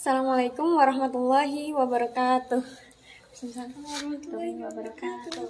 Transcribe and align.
Assalamualaikum 0.00 0.80
warahmatullahi 0.80 1.76
wabarakatuh. 1.76 2.64
Assalamualaikum 3.36 3.84
warahmatullahi 3.84 4.56
wabarakatuh. 4.64 5.44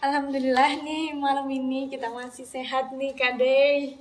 Alhamdulillah 0.00 0.80
nih 0.80 1.12
malam 1.12 1.52
ini 1.52 1.92
kita 1.92 2.08
masih 2.08 2.48
sehat 2.48 2.96
nih 2.96 3.12
Kak 3.12 3.36
Dey. 3.36 4.00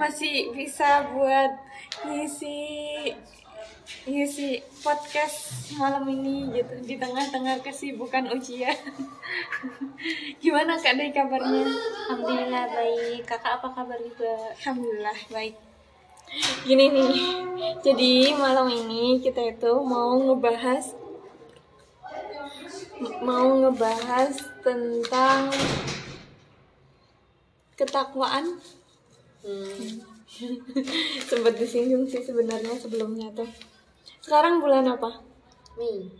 masih 0.00 0.56
bisa 0.56 1.04
buat 1.12 1.52
ngisi 2.08 3.12
ngisi 4.08 4.64
podcast 4.80 5.68
malam 5.76 6.08
ini 6.08 6.48
gitu 6.56 6.80
di 6.80 6.96
tengah-tengah 6.96 7.60
kesibukan 7.60 8.24
ujian. 8.32 8.72
Gimana 10.40 10.80
Kak 10.80 10.96
kabarnya? 11.12 11.76
Alhamdulillah 12.08 12.72
baik. 12.72 13.28
Kakak 13.28 13.60
apa 13.60 13.68
kabar 13.76 14.00
juga? 14.00 14.32
Alhamdulillah 14.64 15.20
baik. 15.28 15.67
Gini 16.64 16.84
nih, 16.92 17.14
jadi 17.80 18.36
malam 18.36 18.68
ini 18.68 19.22
kita 19.24 19.40
itu 19.54 19.72
mau 19.80 20.16
ngebahas 20.18 20.94
mau 23.22 23.48
ngebahas 23.62 24.34
tentang 24.60 25.54
ketakwaan. 27.78 28.58
Hmm. 29.46 30.02
Sempat 31.30 31.54
disinggung 31.56 32.04
sih 32.10 32.20
sebenarnya 32.20 32.74
sebelumnya 32.74 33.30
tuh. 33.32 33.48
Sekarang 34.18 34.58
bulan 34.58 34.84
apa? 34.90 35.22
Mei. 35.78 36.10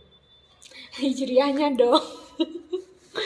Hijriahnya 0.95 1.75
dong. 1.75 2.01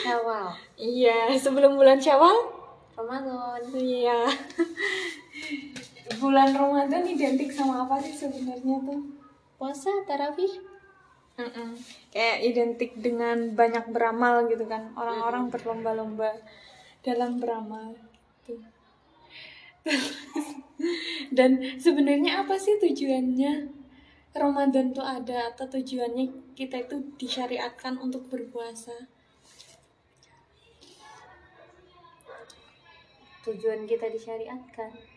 Syawal. 0.02 0.50
Iya, 0.74 1.32
sebelum 1.38 1.78
bulan 1.78 2.02
Syawal? 2.02 2.34
Ramadan. 2.98 3.62
Iya. 3.72 4.26
Bulan 6.20 6.52
Ramadan 6.52 7.08
identik 7.08 7.48
sama 7.48 7.88
apa 7.88 7.96
sih 8.04 8.12
sebenarnya 8.12 8.76
tuh? 8.84 9.00
Puasa 9.56 9.88
tarawih. 10.04 10.60
Mm-mm. 11.34 11.74
Kayak 12.14 12.38
identik 12.46 12.90
dengan 13.00 13.56
banyak 13.56 13.90
beramal 13.90 14.46
gitu 14.46 14.68
kan. 14.68 14.92
Orang-orang 14.94 15.48
berlomba-lomba 15.48 16.30
dalam 17.00 17.40
beramal. 17.40 17.96
Gitu. 18.44 18.68
Dan 21.36 21.80
sebenarnya 21.80 22.44
apa 22.44 22.60
sih 22.60 22.76
tujuannya 22.78 23.72
Ramadan 24.34 24.90
tuh 24.92 25.06
ada 25.06 25.54
atau 25.54 25.66
tujuannya 25.70 26.54
kita 26.54 26.84
itu 26.86 27.16
disyariatkan 27.16 27.98
untuk 27.98 28.28
berpuasa? 28.28 28.94
Tujuan 33.44 33.84
kita 33.84 34.08
disyariatkan. 34.08 35.13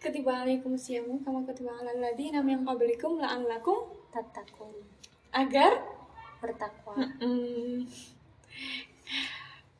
Ketiba 0.00 0.32
alaikum 0.42 0.72
siyamu 0.74 1.20
kama 1.20 1.44
ketiba 1.44 1.76
alal 1.76 2.00
ladina 2.00 2.40
min 2.40 2.64
qablikum 2.64 3.20
la'allakum 3.20 3.92
Tatakun. 4.10 4.72
agar 5.30 5.78
Bertakwa. 6.40 6.96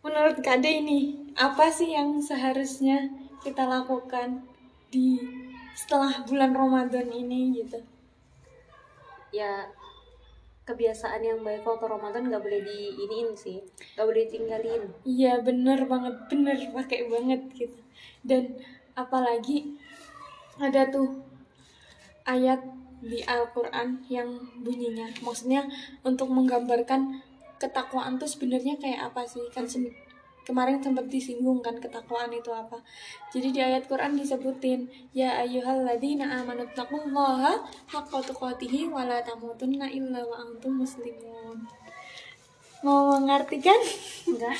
Menurut 0.05 0.37
Kade 0.45 0.69
ini, 0.69 1.33
apa 1.33 1.73
sih 1.73 1.97
yang 1.97 2.21
seharusnya 2.21 3.09
kita 3.41 3.65
lakukan 3.65 4.45
di 4.93 5.17
setelah 5.73 6.21
bulan 6.29 6.53
Ramadan 6.53 7.09
ini 7.09 7.65
gitu? 7.65 7.81
Ya 9.33 9.73
kebiasaan 10.71 11.27
yang 11.27 11.43
baik 11.43 11.67
waktu 11.67 11.91
Ramadan 11.91 12.31
gak 12.31 12.43
boleh 12.47 12.63
di 12.63 12.95
iniin 12.95 13.35
sih. 13.35 13.59
Gak 13.99 14.07
boleh 14.07 14.31
ditinggalin. 14.31 14.83
Iya 15.03 15.43
bener 15.43 15.83
banget, 15.91 16.15
bener 16.31 16.59
pakai 16.71 17.11
banget 17.11 17.43
gitu. 17.59 17.79
Dan 18.23 18.63
apalagi 18.95 19.75
ada 20.63 20.87
tuh 20.87 21.27
ayat 22.23 22.63
di 23.01 23.25
Al-Quran 23.25 24.05
yang 24.13 24.29
bunyinya, 24.61 25.09
maksudnya 25.25 25.65
untuk 26.05 26.29
menggambarkan 26.31 27.25
ketakwaan 27.57 28.21
tuh 28.21 28.29
sebenarnya 28.29 28.77
kayak 28.77 29.11
apa 29.11 29.25
sih? 29.25 29.43
Kan 29.51 29.67
kemarin 30.51 30.83
sempat 30.83 31.07
disinggung 31.07 31.63
kan 31.63 31.79
ketakwaan 31.79 32.35
itu 32.35 32.51
apa. 32.51 32.83
Jadi 33.31 33.55
di 33.55 33.61
ayat 33.63 33.87
Quran 33.87 34.19
disebutin 34.19 34.91
ya 35.15 35.39
ayyuhalladzina 35.47 36.27
amanu 36.43 36.67
taqullaha 36.75 37.63
haqqa 37.87 38.19
tuqatih 38.27 38.91
wa 38.91 39.07
la 39.07 39.23
tamutunna 39.23 39.87
illa 39.87 40.27
wa 40.27 40.43
antum 40.43 40.83
muslimun. 40.83 41.71
Mau 42.83 43.15
mengartikan? 43.15 43.79
Enggak. 44.31 44.59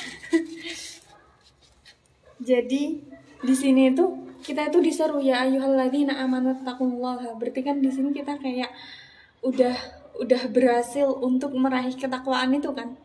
Jadi 2.39 2.83
di 3.43 3.55
sini 3.59 3.91
itu 3.91 4.05
kita 4.39 4.71
itu 4.71 4.79
diseru 4.79 5.19
ya 5.19 5.43
ayyuhalladzina 5.43 6.15
amanu 6.23 6.55
taqullaha. 6.63 7.35
Berarti 7.35 7.67
kan 7.67 7.83
di 7.83 7.91
sini 7.91 8.15
kita 8.15 8.39
kayak 8.39 8.71
udah 9.43 9.75
udah 10.23 10.41
berhasil 10.47 11.11
untuk 11.19 11.51
meraih 11.51 11.91
ketakwaan 11.91 12.55
itu 12.55 12.71
kan. 12.71 12.95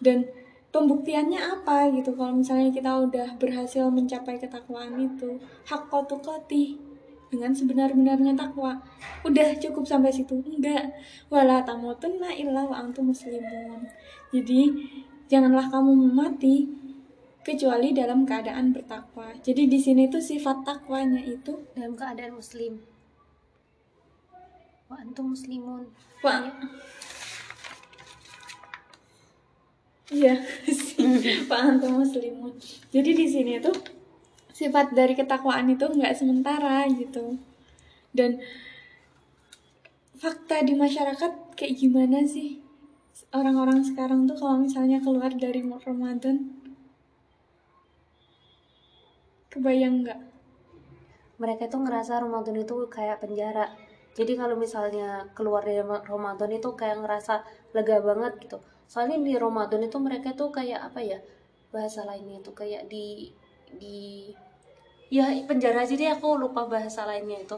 Dan 0.00 0.26
pembuktiannya 0.72 1.36
apa 1.38 1.92
gitu 1.92 2.16
kalau 2.16 2.32
misalnya 2.32 2.72
kita 2.72 2.88
udah 2.88 3.28
berhasil 3.36 3.86
mencapai 3.92 4.40
ketakwaan 4.40 4.96
itu 4.96 5.36
hak 5.68 5.92
tukati 6.08 6.80
dengan 7.28 7.52
sebenar-benarnya 7.52 8.36
takwa 8.36 8.76
udah 9.24 9.56
cukup 9.56 9.84
sampai 9.88 10.12
situ 10.12 10.36
enggak 10.44 10.92
wala 11.32 11.64
tamutunna 11.64 12.32
illa 12.32 12.64
wa 12.64 12.76
antum 12.76 13.12
muslimun 13.12 13.88
jadi 14.32 14.72
janganlah 15.28 15.68
kamu 15.68 15.92
mati 16.12 16.68
kecuali 17.42 17.90
dalam 17.90 18.22
keadaan 18.22 18.70
bertakwa. 18.70 19.34
Jadi 19.42 19.66
di 19.66 19.78
sini 19.82 20.06
tuh 20.06 20.22
sifat 20.22 20.62
takwanya 20.62 21.18
itu 21.26 21.58
Dalam 21.74 21.98
keadaan 21.98 22.38
muslim. 22.38 22.78
Wa 24.86 25.02
antum 25.02 25.34
muslimun. 25.34 25.90
Wah. 26.22 26.46
Iya, 30.10 30.34
Pak 31.50 31.60
Antum 31.62 32.02
Muslimun. 32.02 32.56
Jadi 32.90 33.10
di 33.14 33.26
sini 33.30 33.62
tuh 33.62 33.76
sifat 34.50 34.96
dari 34.96 35.14
ketakwaan 35.14 35.70
itu 35.70 35.86
nggak 35.86 36.16
sementara 36.16 36.88
gitu. 36.90 37.38
Dan 38.10 38.42
fakta 40.18 40.66
di 40.66 40.74
masyarakat 40.74 41.54
kayak 41.54 41.74
gimana 41.78 42.26
sih? 42.26 42.58
Orang-orang 43.32 43.84
sekarang 43.86 44.26
tuh 44.26 44.36
kalau 44.36 44.58
misalnya 44.60 44.98
keluar 44.98 45.32
dari 45.32 45.62
Ramadan 45.62 46.58
kebayang 49.52 50.04
nggak? 50.04 50.32
mereka 51.42 51.66
tuh 51.66 51.82
ngerasa 51.82 52.22
Ramadan 52.22 52.54
itu 52.54 52.86
kayak 52.86 53.18
penjara. 53.18 53.66
Jadi 54.14 54.38
kalau 54.38 54.54
misalnya 54.54 55.26
keluar 55.34 55.66
dari 55.66 55.82
Ramadan 55.82 56.50
itu 56.54 56.70
kayak 56.78 57.02
ngerasa 57.02 57.42
lega 57.74 57.98
banget 57.98 58.38
gitu. 58.46 58.62
Soalnya 58.92 59.16
di 59.24 59.32
Ramadan 59.40 59.88
itu 59.88 59.96
mereka 59.96 60.36
tuh 60.36 60.52
kayak 60.52 60.92
apa 60.92 61.00
ya? 61.00 61.16
Bahasa 61.72 62.04
lainnya 62.04 62.44
itu 62.44 62.52
kayak 62.52 62.92
di 62.92 63.32
di 63.72 64.28
ya 65.08 65.32
penjara 65.48 65.88
aja 65.88 65.96
deh 65.96 66.12
aku 66.12 66.36
lupa 66.36 66.68
bahasa 66.68 67.08
lainnya 67.08 67.40
itu. 67.40 67.56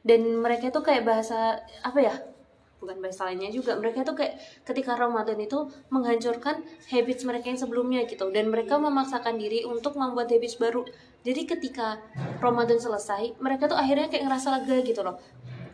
Dan 0.00 0.40
mereka 0.40 0.72
tuh 0.72 0.80
kayak 0.80 1.04
bahasa 1.04 1.60
apa 1.84 2.00
ya? 2.00 2.16
Bukan 2.80 2.96
bahasa 3.04 3.28
lainnya 3.28 3.52
juga. 3.52 3.76
Mereka 3.76 4.08
tuh 4.08 4.16
kayak 4.16 4.40
ketika 4.64 4.96
Ramadan 4.96 5.36
itu 5.36 5.68
menghancurkan 5.92 6.64
habits 6.88 7.28
mereka 7.28 7.52
yang 7.52 7.60
sebelumnya 7.60 8.08
gitu 8.08 8.32
dan 8.32 8.48
mereka 8.48 8.80
memaksakan 8.80 9.36
diri 9.36 9.68
untuk 9.68 10.00
membuat 10.00 10.32
habits 10.32 10.56
baru. 10.56 10.88
Jadi 11.28 11.44
ketika 11.44 12.00
Ramadan 12.40 12.80
selesai, 12.80 13.36
mereka 13.36 13.68
tuh 13.68 13.76
akhirnya 13.76 14.08
kayak 14.08 14.32
ngerasa 14.32 14.48
lega 14.60 14.80
gitu 14.80 15.04
loh. 15.04 15.20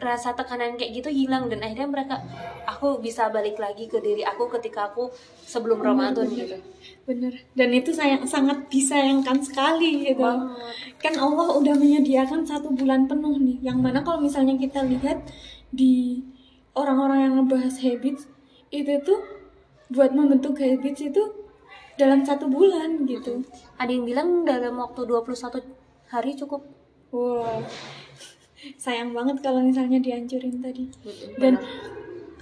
Rasa 0.01 0.33
tekanan 0.33 0.81
kayak 0.81 1.05
gitu 1.05 1.13
hilang 1.13 1.53
dan 1.53 1.61
akhirnya 1.61 1.85
mereka 1.85 2.17
aku 2.65 3.05
bisa 3.05 3.29
balik 3.29 3.61
lagi 3.61 3.85
ke 3.85 4.01
diri 4.01 4.25
aku 4.25 4.49
ketika 4.57 4.89
aku 4.89 5.13
sebelum 5.45 5.77
Ramadan 5.77 6.25
gitu. 6.33 6.57
Bener. 7.05 7.37
Dan 7.53 7.69
itu 7.77 7.93
sayang, 7.93 8.25
sangat 8.25 8.73
disayangkan 8.73 9.45
sekali 9.45 10.09
gitu. 10.09 10.25
Banget. 10.25 10.97
Kan 10.97 11.15
Allah 11.21 11.53
udah 11.53 11.77
menyediakan 11.77 12.49
satu 12.49 12.73
bulan 12.73 13.05
penuh 13.05 13.37
nih. 13.37 13.61
Yang 13.61 13.79
mana 13.85 14.01
kalau 14.01 14.25
misalnya 14.25 14.57
kita 14.57 14.81
lihat 14.89 15.21
di 15.69 16.25
orang-orang 16.73 17.19
yang 17.29 17.35
ngebahas 17.45 17.77
habits 17.85 18.25
itu 18.73 18.95
tuh 19.05 19.21
buat 19.91 20.15
membentuk 20.15 20.57
habits 20.57 21.03
itu 21.03 21.23
dalam 22.01 22.25
satu 22.25 22.49
bulan 22.49 23.05
gitu. 23.05 23.45
Ada 23.77 23.91
yang 23.93 24.05
bilang 24.09 24.29
dalam 24.49 24.81
waktu 24.81 25.05
21 25.05 25.61
hari 26.09 26.33
cukup. 26.39 26.65
Wow. 27.13 27.67
Sayang 28.77 29.17
banget 29.17 29.41
kalau 29.41 29.65
misalnya 29.65 29.97
dihancurin 30.01 30.61
tadi. 30.61 30.89
Dan 31.41 31.57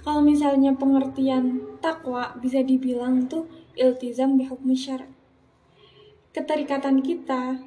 kalau 0.03 0.19
misalnya 0.23 0.75
pengertian 0.75 1.63
takwa 1.79 2.35
bisa 2.39 2.59
dibilang 2.63 3.27
tuh 3.31 3.47
iltizam 3.79 4.35
bihukmi 4.35 4.75
syara. 4.75 5.07
Keterikatan 6.35 6.99
kita 6.99 7.59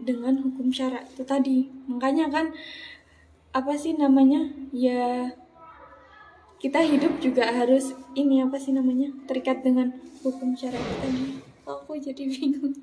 dengan 0.00 0.44
hukum 0.44 0.68
syara 0.68 1.04
itu 1.08 1.24
tadi. 1.24 1.72
Makanya 1.88 2.28
kan 2.28 2.52
apa 3.56 3.72
sih 3.80 3.96
namanya? 3.96 4.52
Ya 4.76 5.32
kita 6.60 6.84
hidup 6.84 7.16
juga 7.24 7.48
harus 7.48 7.96
ini 8.12 8.44
apa 8.44 8.60
sih 8.60 8.76
namanya? 8.76 9.08
terikat 9.24 9.64
dengan 9.64 9.96
hukum 10.20 10.52
syara 10.52 10.76
kita. 10.76 11.08
Kok 11.64 11.76
aku 11.88 11.96
jadi 11.96 12.28
bingung. 12.28 12.76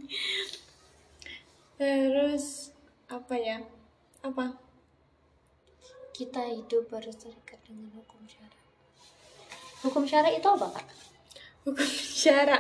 Terus 1.78 2.74
apa 3.08 3.38
ya 3.38 3.62
apa 4.26 4.67
kita 6.18 6.42
hidup 6.50 6.90
harus 6.90 7.14
terikat 7.14 7.62
dengan 7.62 7.94
hukum 7.94 8.26
syara. 8.26 8.58
Hukum 9.86 10.04
syara 10.10 10.34
itu 10.34 10.50
apa 10.50 10.74
kak 10.74 10.88
hukum 11.68 11.92
syara. 12.24 12.58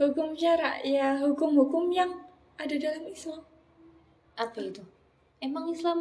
Hukum 0.00 0.32
syara 0.32 0.80
ya 0.80 1.20
hukum-hukum 1.20 1.92
yang 1.92 2.24
ada 2.56 2.72
dalam 2.78 3.04
Islam. 3.10 3.44
Apa 4.38 4.64
itu? 4.64 4.80
Emang 5.44 5.68
Islam 5.68 6.00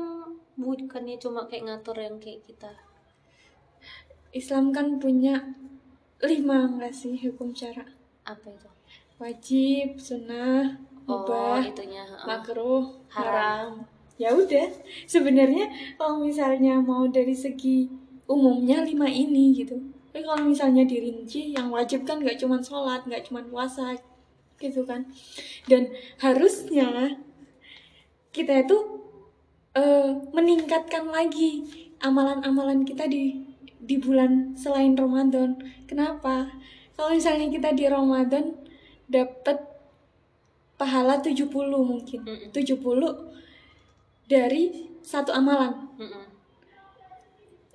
bukannya 0.55 1.19
cuma 1.19 1.49
kayak 1.51 1.67
ngatur 1.67 1.99
yang 1.99 2.15
kayak 2.21 2.45
kita? 2.47 2.71
Islam 4.31 4.71
kan 4.71 5.01
punya 5.03 5.57
lima 6.23 6.69
nggak 6.79 6.95
sih 6.95 7.19
hukum 7.27 7.51
syara? 7.51 7.83
Apa 8.23 8.55
itu? 8.55 8.69
Wajib 9.19 9.99
sunnah 9.99 10.79
oh 11.09 11.27
mubah 11.27 11.59
itunya 11.65 12.07
uh, 12.07 12.23
makruh 12.23 13.03
haram. 13.11 13.83
haram 13.83 13.98
ya 14.19 14.35
udah 14.35 14.67
sebenarnya 15.07 15.71
kalau 15.95 16.19
misalnya 16.19 16.83
mau 16.83 17.07
dari 17.07 17.31
segi 17.31 17.87
umumnya 18.27 18.83
lima 18.83 19.07
ini 19.07 19.55
gitu. 19.55 19.79
Tapi 20.11 20.21
kalau 20.27 20.43
misalnya 20.43 20.83
dirinci 20.83 21.55
yang 21.55 21.71
wajib 21.71 22.03
kan 22.03 22.19
nggak 22.19 22.35
cuma 22.35 22.59
sholat 22.59 23.07
nggak 23.07 23.25
cuma 23.31 23.39
puasa 23.47 23.95
gitu 24.59 24.83
kan. 24.83 25.07
Dan 25.65 25.95
harusnya 26.19 27.15
kita 28.35 28.67
itu 28.67 28.77
eh, 29.73 30.11
meningkatkan 30.35 31.07
lagi 31.07 31.65
amalan-amalan 32.03 32.83
kita 32.83 33.07
di 33.07 33.47
di 33.79 33.95
bulan 33.95 34.59
selain 34.59 34.93
Ramadan. 34.99 35.55
Kenapa? 35.87 36.51
Kalau 36.99 37.15
misalnya 37.15 37.47
kita 37.47 37.71
di 37.71 37.87
Ramadan 37.87 38.59
dapat 39.07 39.63
pahala 40.75 41.23
70 41.23 41.47
mungkin. 41.79 42.19
Mm-mm. 42.27 42.51
70 42.51 43.39
dari 44.29 44.93
satu 45.01 45.33
amalan 45.33 45.89
Mm-mm. 45.97 46.25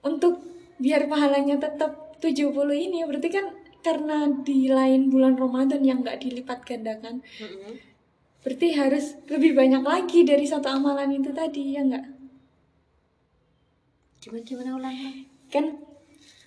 untuk 0.06 0.38
biar 0.78 1.10
pahalanya 1.10 1.58
tetap 1.58 2.14
70 2.22 2.54
ini 2.70 3.02
berarti 3.02 3.28
kan 3.28 3.46
karena 3.84 4.30
di 4.46 4.70
lain 4.70 5.12
bulan 5.12 5.34
Ramadan 5.36 5.82
yang 5.82 6.00
nggak 6.06 6.22
dilipat 6.22 6.62
gandakan 6.62 7.20
Mm-mm. 7.42 7.74
berarti 8.46 8.68
harus 8.78 9.18
lebih 9.26 9.58
banyak 9.58 9.82
lagi 9.82 10.22
dari 10.22 10.46
satu 10.46 10.70
amalan 10.70 11.10
itu 11.10 11.34
tadi 11.34 11.74
ya 11.74 11.82
nggak 11.82 12.06
gimana 14.22 14.44
gimana 14.46 14.70
ulang 14.78 14.96
kan 15.50 15.66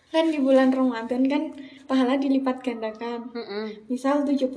kan 0.07 0.25
di 0.31 0.39
bulan 0.39 0.71
Ramadan 0.71 1.27
kan 1.27 1.44
pahala 1.83 2.15
dilipat 2.15 2.63
gandakan 2.63 3.27
Mm-mm. 3.36 3.92
misal 3.92 4.24
70 4.24 4.48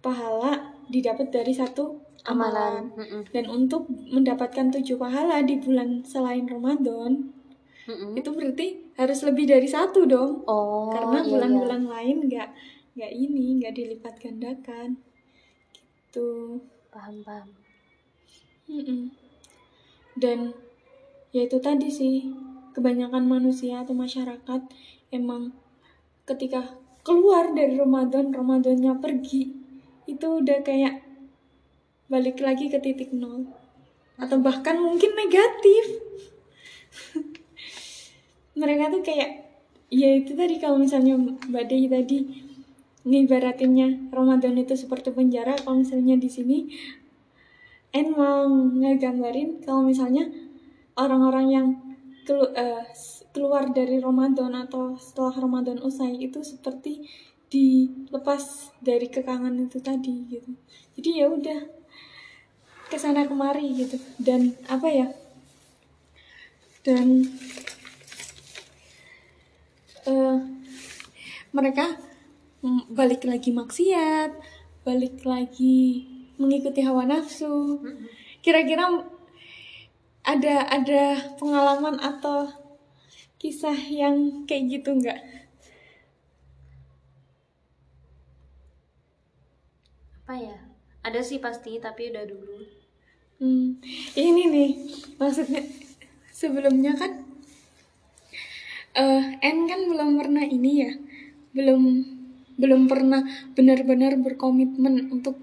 pahala 0.00 0.72
didapat 0.88 1.28
dari 1.32 1.52
satu 1.52 2.03
amalan 2.24 2.88
Mm-mm. 2.96 3.28
dan 3.30 3.44
untuk 3.52 3.84
mendapatkan 3.88 4.72
tujuh 4.72 4.96
pahala 4.96 5.44
di 5.44 5.60
bulan 5.60 6.00
selain 6.08 6.48
Ramadan 6.48 7.28
Mm-mm. 7.84 8.16
itu 8.16 8.28
berarti 8.32 8.66
harus 8.96 9.20
lebih 9.28 9.44
dari 9.44 9.68
satu 9.68 10.08
dong 10.08 10.40
oh 10.48 10.88
karena 10.88 11.20
iya, 11.20 11.28
bulan-bulan 11.28 11.82
lain 11.84 12.16
nggak 12.24 12.48
nggak 12.96 13.12
ini 13.12 13.60
nggak 13.60 13.74
dilipat 13.76 14.14
gandakan 14.16 14.96
gitu 15.76 16.56
iya. 16.56 16.88
paham 16.88 17.16
paham 17.20 17.48
Mm-mm. 18.72 19.12
dan 20.16 20.56
ya 21.36 21.44
itu 21.44 21.60
tadi 21.60 21.92
sih 21.92 22.32
kebanyakan 22.72 23.28
manusia 23.28 23.84
atau 23.84 23.92
masyarakat 23.92 24.64
emang 25.12 25.52
ketika 26.24 26.72
keluar 27.04 27.52
dari 27.52 27.76
Ramadan 27.76 28.32
Ramadannya 28.32 28.96
pergi 28.96 29.52
itu 30.08 30.26
udah 30.40 30.64
kayak 30.64 31.03
balik 32.08 32.40
lagi 32.40 32.68
ke 32.68 32.78
titik 32.80 33.10
nol 33.16 33.48
atau 34.20 34.38
bahkan 34.38 34.78
mungkin 34.78 35.12
negatif 35.16 35.84
mereka 38.60 38.92
tuh 38.94 39.02
kayak 39.02 39.30
ya 39.90 40.10
itu 40.22 40.32
tadi 40.38 40.62
kalau 40.62 40.78
misalnya 40.78 41.18
Mbak 41.18 41.64
Dei 41.66 41.86
tadi 41.90 42.18
ngibaratinnya 43.04 44.08
Ramadan 44.14 44.56
itu 44.56 44.72
seperti 44.78 45.12
penjara 45.12 45.58
kalau 45.60 45.82
misalnya 45.82 46.16
di 46.16 46.30
sini 46.30 46.58
En 47.94 48.10
mau 48.10 48.50
ngegambarin 48.50 49.62
kalau 49.62 49.86
misalnya 49.86 50.26
orang-orang 50.98 51.46
yang 51.46 51.66
kelu- 52.26 52.50
s- 52.90 53.22
keluar 53.30 53.70
dari 53.70 54.02
Ramadan 54.02 54.50
atau 54.50 54.98
setelah 54.98 55.30
Ramadan 55.38 55.78
usai 55.78 56.18
itu 56.18 56.42
seperti 56.42 57.06
dilepas 57.46 58.74
dari 58.82 59.06
kekangan 59.06 59.54
itu 59.62 59.78
tadi 59.78 60.26
gitu. 60.26 60.58
Jadi 60.98 61.10
ya 61.22 61.30
udah 61.30 61.60
ke 62.94 63.02
sana 63.02 63.26
kemari 63.26 63.74
gitu. 63.74 63.98
Dan 64.22 64.54
apa 64.70 64.86
ya? 64.86 65.10
Dan 66.86 67.26
eh, 70.06 70.38
mereka 71.50 71.98
balik 72.94 73.26
lagi 73.26 73.50
maksiat, 73.50 74.30
balik 74.86 75.26
lagi 75.26 76.06
mengikuti 76.38 76.86
hawa 76.86 77.02
nafsu. 77.02 77.82
Kira-kira 78.38 78.86
ada 80.22 80.54
ada 80.70 81.34
pengalaman 81.34 81.98
atau 81.98 82.46
kisah 83.42 83.76
yang 83.90 84.46
kayak 84.46 84.78
gitu 84.78 84.94
nggak? 84.94 85.18
apa 90.24 90.40
ya? 90.40 90.56
Ada 91.04 91.20
sih 91.20 91.36
pasti 91.36 91.76
tapi 91.76 92.08
udah 92.08 92.24
dulu 92.24 92.83
Hmm, 93.44 93.76
ini 94.16 94.48
nih 94.48 94.70
maksudnya 95.20 95.60
sebelumnya 96.32 96.96
kan 96.96 97.28
eh 98.96 99.36
N 99.36 99.68
kan 99.68 99.84
belum 99.84 100.16
pernah 100.16 100.40
ini 100.48 100.72
ya 100.80 100.96
belum 101.52 101.82
belum 102.56 102.88
pernah 102.88 103.20
benar-benar 103.52 104.16
berkomitmen 104.16 105.12
untuk 105.12 105.36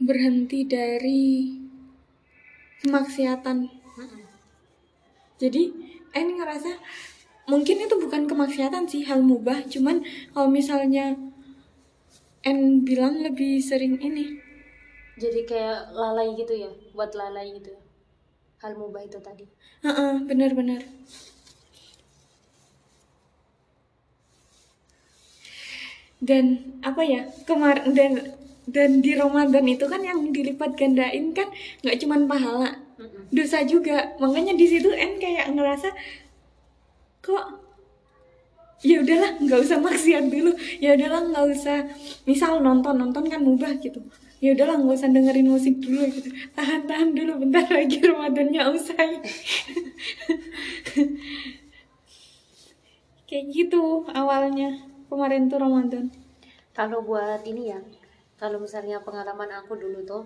berhenti 0.00 0.64
dari 0.64 1.52
kemaksiatan. 2.80 3.76
Jadi 5.36 5.62
N 6.16 6.28
ngerasa 6.32 6.80
mungkin 7.44 7.76
itu 7.84 7.92
bukan 8.00 8.24
kemaksiatan 8.24 8.88
sih 8.88 9.04
hal 9.04 9.20
mubah 9.20 9.68
cuman 9.68 10.00
kalau 10.32 10.48
misalnya 10.48 11.12
N 12.40 12.88
bilang 12.88 13.20
lebih 13.20 13.60
sering 13.60 14.00
ini. 14.00 14.48
Jadi 15.20 15.44
kayak 15.44 15.92
lalai 15.92 16.32
gitu 16.32 16.56
ya 16.56 16.87
buat 16.98 17.14
lalai 17.14 17.54
gitu 17.54 17.70
hal 18.58 18.74
mubah 18.74 19.06
itu 19.06 19.22
tadi 19.22 19.46
Heeh, 19.86 20.12
benar-benar. 20.26 20.82
Dan 26.18 26.44
apa 26.82 27.02
ya 27.06 27.30
kemarin 27.46 27.94
dan 27.94 28.12
dan 28.66 28.90
di 29.00 29.14
Ramadan 29.14 29.64
itu 29.70 29.86
kan 29.86 30.02
yang 30.02 30.34
dilipat 30.34 30.74
gandain 30.74 31.30
kan 31.30 31.46
nggak 31.86 31.96
cuman 32.02 32.26
pahala, 32.26 32.70
Mm-mm. 32.98 33.30
dosa 33.30 33.62
juga. 33.62 34.18
Makanya 34.18 34.58
di 34.58 34.66
situ 34.66 34.90
En 34.90 35.22
kayak 35.22 35.54
ngerasa 35.54 35.94
kok 37.22 37.44
ya 38.82 38.98
udahlah 39.02 39.30
nggak 39.42 39.60
usah 39.62 39.78
maksiat 39.82 40.24
dulu 40.30 40.54
ya 40.78 40.94
udahlah 40.94 41.22
nggak 41.30 41.46
usah 41.54 41.78
misal 42.30 42.62
nonton 42.62 42.94
nonton 42.94 43.26
kan 43.26 43.42
mubah 43.42 43.74
gitu 43.82 43.98
ya 44.38 44.54
udahlah 44.54 44.78
nggak 44.78 44.96
usah 44.98 45.10
dengerin 45.10 45.48
musik 45.50 45.74
dulu. 45.82 46.06
Gitu 46.06 46.30
tahan 46.54 46.86
tahan 46.86 47.10
dulu 47.14 47.42
bentar 47.42 47.66
lagi 47.66 47.98
Ramadannya 47.98 48.62
usai. 48.74 49.10
Kayak 53.28 53.44
gitu 53.52 54.08
awalnya 54.14 54.78
kemarin 55.10 55.50
tuh 55.50 55.58
Ramadan. 55.60 56.08
Kalau 56.72 57.02
buat 57.02 57.42
ini 57.44 57.74
ya 57.74 57.80
kalau 58.38 58.62
misalnya 58.62 59.02
pengalaman 59.02 59.50
aku 59.50 59.74
dulu 59.74 60.06
tuh 60.06 60.24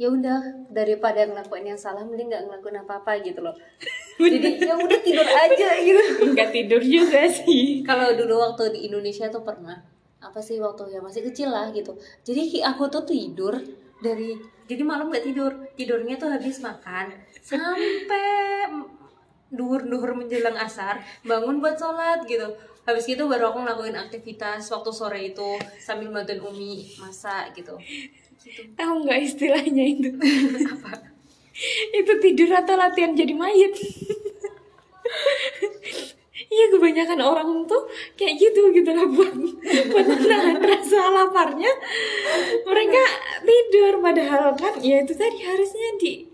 ya 0.00 0.08
udah 0.08 0.68
daripada 0.72 1.28
ngelakuin 1.28 1.76
yang 1.76 1.80
salah 1.80 2.00
mending 2.04 2.32
nggak 2.32 2.48
ngelakuin 2.48 2.80
apa 2.80 3.04
apa 3.04 3.20
gitu 3.20 3.40
loh. 3.44 3.56
Jadi 4.20 4.60
ya 4.60 4.76
udah 4.76 5.00
tidur 5.00 5.28
aja 5.28 5.68
gitu. 5.80 6.02
Nggak 6.36 6.50
tidur 6.52 6.80
juga 6.84 7.24
sih. 7.28 7.80
Kalau 7.84 8.12
dulu 8.12 8.40
waktu 8.40 8.76
di 8.76 8.88
Indonesia 8.88 9.28
tuh 9.32 9.44
pernah 9.44 9.89
apa 10.20 10.40
sih 10.44 10.60
waktu 10.60 10.92
ya 10.92 11.00
masih 11.00 11.24
kecil 11.32 11.48
lah 11.48 11.72
gitu. 11.72 11.96
Jadi 12.24 12.60
aku 12.60 12.92
tuh 12.92 13.04
tidur 13.08 13.56
dari 14.00 14.36
jadi 14.68 14.82
malam 14.84 15.08
nggak 15.08 15.24
tidur. 15.24 15.52
Tidurnya 15.74 16.20
tuh 16.20 16.30
habis 16.30 16.60
makan. 16.60 17.12
Sampai 17.40 18.68
duhur-duhur 19.50 20.14
menjelang 20.14 20.54
asar 20.60 21.02
bangun 21.26 21.58
buat 21.58 21.74
sholat 21.74 22.22
gitu. 22.28 22.46
Habis 22.86 23.06
itu 23.12 23.22
baru 23.28 23.52
aku 23.52 23.60
ngelakuin 23.64 23.96
aktivitas 23.98 24.70
waktu 24.72 24.90
sore 24.94 25.20
itu 25.34 25.58
sambil 25.76 26.08
bantuin 26.14 26.40
umi 26.40 26.86
masak 27.02 27.52
gitu. 27.58 27.76
Gitu. 28.40 28.72
Tahu 28.72 29.04
nggak 29.04 29.20
istilahnya 29.20 29.84
itu? 29.84 30.10
Itu 31.92 32.12
tidur 32.24 32.48
atau 32.56 32.72
latihan 32.72 33.12
jadi 33.12 33.36
mayat 33.36 33.76
Iya 36.50 36.66
kebanyakan 36.74 37.22
orang 37.22 37.50
tuh 37.70 37.86
kayak 38.18 38.34
gitu 38.42 38.74
gitu 38.74 38.90
lah 38.90 39.06
buat 39.06 39.38
buat 39.86 40.06
menahan 40.18 40.58
rasa 40.58 40.98
laparnya. 41.14 41.70
Mereka 42.66 43.02
tidur 43.46 44.02
padahal 44.02 44.58
kan 44.58 44.74
ya 44.82 44.98
itu 44.98 45.14
tadi 45.14 45.38
harusnya 45.46 45.94
di 46.02 46.26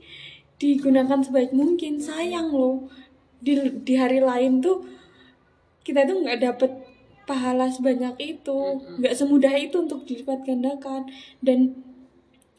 digunakan 0.56 1.20
sebaik 1.20 1.52
mungkin. 1.52 2.00
Sayang 2.00 2.48
loh 2.48 2.88
di 3.44 3.60
di 3.84 3.94
hari 4.00 4.24
lain 4.24 4.64
tuh 4.64 4.88
kita 5.84 6.08
tuh 6.08 6.24
nggak 6.24 6.40
dapet 6.40 6.72
pahala 7.28 7.68
sebanyak 7.68 8.16
itu. 8.16 8.80
Nggak 8.96 9.20
semudah 9.20 9.52
itu 9.52 9.84
untuk 9.84 10.08
dilipat 10.08 10.48
gandakan. 10.48 11.12
Dan 11.44 11.76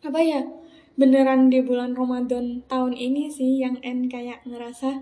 apa 0.06 0.22
ya 0.22 0.46
beneran 0.94 1.50
di 1.50 1.66
bulan 1.66 1.98
Ramadan 1.98 2.62
tahun 2.70 2.94
ini 2.94 3.34
sih 3.34 3.66
yang 3.66 3.82
en 3.82 4.06
kayak 4.06 4.46
ngerasa 4.46 5.02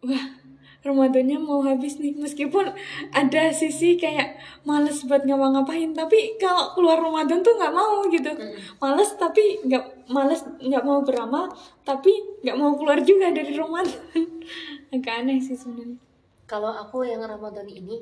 wah 0.00 0.39
Ramadannya 0.80 1.36
mau 1.36 1.60
habis 1.60 2.00
nih. 2.00 2.16
Meskipun 2.16 2.72
ada 3.12 3.42
sisi 3.52 4.00
kayak 4.00 4.40
males 4.64 5.04
buat 5.04 5.28
ngapa-ngapain 5.28 5.92
tapi 5.92 6.40
kalau 6.40 6.72
keluar 6.72 6.96
Ramadan 6.96 7.44
tuh 7.44 7.52
nggak 7.56 7.74
mau 7.74 8.04
gitu. 8.08 8.32
Males 8.80 9.10
tapi 9.20 9.60
nggak 9.64 10.08
males 10.08 10.40
nggak 10.56 10.84
mau 10.84 11.04
beramal 11.04 11.52
tapi 11.84 12.10
nggak 12.40 12.56
mau 12.56 12.72
keluar 12.80 13.00
juga 13.04 13.28
dari 13.28 13.52
Ramadan. 13.52 14.00
Agak 14.96 15.14
aneh 15.20 15.38
sih 15.38 15.54
sebenarnya. 15.56 16.00
Kalau 16.48 16.72
aku 16.72 17.04
yang 17.04 17.22
Ramadan 17.22 17.68
ini 17.68 18.00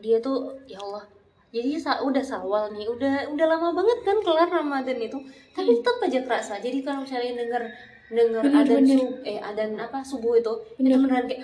dia 0.00 0.20
tuh 0.20 0.56
ya 0.68 0.80
Allah 0.80 1.08
jadi 1.56 1.80
udah 1.80 2.24
sawal 2.24 2.68
nih 2.76 2.84
udah 2.84 3.32
udah 3.32 3.46
lama 3.48 3.72
banget 3.72 3.98
kan 4.04 4.18
kelar 4.20 4.48
Ramadan 4.50 4.98
itu 5.00 5.16
tapi 5.56 5.72
tetap 5.80 5.96
aja 6.04 6.20
kerasa. 6.24 6.54
Jadi 6.60 6.84
kalau 6.84 7.04
misalnya 7.04 7.44
denger 7.44 7.62
Bener, 8.06 8.38
adan 8.54 8.86
bener. 8.86 8.98
sub 9.02 9.10
eh 9.26 9.38
adan 9.42 9.74
apa 9.82 9.98
subuh 9.98 10.38
itu 10.38 10.52
Bener. 10.78 10.94
itu 10.94 10.96
beneran 11.02 11.24
kayak 11.26 11.42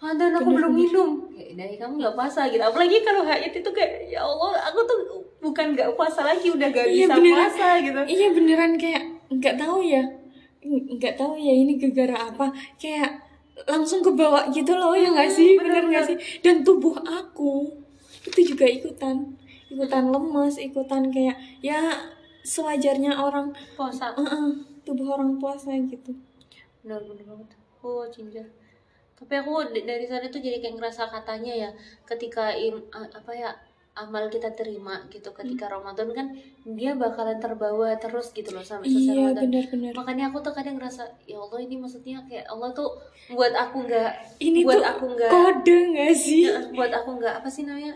adan 0.00 0.32
aku 0.32 0.48
Bener, 0.48 0.56
belum 0.56 0.72
bener. 0.72 0.80
minum. 0.80 1.10
Kayak 1.28 1.52
dari 1.54 1.74
kamu 1.76 1.92
nggak 1.98 2.14
puasa 2.14 2.40
gitu. 2.48 2.62
Apalagi 2.62 2.96
kalau 3.00 3.22
haid 3.22 3.52
itu 3.52 3.70
kayak 3.70 3.92
ya 4.08 4.20
Allah 4.20 4.52
aku 4.64 4.80
tuh 4.82 4.98
bukan 5.38 5.66
nggak 5.72 5.92
puasa 5.92 6.20
lagi 6.22 6.48
udah 6.48 6.68
gak 6.68 6.86
Iya, 6.86 7.04
bisa 7.04 7.14
beneran. 7.14 7.36
puasa 7.36 7.66
gitu. 7.78 8.00
Iya 8.06 8.26
beneran 8.30 8.72
kayak 8.74 9.02
nggak 9.30 9.54
tahu 9.56 9.78
ya. 9.82 10.02
Nggak 10.64 11.14
tahu 11.14 11.34
ya 11.34 11.52
ini 11.54 11.76
gegara 11.76 12.16
apa. 12.26 12.48
Kayak 12.76 13.28
langsung 13.64 14.00
ke 14.00 14.08
bawah 14.10 14.48
gitu 14.48 14.72
loh 14.72 14.92
ya 14.92 15.08
nggak 15.08 15.28
sih? 15.28 15.54
Bener 15.54 15.84
nggak 15.84 16.04
sih? 16.06 16.16
Dan 16.40 16.60
tubuh 16.60 16.96
aku 16.96 17.68
itu 18.24 18.52
juga 18.52 18.64
ikutan. 18.64 19.36
Ikutan 19.68 20.08
lemes 20.08 20.56
ikutan 20.56 21.08
kayak 21.08 21.36
ya 21.60 21.76
sewajarnya 22.40 23.14
orang 23.14 23.52
puasa. 23.76 24.16
Eh-eh, 24.16 24.48
tubuh 24.82 25.12
orang 25.12 25.36
puasa 25.36 25.76
gitu. 25.76 26.16
Bener 26.80 27.04
bener 27.04 27.20
banget. 27.22 27.48
Oh 27.80 28.04
cinta 28.08 28.40
tapi 29.20 29.34
aku 29.36 29.68
dari 29.76 30.08
sana 30.08 30.32
tuh 30.32 30.40
jadi 30.40 30.64
kayak 30.64 30.80
ngerasa 30.80 31.12
katanya 31.12 31.52
ya 31.52 31.70
ketika 32.08 32.56
im, 32.56 32.80
apa 32.90 33.32
ya 33.36 33.52
amal 33.92 34.32
kita 34.32 34.48
terima 34.56 35.04
gitu 35.12 35.28
ketika 35.36 35.68
Ramadan 35.68 36.08
kan 36.16 36.26
dia 36.64 36.96
bakalan 36.96 37.36
terbawa 37.36 37.92
terus 38.00 38.32
gitu 38.32 38.56
loh 38.56 38.64
sampai 38.64 38.88
selesai 38.88 39.12
iya 39.12 39.28
Ramadan 39.28 39.42
benar-benar 39.44 39.92
makanya 39.92 40.24
aku 40.32 40.38
tuh 40.40 40.54
kadang 40.56 40.80
ngerasa 40.80 41.04
ya 41.28 41.36
Allah 41.36 41.60
ini 41.60 41.76
maksudnya 41.76 42.24
kayak 42.24 42.48
Allah 42.48 42.72
tuh 42.72 42.96
buat 43.28 43.52
aku 43.52 43.76
nggak 43.84 44.40
ini 44.40 44.64
buat 44.64 44.80
tuh 44.80 44.86
aku 44.88 45.04
nggak 45.14 45.30
kode 45.30 45.78
nggak 45.92 46.14
sih? 46.16 46.48
Ya, 46.48 46.56
buat 46.72 46.92
aku 46.96 47.10
nggak 47.20 47.34
apa 47.44 47.48
sih 47.52 47.68
namanya 47.68 47.94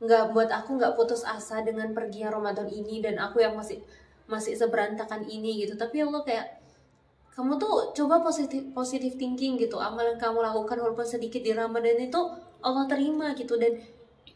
nggak 0.00 0.24
buat 0.32 0.50
aku 0.52 0.70
nggak 0.76 0.92
putus 0.96 1.22
asa 1.24 1.60
dengan 1.60 1.92
perginya 1.92 2.36
Ramadan 2.36 2.68
ini 2.68 3.00
dan 3.00 3.16
aku 3.20 3.40
yang 3.40 3.52
masih 3.52 3.80
masih 4.30 4.54
seberantakan 4.56 5.26
ini 5.26 5.66
gitu. 5.66 5.74
Tapi 5.76 6.00
Allah 6.00 6.22
kayak 6.24 6.46
kamu 7.30 7.56
tuh 7.56 7.94
coba 7.94 8.20
positif 8.20 8.62
positif 8.74 9.14
thinking 9.16 9.56
gitu. 9.56 9.78
Amal 9.78 10.14
yang 10.14 10.20
kamu 10.20 10.42
lakukan 10.42 10.76
walaupun 10.76 11.06
sedikit 11.06 11.40
di 11.40 11.54
Ramadan 11.54 11.96
itu 11.96 12.20
Allah 12.60 12.84
terima 12.90 13.32
gitu. 13.38 13.56
Dan 13.56 13.78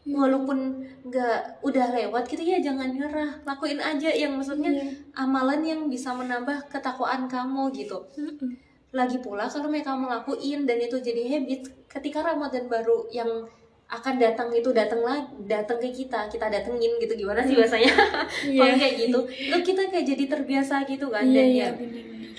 walaupun 0.05 0.85
nggak 1.05 1.65
udah 1.65 1.85
lewat 1.91 2.23
gitu 2.29 2.41
ya 2.45 2.57
jangan 2.61 2.93
nyerah. 2.93 3.41
Lakuin 3.43 3.81
aja 3.81 4.09
yang 4.09 4.37
maksudnya 4.37 4.71
Iya. 4.71 4.85
amalan 5.17 5.61
yang 5.65 5.81
bisa 5.89 6.13
menambah 6.13 6.69
ketakwaan 6.71 7.25
kamu 7.27 7.73
gitu. 7.73 8.05
Lagi 8.95 9.19
pula 9.19 9.49
kalau 9.51 9.67
mereka 9.67 9.91
kamu 9.91 10.07
lakuin 10.07 10.59
dan 10.63 10.77
itu 10.79 10.97
jadi 11.03 11.21
habit 11.35 11.67
ketika 11.91 12.23
Ramadan 12.23 12.71
baru 12.71 13.11
yang 13.11 13.43
akan 13.85 14.17
datang 14.17 14.49
itu 14.49 14.73
datang 14.73 15.05
lagi 15.05 15.29
datang 15.45 15.77
ke 15.77 15.93
kita 15.93 16.25
kita 16.27 16.49
datengin 16.49 16.97
gitu. 16.97 17.13
Gimana 17.13 17.45
sih 17.45 17.53
bahasanya? 17.53 17.93
Iya. 18.45 18.61
kalau 18.61 18.75
kayak 18.81 18.95
gitu 18.97 19.19
itu 19.29 19.57
kita 19.73 19.81
kayak 19.93 20.05
jadi 20.05 20.23
terbiasa 20.29 20.75
gitu 20.89 21.07
kan 21.09 21.23
iya 21.25 21.33
dan 21.33 21.47
iya 21.49 21.67
ya 21.69 21.69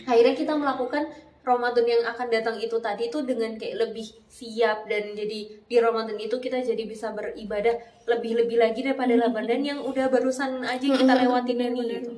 akhirnya 0.07 0.35
kita 0.39 0.55
melakukan 0.55 1.03
Ramadan 1.47 1.87
yang 1.87 2.03
akan 2.03 2.27
datang 2.27 2.57
itu 2.59 2.75
tadi 2.83 3.07
tuh 3.07 3.23
dengan 3.23 3.55
kayak 3.55 3.79
lebih 3.79 4.07
siap 4.27 4.91
dan 4.91 5.15
jadi 5.15 5.63
di 5.63 5.77
Ramadan 5.79 6.19
itu 6.19 6.43
kita 6.43 6.59
jadi 6.59 6.83
bisa 6.91 7.15
beribadah 7.15 7.79
lebih-lebih 8.11 8.59
lagi 8.59 8.83
daripada 8.83 9.15
Ramadan 9.15 9.63
yang 9.63 9.79
udah 9.79 10.11
barusan 10.11 10.67
aja 10.67 10.83
kita 10.83 11.13
lewatin 11.15 11.59
ini 11.63 11.83
gitu. 11.87 12.11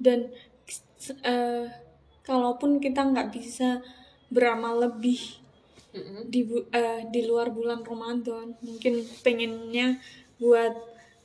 dan 0.00 0.32
eh, 1.28 1.68
kalaupun 2.24 2.80
kita 2.80 3.04
nggak 3.04 3.36
bisa 3.36 3.84
beramal 4.32 4.80
lebih 4.80 5.43
Mm-mm. 5.94 6.26
di 6.26 6.40
bu- 6.42 6.66
eh, 6.74 7.06
di 7.14 7.20
luar 7.22 7.54
bulan 7.54 7.80
Ramadan. 7.86 8.58
Mungkin 8.66 8.94
pengennya 9.22 10.02
buat 10.42 10.74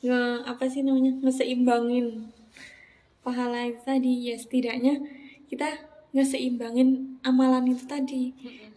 nge 0.05 0.21
apa 0.45 0.63
sih 0.69 0.85
namanya 0.85 1.17
ngeseimbangin 1.25 2.29
pahala 3.25 3.65
itu 3.65 3.81
tadi. 3.83 4.13
Ya 4.29 4.35
setidaknya 4.37 5.01
kita 5.49 5.67
ngeseimbangin 6.13 7.19
amalan 7.25 7.73
itu 7.73 7.85
tadi. 7.89 8.33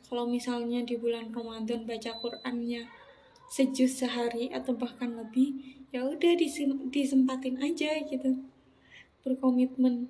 Kalau 0.08 0.28
misalnya 0.28 0.84
di 0.84 0.96
bulan 1.00 1.32
Ramadan 1.32 1.88
baca 1.88 2.12
Qurannya 2.20 2.88
sejus 3.52 4.00
sehari 4.00 4.48
atau 4.48 4.72
bahkan 4.72 5.12
lebih 5.12 5.76
ya 5.92 6.04
udah 6.08 6.32
disempatin 6.88 7.60
aja 7.60 8.00
gitu. 8.04 8.40
Berkomitmen. 9.24 10.08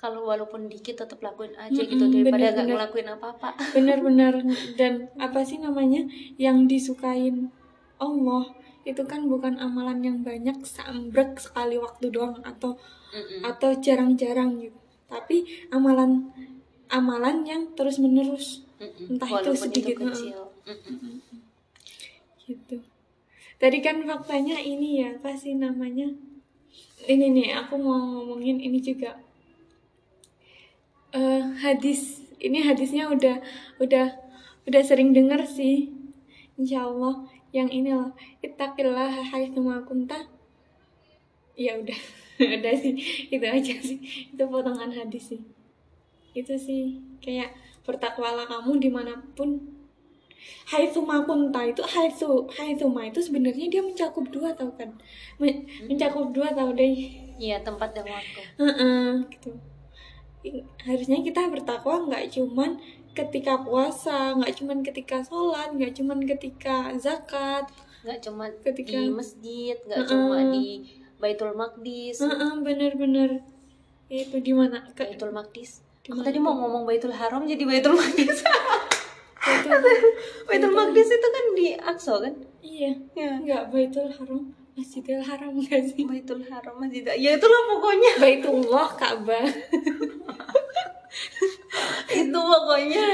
Kalau 0.00 0.24
walaupun 0.24 0.64
dikit 0.66 1.04
tetap 1.04 1.20
lakuin 1.20 1.52
aja 1.60 1.76
Mm-mm, 1.76 1.92
gitu 1.92 2.04
daripada 2.08 2.32
nggak 2.32 2.40
bener-bener. 2.56 2.72
ngelakuin 2.72 3.08
apa-apa. 3.12 3.48
benar-benar 3.76 4.34
dan 4.80 4.92
apa 5.20 5.44
sih 5.44 5.60
namanya 5.60 6.08
yang 6.40 6.64
disukain 6.64 7.52
Allah 8.00 8.48
itu 8.88 9.04
kan 9.04 9.28
bukan 9.28 9.60
amalan 9.60 10.00
yang 10.00 10.18
banyak 10.24 10.56
sambrek 10.64 11.36
sekali 11.36 11.76
waktu 11.76 12.08
doang 12.08 12.40
atau 12.40 12.80
Mm-mm. 13.12 13.44
atau 13.44 13.76
jarang-jarang 13.76 14.56
gitu 14.56 14.80
tapi 15.04 15.44
amalan 15.68 16.32
amalan 16.88 17.44
yang 17.44 17.68
terus 17.76 18.00
menerus 18.00 18.64
Mm-mm. 18.80 19.20
entah 19.20 19.28
itu 19.28 19.52
Walaupun 19.52 19.64
sedikit, 19.68 19.94
itu 20.00 20.04
kecil. 20.08 20.40
Gitu 22.48 22.76
tadi 23.60 23.78
kan 23.84 24.00
faktanya 24.08 24.56
ini 24.56 25.04
ya 25.04 25.12
apa 25.12 25.36
sih 25.36 25.60
namanya 25.60 26.08
ini 27.04 27.26
nih 27.36 27.52
aku 27.52 27.76
mau 27.76 28.00
ngomongin 28.00 28.56
ini 28.56 28.80
juga 28.80 29.20
Eh 31.10 31.42
hadis 31.58 32.22
ini 32.38 32.62
hadisnya 32.62 33.10
udah 33.10 33.42
udah 33.82 34.06
udah 34.68 34.82
sering 34.86 35.10
denger 35.10 35.42
sih. 35.46 35.90
Insya 36.54 36.86
Allah 36.86 37.26
yang 37.50 37.66
ini 37.66 37.90
loh 37.90 38.14
ittaqillah 38.46 39.34
haitsuma 39.34 39.82
kunta. 39.82 40.18
Ya 41.58 41.76
udah 41.76 41.98
udah 42.56 42.74
sih 42.78 42.94
itu 43.28 43.46
aja 43.46 43.74
sih. 43.82 43.98
Itu 44.30 44.44
potongan 44.46 44.94
hadis 44.94 45.34
sih. 45.34 45.42
Itu 46.30 46.54
sih 46.54 47.02
kayak 47.18 47.52
bertakwalah 47.82 48.46
kamu 48.46 48.78
di 48.78 48.90
mana 48.92 49.18
pun. 49.34 49.78
Haitsuma 50.70 51.26
kunta 51.28 51.60
itu 51.68 51.82
haitsu 51.84 52.48
haitsuma 52.56 53.04
itu 53.04 53.20
sebenarnya 53.20 53.66
dia 53.68 53.82
mencakup 53.84 54.24
dua 54.32 54.54
tau 54.56 54.72
kan? 54.78 54.88
Men- 55.36 55.66
mencakup 55.84 56.32
dua 56.32 56.48
tau 56.54 56.70
deh. 56.72 56.96
Iya 57.36 57.60
tempat 57.60 57.92
dan 57.92 58.06
waktu. 58.08 58.40
Heeh, 58.56 59.08
gitu. 59.36 59.50
I- 59.52 59.69
harusnya 60.80 61.20
kita 61.20 61.46
bertakwa 61.46 62.06
nggak 62.06 62.30
cuman 62.30 62.80
ketika 63.10 63.60
puasa 63.60 64.32
nggak 64.34 64.54
cuman 64.54 64.80
ketika 64.80 65.20
sholat 65.20 65.68
nggak 65.70 65.92
cuman 65.92 66.24
ketika 66.24 66.90
zakat 66.96 67.68
Nggak 68.00 68.20
cuma 68.22 68.48
Ketika- 68.64 68.96
di 68.96 69.12
masjid, 69.12 69.76
nggak 69.78 70.00
Mm-mm. 70.00 70.08
cuma 70.08 70.38
di 70.48 70.88
Baitul 71.20 71.52
Maqdis. 71.52 72.16
Heeh, 72.18 72.52
bener-bener 72.58 73.44
itu 74.08 74.40
di 74.40 74.56
mana 74.56 74.80
ke 74.90 75.04
Baitul 75.04 75.28
Maqdis. 75.30 75.84
Di 76.00 76.08
Aku 76.08 76.24
tadi 76.24 76.40
mau 76.40 76.56
ngomong 76.56 76.88
Baitul 76.88 77.12
Haram 77.12 77.44
jadi 77.44 77.60
Baitul 77.60 77.92
Maqdis. 77.92 78.40
itu 78.40 79.68
Baitul 80.48 80.72
Maqdis 80.72 81.08
itu 81.10 81.28
kan 81.28 81.44
di 81.52 81.66
Aqsa 81.76 82.14
kan? 82.18 82.34
iya 82.60 82.92
Ya. 83.12 83.36
nggak 83.36 83.68
baitul 83.68 84.08
haram 84.08 84.48
masjidil 84.78 85.22
haram 85.22 85.52
nggak 85.56 85.82
sih 85.90 86.06
Baitul 86.06 86.42
Haram 86.46 86.78
masjid. 86.78 87.04
Ya 87.18 87.36
itulah 87.36 87.60
pokoknya. 87.68 88.10
baitullah 88.22 88.88
ka'bah 88.96 89.42
itu 92.20 92.38
pokoknya. 92.38 93.08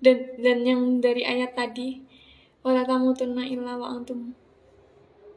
dan 0.00 0.16
dan 0.40 0.58
yang 0.64 0.82
dari 0.98 1.22
ayat 1.24 1.52
tadi 1.52 2.00
wala 2.64 2.84
tamutunna 2.84 3.44
illa 3.44 3.76
wa 3.76 3.96
antum 3.96 4.32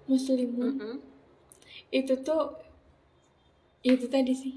muslimun 0.07 0.79
Mm-mm. 0.79 0.95
itu 1.91 2.15
tuh 2.23 2.59
itu 3.83 4.07
tadi 4.07 4.31
sih 4.31 4.55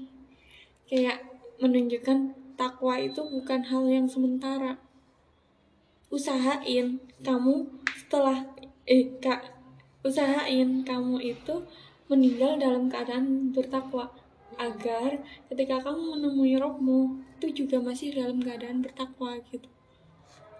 kayak 0.87 1.23
menunjukkan 1.59 2.35
takwa 2.55 2.99
itu 2.99 3.19
bukan 3.23 3.67
hal 3.67 3.83
yang 3.87 4.07
sementara 4.07 4.79
usahain 6.07 7.03
kamu 7.23 7.67
setelah 7.91 8.47
eh 8.87 9.11
kak 9.19 9.56
usahain 10.07 10.87
kamu 10.87 11.19
itu 11.35 11.55
meninggal 12.07 12.55
dalam 12.55 12.87
keadaan 12.87 13.51
bertakwa 13.51 14.07
agar 14.55 15.19
ketika 15.51 15.83
kamu 15.83 16.17
menemui 16.17 16.55
rohmu 16.55 17.19
itu 17.37 17.63
juga 17.63 17.83
masih 17.83 18.15
dalam 18.15 18.39
keadaan 18.39 18.81
bertakwa 18.81 19.37
gitu. 19.51 19.69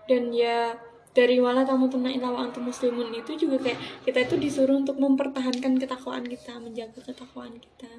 Dan 0.05 0.35
ya 0.35 0.75
dari 1.17 1.41
wala 1.41 1.65
tamu 1.65 1.89
tuna 1.89 2.13
ilawa 2.13 2.45
antum 2.45 2.69
muslimun 2.69 3.09
itu 3.09 3.33
juga 3.33 3.57
kayak 3.65 3.79
kita 4.05 4.29
itu 4.29 4.37
disuruh 4.37 4.77
untuk 4.77 5.01
mempertahankan 5.01 5.81
ketakwaan 5.81 6.21
kita 6.29 6.61
menjaga 6.61 7.01
ketakwaan 7.01 7.57
kita 7.57 7.89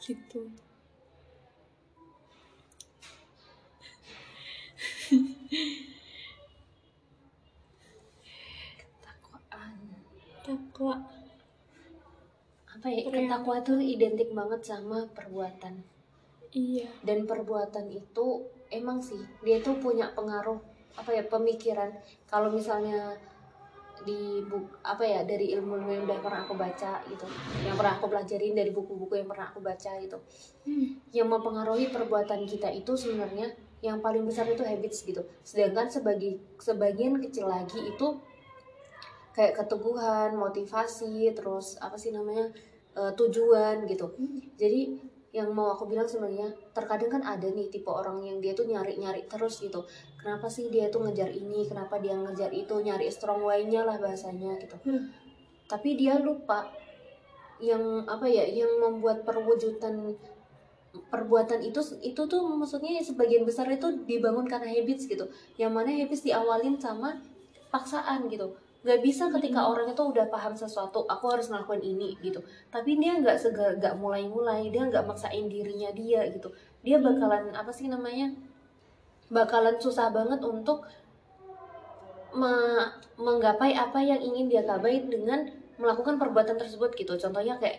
gitu 0.00 0.48
takwa 10.82 10.96
Apa 12.72 12.86
ya? 12.90 13.30
Takwa 13.30 13.54
itu 13.62 13.74
identik 13.78 14.28
banget 14.34 14.60
sama 14.66 15.06
perbuatan. 15.14 15.86
iya 16.50 16.88
Dan 17.06 17.28
perbuatan 17.30 17.86
itu 17.94 18.48
emang 18.72 18.98
sih 18.98 19.20
dia 19.46 19.62
tuh 19.62 19.78
punya 19.78 20.10
pengaruh 20.16 20.58
apa 20.98 21.10
ya 21.14 21.22
pemikiran. 21.30 21.94
Kalau 22.26 22.50
misalnya 22.50 23.14
di 24.02 24.42
buku 24.42 24.82
apa 24.82 25.06
ya 25.06 25.22
dari 25.22 25.54
ilmu 25.54 25.78
yang 25.86 26.10
udah 26.10 26.18
pernah 26.18 26.42
aku 26.42 26.58
baca 26.58 26.98
gitu 27.06 27.22
yang 27.62 27.78
pernah 27.78 28.02
aku 28.02 28.10
pelajarin 28.10 28.50
dari 28.50 28.74
buku-buku 28.74 29.14
yang 29.14 29.30
pernah 29.30 29.54
aku 29.54 29.62
baca 29.62 29.94
itu 29.94 30.18
hmm. 30.66 31.14
yang 31.14 31.30
mempengaruhi 31.30 31.86
perbuatan 31.94 32.42
kita 32.42 32.66
itu 32.74 32.98
sebenarnya 32.98 33.54
yang 33.78 34.02
paling 34.02 34.26
besar 34.26 34.50
itu 34.50 34.66
habits 34.66 35.06
gitu 35.06 35.22
sedangkan 35.46 35.86
sebagai 35.86 36.42
sebagian 36.58 37.22
kecil 37.22 37.46
lagi 37.46 37.78
itu 37.94 38.18
kayak 39.32 39.64
keteguhan 39.64 40.36
motivasi 40.36 41.32
terus 41.32 41.80
apa 41.80 41.96
sih 41.96 42.12
namanya 42.12 42.52
eh, 42.96 43.12
tujuan 43.16 43.88
gitu. 43.88 44.12
Jadi 44.60 45.12
yang 45.32 45.48
mau 45.56 45.72
aku 45.72 45.88
bilang 45.88 46.04
sebenarnya 46.04 46.52
terkadang 46.76 47.08
kan 47.08 47.22
ada 47.24 47.48
nih 47.48 47.72
tipe 47.72 47.88
orang 47.88 48.20
yang 48.20 48.36
dia 48.44 48.52
tuh 48.52 48.68
nyari-nyari 48.68 49.24
terus 49.24 49.64
gitu. 49.64 49.80
Kenapa 50.20 50.46
sih 50.52 50.68
dia 50.68 50.92
tuh 50.92 51.08
ngejar 51.08 51.32
ini? 51.32 51.64
Kenapa 51.64 51.96
dia 51.96 52.12
ngejar 52.12 52.52
itu? 52.52 52.76
Nyari 52.76 53.08
strong 53.08 53.40
way-nya 53.40 53.82
lah 53.88 53.96
bahasanya 53.96 54.60
gitu. 54.60 54.76
Hmm. 54.84 55.08
tapi 55.62 55.96
dia 55.96 56.20
lupa 56.20 56.68
yang 57.56 58.04
apa 58.04 58.28
ya 58.28 58.44
yang 58.44 58.68
membuat 58.76 59.24
perwujudan 59.24 60.12
perbuatan 61.08 61.64
itu 61.64 61.80
itu 62.04 62.20
tuh 62.28 62.42
maksudnya 62.44 63.00
sebagian 63.00 63.48
besar 63.48 63.64
itu 63.72 64.04
dibangun 64.04 64.44
karena 64.44 64.68
habits 64.68 65.08
gitu. 65.08 65.24
Yang 65.56 65.72
mana 65.72 65.88
habits 65.96 66.28
diawalin 66.28 66.76
sama 66.76 67.16
paksaan 67.72 68.28
gitu 68.28 68.52
nggak 68.82 68.98
bisa 68.98 69.30
ketika 69.30 69.62
orang 69.62 69.94
itu 69.94 70.02
udah 70.02 70.26
paham 70.26 70.58
sesuatu 70.58 71.06
aku 71.06 71.24
harus 71.30 71.46
ngelakuin 71.50 71.82
ini 71.82 72.18
gitu. 72.18 72.42
Tapi 72.68 72.98
dia 72.98 73.14
nggak 73.18 73.38
sega 73.38 73.78
nggak 73.78 73.94
mulai-mulai 73.98 74.68
dia 74.74 74.82
nggak 74.86 75.06
maksain 75.06 75.46
dirinya 75.46 75.90
dia 75.94 76.26
gitu. 76.30 76.50
Dia 76.82 76.98
bakalan 76.98 77.54
apa 77.54 77.70
sih 77.70 77.86
namanya 77.86 78.34
bakalan 79.30 79.78
susah 79.78 80.10
banget 80.10 80.42
untuk 80.42 80.84
me- 82.34 82.92
menggapai 83.16 83.72
apa 83.76 84.02
yang 84.02 84.18
ingin 84.18 84.50
dia 84.50 84.62
gapai 84.66 85.04
dengan 85.06 85.46
melakukan 85.78 86.18
perbuatan 86.18 86.58
tersebut 86.58 86.92
gitu. 86.98 87.14
Contohnya 87.16 87.56
kayak 87.62 87.78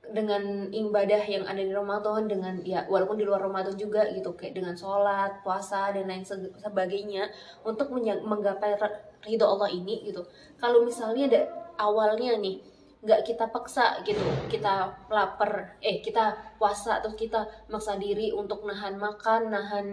dengan 0.00 0.72
ibadah 0.72 1.22
yang 1.28 1.44
ada 1.46 1.60
di 1.60 1.70
Ramadan 1.70 2.26
dengan 2.26 2.54
ya 2.66 2.82
walaupun 2.88 3.20
di 3.20 3.24
luar 3.28 3.40
Ramadan 3.46 3.76
juga 3.78 4.08
gitu 4.10 4.34
kayak 4.34 4.58
dengan 4.58 4.74
sholat 4.74 5.44
puasa 5.44 5.92
dan 5.94 6.08
lain 6.10 6.24
se- 6.26 6.50
sebagainya 6.58 7.28
untuk 7.62 7.92
menggapai 7.92 8.74
ridho 9.22 9.46
Allah 9.46 9.70
ini 9.70 10.08
gitu. 10.08 10.24
Kalau 10.58 10.82
misalnya 10.82 11.24
ada 11.30 11.40
awalnya 11.78 12.34
nih 12.40 12.58
nggak 13.00 13.20
kita 13.28 13.48
paksa 13.48 14.04
gitu 14.04 14.20
kita 14.52 14.92
lapar 15.08 15.72
eh 15.80 16.04
kita 16.04 16.36
puasa 16.60 17.00
terus 17.00 17.16
kita 17.16 17.48
maksa 17.72 17.96
diri 17.96 18.28
untuk 18.28 18.60
nahan 18.68 19.00
makan 19.00 19.48
nahan 19.48 19.86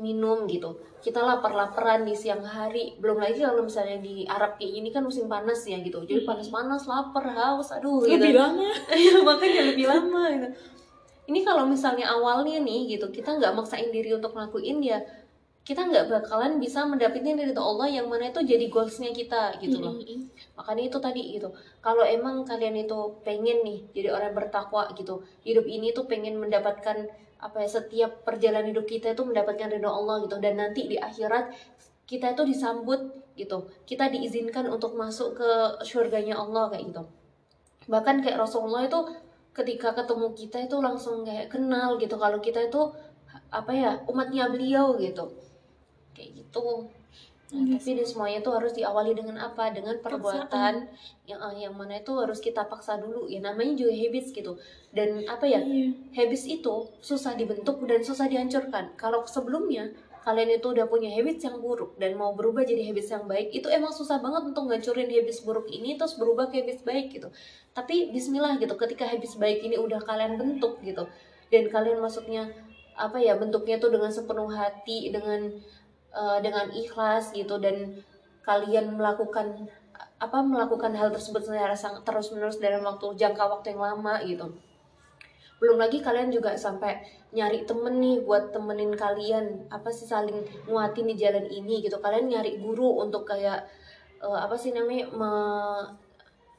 minum 0.00 0.46
gitu. 0.50 0.74
Kita 1.04 1.20
lapar-laparan 1.20 2.02
di 2.02 2.16
siang 2.16 2.42
hari. 2.42 2.96
Belum 2.98 3.20
lagi 3.20 3.44
kalau 3.44 3.62
misalnya 3.62 4.00
di 4.00 4.24
Arab 4.24 4.56
kayak 4.56 4.72
gini 4.72 4.88
kan 4.90 5.02
musim 5.04 5.28
panas 5.28 5.62
ya 5.68 5.78
gitu. 5.80 6.02
Jadi 6.02 6.24
panas-panas 6.24 6.88
lapar 6.88 7.26
haus 7.34 7.70
aduh 7.70 8.02
gitu 8.02 8.18
lebih 8.18 8.34
lama. 8.34 8.68
Iya 9.02 9.14
makanya 9.22 9.62
lebih 9.74 9.86
lama 9.86 10.22
gitu. 10.32 10.48
Ini 11.24 11.40
kalau 11.40 11.64
misalnya 11.64 12.12
awalnya 12.12 12.60
nih 12.60 12.96
gitu 12.96 13.08
kita 13.08 13.36
nggak 13.40 13.56
maksain 13.56 13.88
diri 13.88 14.12
untuk 14.12 14.36
ngelakuin 14.36 14.80
ya 14.84 15.00
kita 15.64 15.80
nggak 15.88 16.12
bakalan 16.12 16.60
bisa 16.60 16.84
mendapatkan 16.84 17.40
dari 17.40 17.56
Allah 17.56 17.88
yang 17.88 18.04
mana 18.12 18.28
itu 18.28 18.44
jadi 18.44 18.68
goalsnya 18.68 19.16
kita 19.16 19.56
gitu 19.64 19.80
loh. 19.80 19.96
Makanya 20.60 20.82
itu 20.92 20.98
tadi 21.00 21.40
gitu. 21.40 21.56
Kalau 21.80 22.04
emang 22.04 22.44
kalian 22.44 22.84
itu 22.84 23.16
pengen 23.24 23.64
nih 23.64 23.80
jadi 23.96 24.12
orang 24.12 24.36
bertakwa 24.36 24.92
gitu, 24.92 25.24
hidup 25.40 25.64
ini 25.64 25.96
tuh 25.96 26.04
pengen 26.04 26.36
mendapatkan 26.36 27.08
apa 27.44 27.60
ya 27.60 27.68
setiap 27.68 28.24
perjalanan 28.24 28.72
hidup 28.72 28.88
kita 28.88 29.12
itu 29.12 29.20
mendapatkan 29.20 29.68
ridho 29.68 29.92
Allah 29.92 30.24
gitu. 30.24 30.40
Dan 30.40 30.56
nanti 30.56 30.88
di 30.88 30.96
akhirat 30.96 31.52
kita 32.08 32.32
itu 32.32 32.42
disambut 32.48 33.12
gitu. 33.36 33.68
Kita 33.84 34.08
diizinkan 34.08 34.64
untuk 34.72 34.96
masuk 34.96 35.36
ke 35.36 35.50
surganya 35.84 36.40
Allah 36.40 36.72
kayak 36.72 36.88
gitu. 36.88 37.04
Bahkan 37.92 38.24
kayak 38.24 38.40
Rasulullah 38.40 38.88
itu 38.88 38.96
ketika 39.52 39.92
ketemu 39.92 40.32
kita 40.32 40.58
itu 40.64 40.76
langsung 40.80 41.20
kayak 41.20 41.52
kenal 41.52 42.00
gitu. 42.00 42.16
Kalau 42.16 42.40
kita 42.40 42.64
itu 42.64 42.80
apa 43.52 43.72
ya 43.76 43.90
umatnya 44.08 44.48
beliau 44.48 44.96
gitu. 44.96 45.36
Kayak 46.16 46.40
gitu 46.40 46.88
Tapi 47.54 47.90
di 47.94 48.04
semuanya 48.04 48.42
itu 48.42 48.50
harus 48.50 48.72
diawali 48.74 49.14
dengan 49.14 49.38
apa? 49.38 49.70
Dengan 49.70 50.02
perbuatan 50.02 50.90
yang 51.30 51.40
eh, 51.40 51.54
yang 51.62 51.74
mana 51.78 52.02
itu 52.02 52.12
harus 52.18 52.42
kita 52.42 52.66
paksa 52.66 52.98
dulu. 52.98 53.30
Ya 53.30 53.38
namanya 53.38 53.78
juga 53.78 53.94
habits 53.94 54.34
gitu. 54.34 54.58
Dan 54.90 55.22
apa 55.30 55.46
ya? 55.46 55.62
Iya. 55.62 55.94
habits 56.18 56.50
itu 56.50 56.90
susah 56.98 57.38
dibentuk 57.38 57.78
dan 57.86 58.02
susah 58.02 58.26
dihancurkan. 58.26 58.98
Kalau 58.98 59.22
sebelumnya 59.24 59.94
kalian 60.24 60.56
itu 60.56 60.72
udah 60.72 60.88
punya 60.88 61.12
habits 61.12 61.44
yang 61.44 61.60
buruk 61.60 62.00
dan 62.00 62.16
mau 62.16 62.32
berubah 62.32 62.64
jadi 62.64 62.88
habits 62.88 63.12
yang 63.12 63.28
baik, 63.28 63.52
itu 63.52 63.68
emang 63.68 63.92
susah 63.92 64.18
banget 64.24 64.48
untuk 64.50 64.72
ngancurin 64.72 65.12
habits 65.12 65.44
buruk 65.44 65.68
ini 65.68 66.00
terus 66.00 66.16
berubah 66.16 66.48
ke 66.48 66.64
habits 66.64 66.80
baik 66.80 67.12
gitu. 67.12 67.28
Tapi 67.76 68.08
bismillah 68.08 68.56
gitu, 68.56 68.72
ketika 68.80 69.04
habits 69.04 69.36
baik 69.36 69.60
ini 69.60 69.76
udah 69.76 70.00
kalian 70.00 70.40
bentuk 70.40 70.80
gitu. 70.80 71.04
Dan 71.52 71.68
kalian 71.68 72.00
maksudnya 72.00 72.48
apa 72.96 73.20
ya 73.20 73.36
bentuknya 73.36 73.76
tuh 73.76 73.90
dengan 73.92 74.08
sepenuh 74.08 74.48
hati 74.48 75.12
dengan 75.12 75.60
eh, 76.14 76.38
dengan 76.40 76.70
ikhlas 76.70 77.34
gitu 77.34 77.58
dan 77.58 78.00
kalian 78.44 78.94
melakukan 78.94 79.66
apa 80.20 80.38
melakukan 80.40 80.92
hal 80.94 81.10
tersebut 81.10 81.42
secara 81.44 81.74
terus 81.76 82.32
menerus 82.32 82.58
dalam 82.62 82.86
waktu 82.86 83.12
jangka 83.18 83.44
waktu 83.44 83.74
yang 83.74 83.82
lama 83.82 84.14
gitu. 84.24 84.46
Belum 85.58 85.80
lagi 85.80 86.02
kalian 86.04 86.28
juga 86.28 86.54
sampai 86.58 87.02
nyari 87.34 87.64
temen 87.64 87.98
nih 87.98 88.22
buat 88.22 88.52
temenin 88.52 88.92
kalian 88.94 89.66
apa 89.72 89.88
sih 89.90 90.06
saling 90.06 90.44
nguatin 90.68 91.08
di 91.08 91.16
jalan 91.16 91.46
ini 91.48 91.82
gitu. 91.82 91.98
Kalian 91.98 92.30
nyari 92.30 92.60
guru 92.60 93.00
untuk 93.00 93.24
kayak 93.24 93.64
eh, 94.20 94.38
apa 94.38 94.54
sih 94.54 94.72
namanya 94.76 95.08
me- 95.14 95.88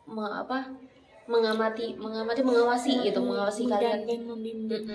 me- 0.10 0.36
apa 0.42 0.70
mengamati 1.26 1.98
mengamati 1.98 2.46
mengawasi 2.46 3.02
gitu 3.02 3.18
mengawasi 3.18 3.66
kalian. 3.66 4.06
membimbing. 4.30 4.86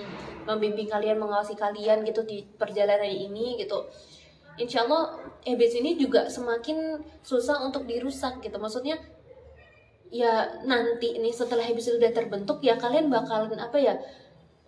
Membimbing 0.46 0.88
kalian 0.88 1.18
mengawasi 1.18 1.58
kalian 1.58 2.06
gitu 2.06 2.22
di 2.22 2.46
perjalanan 2.54 3.10
ini 3.10 3.58
gitu 3.58 3.82
Insya 4.60 4.84
Allah 4.84 5.16
habits 5.48 5.74
ini 5.80 5.96
juga 5.96 6.28
semakin 6.28 7.00
susah 7.24 7.64
untuk 7.64 7.88
dirusak 7.88 8.44
gitu. 8.44 8.60
Maksudnya 8.60 9.00
ya 10.10 10.60
nanti 10.66 11.16
nih 11.16 11.32
setelah 11.32 11.64
habits 11.64 11.88
itu 11.88 11.96
udah 11.96 12.12
terbentuk 12.12 12.60
ya 12.60 12.76
kalian 12.76 13.08
bakalan 13.08 13.56
apa 13.56 13.78
ya 13.80 13.94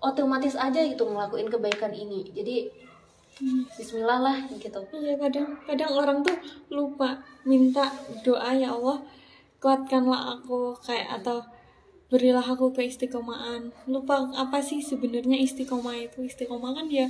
otomatis 0.03 0.57
aja 0.57 0.81
gitu 0.83 1.05
ngelakuin 1.05 1.53
kebaikan 1.53 1.93
ini. 1.93 2.33
Jadi 2.33 2.83
Hmm. 3.41 3.65
Bismillah 3.65 4.21
lah 4.21 4.37
gitu. 4.61 4.81
Iya 4.93 5.17
kadang 5.17 5.57
kadang 5.65 5.93
orang 5.97 6.21
tuh 6.21 6.37
lupa 6.69 7.17
minta 7.49 7.89
doa 8.21 8.53
ya 8.53 8.77
Allah 8.77 9.01
kuatkanlah 9.57 10.37
aku 10.37 10.77
kayak 10.85 11.23
atau 11.23 11.41
berilah 12.13 12.45
aku 12.55 12.67
keistiqomahan 12.77 13.63
lupa 13.89 14.17
apa 14.45 14.59
sih 14.69 14.81
sebenarnya 14.91 15.39
istiqomah 15.47 15.97
itu 16.07 16.19
istiqomah 16.31 16.71
kan 16.79 16.87
ya 16.99 17.07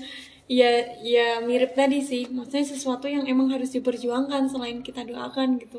ya 0.47 0.71
ya 1.15 1.27
mirip 1.49 1.73
tadi 1.81 1.99
sih 2.11 2.23
maksudnya 2.37 2.67
sesuatu 2.75 3.07
yang 3.11 3.25
emang 3.27 3.49
harus 3.55 3.71
diperjuangkan 3.77 4.43
selain 4.53 4.79
kita 4.87 5.03
doakan 5.11 5.49
gitu 5.63 5.79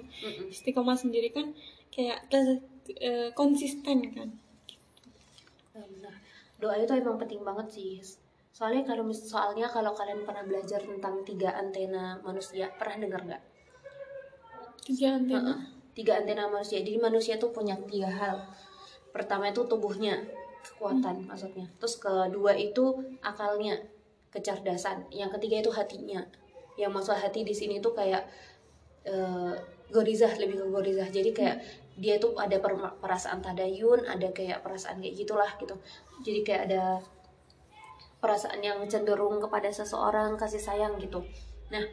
istiqomah 0.53 0.97
sendiri 1.03 1.29
kan 1.37 1.47
kayak 1.95 2.19
ke- 2.31 2.63
eh, 3.09 3.29
konsisten 3.39 3.97
kan 4.17 4.29
Benar. 5.73 6.15
Doa 6.61 6.75
itu 6.83 6.93
emang 7.01 7.17
penting 7.21 7.41
banget 7.47 7.67
sih. 7.75 7.91
Soalnya 8.57 8.83
kalau 8.89 9.03
soalnya 9.09 9.67
kalau 9.75 9.91
kalian 9.99 10.21
pernah 10.27 10.43
belajar 10.49 10.79
tentang 10.85 11.15
tiga 11.25 11.49
antena 11.61 12.03
manusia, 12.27 12.65
pernah 12.79 12.97
dengar 13.03 13.21
nggak? 13.27 13.43
tiga 14.85 15.07
antena 15.17 15.39
Heeh. 15.41 15.59
Tiga 15.97 16.13
antena 16.19 16.43
manusia. 16.49 16.77
Jadi 16.81 16.97
manusia 16.97 17.33
tuh 17.37 17.51
punya 17.53 17.75
tiga 17.89 18.09
hal. 18.09 18.37
Pertama 19.13 19.53
itu 19.53 19.61
tubuhnya, 19.69 20.17
kekuatan 20.65 21.29
maksudnya. 21.29 21.69
Terus 21.77 22.01
kedua 22.01 22.57
itu 22.57 22.97
akalnya, 23.21 23.77
kecerdasan. 24.33 25.07
Yang 25.13 25.37
ketiga 25.39 25.61
itu 25.61 25.71
hatinya. 25.71 26.25
Yang 26.75 26.91
maksud 26.91 27.15
hati 27.15 27.45
di 27.45 27.53
sini 27.53 27.77
tuh 27.77 27.93
kayak 27.93 28.25
eh, 29.05 29.53
gorizah 29.93 30.33
lebih 30.41 30.57
ke 30.57 30.65
gorizah. 30.73 31.07
Jadi 31.13 31.29
kayak 31.29 31.61
dia 31.93 32.17
tuh 32.17 32.33
ada 32.41 32.57
per- 32.57 32.97
perasaan 32.97 33.41
tadayun 33.41 34.01
ada 34.09 34.33
kayak 34.33 34.65
perasaan 34.65 34.97
kayak 34.97 35.13
gitulah 35.13 35.51
gitu 35.61 35.77
jadi 36.25 36.39
kayak 36.41 36.61
ada 36.69 36.83
perasaan 38.17 38.65
yang 38.65 38.81
cenderung 38.89 39.37
kepada 39.37 39.69
seseorang 39.69 40.33
kasih 40.33 40.57
sayang 40.57 40.97
gitu 40.97 41.21
nah 41.69 41.85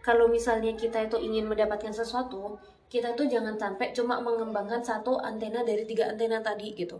kalau 0.00 0.26
misalnya 0.28 0.72
kita 0.76 1.06
itu 1.08 1.16
ingin 1.20 1.46
mendapatkan 1.46 1.92
sesuatu 1.92 2.56
kita 2.90 3.14
tuh 3.14 3.30
jangan 3.30 3.54
sampai 3.54 3.94
cuma 3.94 4.18
mengembangkan 4.18 4.82
satu 4.82 5.20
antena 5.22 5.62
dari 5.62 5.86
tiga 5.86 6.10
antena 6.10 6.42
tadi 6.42 6.74
gitu 6.74 6.98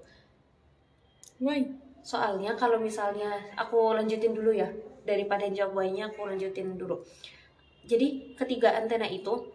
Why? 1.40 1.64
Soalnya 2.04 2.52
kalau 2.52 2.76
misalnya 2.76 3.32
aku 3.56 3.96
lanjutin 3.96 4.36
dulu 4.36 4.52
ya 4.52 4.68
daripada 5.08 5.48
jawab 5.48 5.80
why-nya 5.80 6.12
aku 6.12 6.28
lanjutin 6.28 6.76
dulu. 6.76 7.00
Jadi 7.88 8.36
ketiga 8.36 8.76
antena 8.76 9.08
itu 9.08 9.48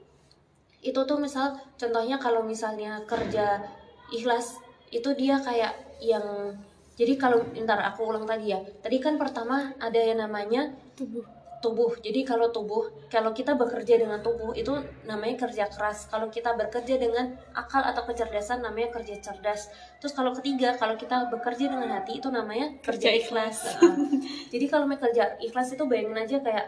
itu 0.81 0.97
tuh 0.97 1.17
misal 1.21 1.57
contohnya 1.77 2.17
kalau 2.17 2.41
misalnya 2.41 3.01
kerja 3.05 3.61
ikhlas 4.09 4.57
itu 4.89 5.13
dia 5.17 5.37
kayak 5.41 5.73
yang 6.01 6.57
jadi 6.97 7.17
kalau 7.17 7.41
ntar 7.53 7.81
aku 7.85 8.09
ulang 8.09 8.25
tadi 8.25 8.49
ya. 8.49 8.59
Tadi 8.81 8.97
kan 8.97 9.21
pertama 9.21 9.73
ada 9.77 10.01
yang 10.01 10.25
namanya 10.25 10.73
Tubuh. 10.97 11.21
Tubuh. 11.65 11.97
Jadi 11.97 12.21
kalau 12.21 12.53
tubuh, 12.53 12.93
kalau 13.09 13.33
kita 13.33 13.57
bekerja 13.57 13.97
dengan 13.97 14.21
tubuh 14.21 14.53
itu 14.53 14.69
namanya 15.09 15.49
kerja 15.49 15.65
keras. 15.65 16.05
Kalau 16.13 16.29
kita 16.29 16.53
bekerja 16.53 17.01
dengan 17.01 17.33
akal 17.57 17.81
atau 17.81 18.05
kecerdasan 18.05 18.61
namanya 18.61 18.93
kerja 18.93 19.17
cerdas. 19.17 19.73
Terus 19.97 20.13
kalau 20.13 20.37
ketiga, 20.37 20.77
kalau 20.77 20.93
kita 20.93 21.33
bekerja 21.33 21.73
dengan 21.73 21.89
hati 21.89 22.21
itu 22.21 22.29
namanya 22.29 22.77
kerja, 22.85 23.09
Kerja 23.09 23.09
ikhlas. 23.17 23.57
Heeh. 23.81 24.07
Jadi 24.53 24.65
kalau 24.69 24.85
mau 24.85 25.01
kerja 25.01 25.41
ikhlas 25.41 25.73
itu 25.73 25.83
bayangin 25.89 26.21
aja 26.21 26.37
kayak 26.45 26.65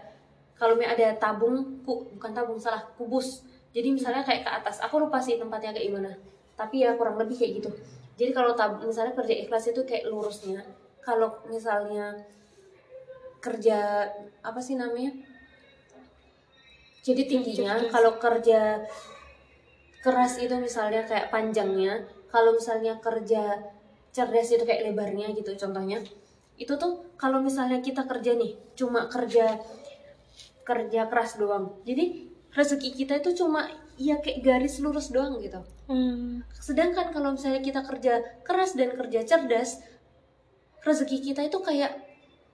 kalau 0.57 0.73
mau 0.73 0.89
ada 0.89 1.13
tabung, 1.21 1.85
ku, 1.85 2.09
bukan 2.17 2.33
tabung 2.33 2.57
salah, 2.57 2.81
kubus. 2.97 3.45
Jadi 3.69 3.93
misalnya 3.93 4.25
kayak 4.25 4.41
ke 4.41 4.49
atas, 4.49 4.81
aku 4.81 4.97
lupa 4.97 5.21
sih 5.21 5.37
tempatnya 5.37 5.69
kayak 5.77 5.85
gimana. 5.93 6.11
Tapi 6.57 6.81
ya 6.81 6.97
kurang 6.97 7.21
lebih 7.21 7.37
kayak 7.37 7.61
gitu. 7.61 7.69
Jadi 8.17 8.33
kalau 8.33 8.57
tab, 8.57 8.81
misalnya 8.81 9.13
kerja 9.13 9.45
ikhlas 9.45 9.69
itu 9.69 9.85
kayak 9.85 10.09
lurusnya. 10.09 10.65
Kalau 11.05 11.45
misalnya 11.45 12.17
kerja 13.39 14.09
apa 14.41 14.59
sih 14.59 14.75
namanya? 14.75 15.13
Jadi 17.05 17.23
tingginya 17.23 17.87
kalau 17.87 18.19
kerja 18.19 18.83
keras 20.03 20.39
itu 20.43 20.55
misalnya 20.59 21.07
kayak 21.07 21.31
panjangnya, 21.31 22.03
kalau 22.27 22.55
misalnya 22.55 22.99
kerja 22.99 23.63
cerdas 24.11 24.49
itu 24.51 24.63
kayak 24.67 24.91
lebarnya 24.91 25.31
gitu 25.31 25.55
contohnya. 25.55 26.03
Itu 26.57 26.75
tuh 26.75 27.13
kalau 27.15 27.39
misalnya 27.39 27.79
kita 27.79 28.03
kerja 28.09 28.35
nih, 28.35 28.57
cuma 28.75 29.07
kerja 29.07 29.61
kerja 30.67 31.07
keras 31.07 31.39
doang. 31.39 31.79
Jadi 31.87 32.27
rezeki 32.51 32.89
kita 32.97 33.23
itu 33.23 33.45
cuma 33.45 33.69
ya 33.95 34.19
kayak 34.19 34.43
garis 34.43 34.83
lurus 34.83 35.13
doang 35.13 35.39
gitu. 35.39 35.63
Hmm. 35.87 36.43
Sedangkan 36.59 37.15
kalau 37.15 37.37
misalnya 37.37 37.63
kita 37.63 37.87
kerja 37.87 38.19
keras 38.43 38.75
dan 38.75 38.91
kerja 38.97 39.23
cerdas, 39.23 39.79
rezeki 40.83 41.31
kita 41.31 41.47
itu 41.47 41.61
kayak 41.63 41.95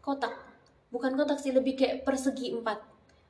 kotak. 0.04 0.36
Bukan 0.94 1.18
kotak 1.18 1.42
sih, 1.42 1.50
lebih 1.50 1.74
kayak 1.74 2.06
persegi 2.06 2.54
empat. 2.54 2.78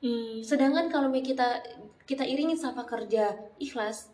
Hmm. 0.04 0.44
Sedangkan 0.44 0.92
kalau 0.92 1.08
kita 1.08 1.64
kita 2.04 2.28
iringin 2.28 2.60
sama 2.60 2.84
kerja 2.84 3.32
ikhlas, 3.56 4.12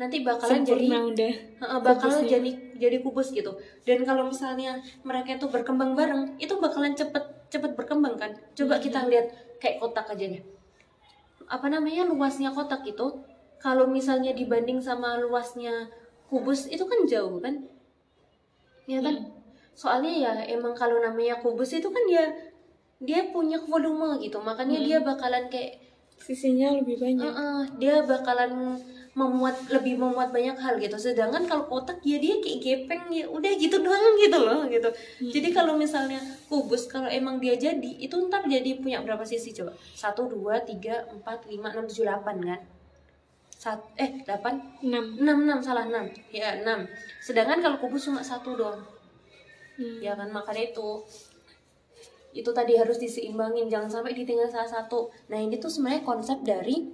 nanti 0.00 0.24
bakalan 0.24 0.64
jadi 0.64 0.88
Sempurna 0.88 1.00
udah. 1.12 1.32
Heeh, 1.36 1.78
bakalan 1.84 2.24
kubusnya. 2.24 2.32
jadi 2.32 2.50
jadi 2.80 2.96
kubus 3.04 3.28
gitu. 3.28 3.52
Dan 3.84 4.08
kalau 4.08 4.24
misalnya 4.24 4.80
mereka 5.04 5.36
itu 5.36 5.46
berkembang 5.52 5.92
bareng, 5.92 6.40
itu 6.40 6.56
bakalan 6.56 6.96
cepet 6.96 7.52
cepet 7.52 7.76
berkembang 7.76 8.16
kan. 8.16 8.32
Coba 8.56 8.80
kita 8.80 9.04
lihat 9.04 9.28
kayak 9.60 9.84
kotak 9.84 10.08
aja 10.08 10.24
deh. 10.32 10.42
Apa 11.44 11.68
namanya 11.68 12.08
luasnya 12.08 12.48
kotak 12.56 12.88
itu, 12.88 13.20
kalau 13.60 13.84
misalnya 13.84 14.32
dibanding 14.32 14.80
sama 14.80 15.20
luasnya 15.20 15.92
kubus 16.32 16.64
itu 16.72 16.88
kan 16.88 17.04
jauh 17.04 17.36
kan? 17.44 17.68
Ya 18.88 19.04
kan? 19.04 19.28
Soalnya 19.76 20.12
ya 20.16 20.32
emang 20.56 20.72
kalau 20.72 20.96
namanya 21.04 21.36
kubus 21.44 21.76
itu 21.76 21.92
kan 21.92 22.02
dia 22.08 22.32
dia 23.02 23.28
punya 23.34 23.58
volume 23.66 24.22
gitu, 24.22 24.38
makanya 24.40 24.78
dia 24.80 24.98
bakalan 25.02 25.50
kayak 25.50 25.82
Sisinya 26.22 26.70
lebih 26.78 27.02
banyak. 27.02 27.26
Heeh, 27.26 27.58
dia 27.82 27.94
bakalan 28.06 28.78
memuat 29.12 29.68
lebih 29.68 29.98
memuat 29.98 30.30
banyak 30.30 30.54
hal 30.54 30.78
gitu. 30.78 30.94
Sedangkan 30.96 31.44
kalau 31.44 31.66
kotak 31.66 31.98
ya 32.06 32.16
dia 32.16 32.38
kayak 32.38 32.58
gepeng 32.62 33.10
ya 33.12 33.26
udah 33.28 33.52
gitu 33.58 33.82
doang 33.82 34.14
gitu 34.16 34.38
loh 34.38 34.64
gitu. 34.70 34.88
Jadi 35.18 35.48
kalau 35.50 35.74
misalnya 35.74 36.22
kubus 36.46 36.86
kalau 36.86 37.10
emang 37.10 37.42
dia 37.42 37.58
jadi 37.58 37.90
itu 37.98 38.14
ntar 38.30 38.46
jadi 38.46 38.78
punya 38.78 39.02
berapa 39.02 39.26
sisi 39.26 39.50
coba? 39.52 39.74
Satu, 39.98 40.30
dua, 40.30 40.62
tiga, 40.62 41.04
empat, 41.10 41.50
lima, 41.50 41.74
enam, 41.74 41.90
tujuh, 41.90 42.06
delapan 42.06 42.36
kan? 42.40 42.60
Sat, 43.62 43.78
eh 43.98 44.22
delapan, 44.26 44.58
6. 44.82 45.22
enam, 45.22 45.36
enam 45.46 45.58
salah 45.62 45.86
enam, 45.86 46.06
ya 46.34 46.58
enam. 46.58 46.86
Sedangkan 47.22 47.62
kalau 47.62 47.78
kubus 47.82 48.06
cuma 48.06 48.22
satu 48.22 48.54
doang 48.54 48.82
Hmm. 49.72 50.04
ya 50.04 50.12
kan 50.12 50.28
makanya 50.28 50.68
itu 50.68 50.88
itu 52.32 52.50
tadi 52.50 52.80
harus 52.80 52.96
diseimbangin 52.96 53.68
jangan 53.68 54.00
sampai 54.00 54.16
ditinggal 54.16 54.48
salah 54.48 54.68
satu. 54.68 55.12
Nah 55.28 55.38
ini 55.38 55.60
tuh 55.60 55.68
sebenarnya 55.68 56.02
konsep 56.04 56.40
dari 56.40 56.88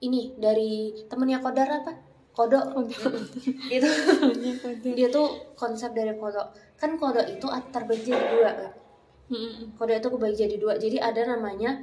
ini 0.00 0.36
dari 0.36 0.92
temennya 1.08 1.40
kodar 1.40 1.68
apa 1.68 1.92
kodok. 2.36 2.76
Kodok. 2.76 3.12
itu 3.74 3.88
Hanya 3.88 4.52
kodok. 4.60 4.92
dia 4.96 5.08
tuh 5.08 5.28
konsep 5.56 5.92
dari 5.96 6.12
kodok. 6.16 6.52
Kan 6.76 6.96
kodok 7.00 7.24
itu 7.28 7.46
terbagi 7.72 8.12
jadi 8.12 8.26
dua 8.36 8.50
kan 8.56 8.72
kodok 9.78 9.96
itu 9.96 10.08
kebagi 10.12 10.36
jadi 10.36 10.56
dua. 10.60 10.74
Jadi 10.76 10.96
ada 11.00 11.22
namanya 11.36 11.80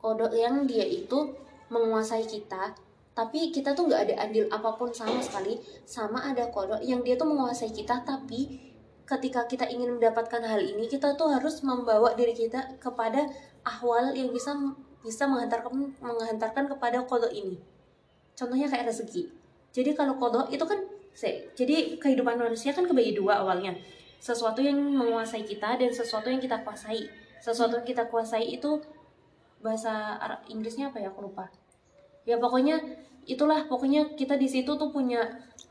kodok 0.00 0.32
yang 0.36 0.68
dia 0.68 0.84
itu 0.84 1.34
menguasai 1.68 2.24
kita 2.24 2.72
tapi 3.18 3.50
kita 3.50 3.74
tuh 3.74 3.90
nggak 3.90 4.02
ada 4.06 4.14
andil 4.30 4.46
apa 4.46 4.78
pun 4.78 4.94
sama 4.94 5.18
sekali. 5.18 5.58
Sama 5.82 6.22
ada 6.22 6.46
kodok 6.54 6.78
yang 6.84 7.02
dia 7.02 7.18
tuh 7.18 7.26
menguasai 7.26 7.74
kita 7.74 8.06
tapi 8.06 8.68
ketika 9.08 9.48
kita 9.48 9.64
ingin 9.72 9.96
mendapatkan 9.96 10.44
hal 10.44 10.60
ini 10.60 10.84
kita 10.84 11.16
tuh 11.16 11.32
harus 11.32 11.64
membawa 11.64 12.12
diri 12.12 12.36
kita 12.36 12.76
kepada 12.76 13.24
ahwal 13.64 14.12
yang 14.12 14.28
bisa 14.28 14.52
bisa 15.00 15.24
menghantarkan 15.24 15.96
menghantarkan 15.96 16.68
kepada 16.68 17.00
kodok 17.08 17.32
ini. 17.32 17.56
Contohnya 18.36 18.68
kayak 18.68 18.92
rezeki. 18.92 19.32
Jadi 19.72 19.96
kalau 19.96 20.20
kodok 20.20 20.52
itu 20.52 20.60
kan 20.68 20.84
jadi 21.56 21.98
kehidupan 21.98 22.36
manusia 22.36 22.76
kan 22.76 22.84
kebagi 22.84 23.16
dua 23.16 23.40
awalnya. 23.40 23.74
Sesuatu 24.20 24.60
yang 24.60 24.76
menguasai 24.76 25.42
kita 25.48 25.80
dan 25.80 25.90
sesuatu 25.90 26.28
yang 26.28 26.42
kita 26.42 26.60
kuasai. 26.60 27.08
Sesuatu 27.40 27.80
yang 27.80 27.86
kita 27.88 28.06
kuasai 28.12 28.60
itu 28.60 28.82
bahasa 29.64 30.20
Inggrisnya 30.52 30.92
apa 30.92 31.00
ya? 31.00 31.08
Aku 31.08 31.24
lupa. 31.24 31.48
Ya 32.28 32.36
pokoknya 32.36 32.76
itulah 33.24 33.64
pokoknya 33.66 34.14
kita 34.18 34.36
di 34.36 34.46
situ 34.50 34.76
tuh 34.76 34.90
punya 34.92 35.24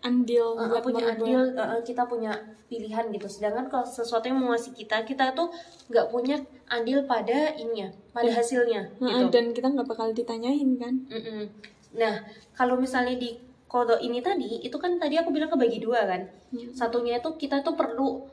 Andil 0.06 0.46
uh, 0.54 0.70
buat 0.70 0.84
punya 0.84 1.04
merubah. 1.10 1.24
adil 1.26 1.40
uh, 1.58 1.82
kita 1.82 2.04
punya 2.06 2.32
pilihan 2.68 3.10
gitu 3.10 3.26
sedangkan 3.26 3.66
kalau 3.66 3.82
sesuatu 3.82 4.28
yang 4.28 4.38
menguasai 4.38 4.72
kita 4.72 5.02
kita 5.02 5.32
tuh 5.32 5.50
nggak 5.88 6.12
punya 6.12 6.38
andil 6.68 7.02
pada 7.06 7.56
ininya 7.56 7.90
pada 8.12 8.28
Ya. 8.28 8.38
hasilnya 8.38 8.82
Heeh, 9.00 9.10
gitu 9.24 9.32
Dan 9.32 9.46
kita 9.52 9.68
nggak 9.72 9.88
bakal 9.88 10.12
ditanyain 10.12 10.70
kan. 10.76 10.94
Mm-mm. 11.08 11.48
Nah, 11.96 12.14
kalau 12.54 12.76
misalnya 12.76 13.16
di 13.16 13.40
kodok 13.66 13.98
ini 13.98 14.20
tadi, 14.20 14.60
itu 14.62 14.76
kan 14.76 14.96
tadi 14.96 15.16
aku 15.16 15.32
bilang 15.32 15.48
kebagi 15.48 15.80
dua 15.80 16.04
kan. 16.04 16.22
Iya. 16.52 16.76
Satunya 16.76 17.18
itu 17.18 17.30
kita 17.36 17.64
tuh 17.64 17.74
perlu 17.74 18.28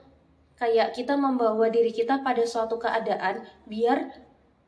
kayak 0.54 0.92
kita 0.92 1.14
membawa 1.14 1.66
diri 1.66 1.90
kita 1.90 2.20
pada 2.20 2.42
suatu 2.42 2.76
keadaan 2.76 3.42
biar 3.66 4.10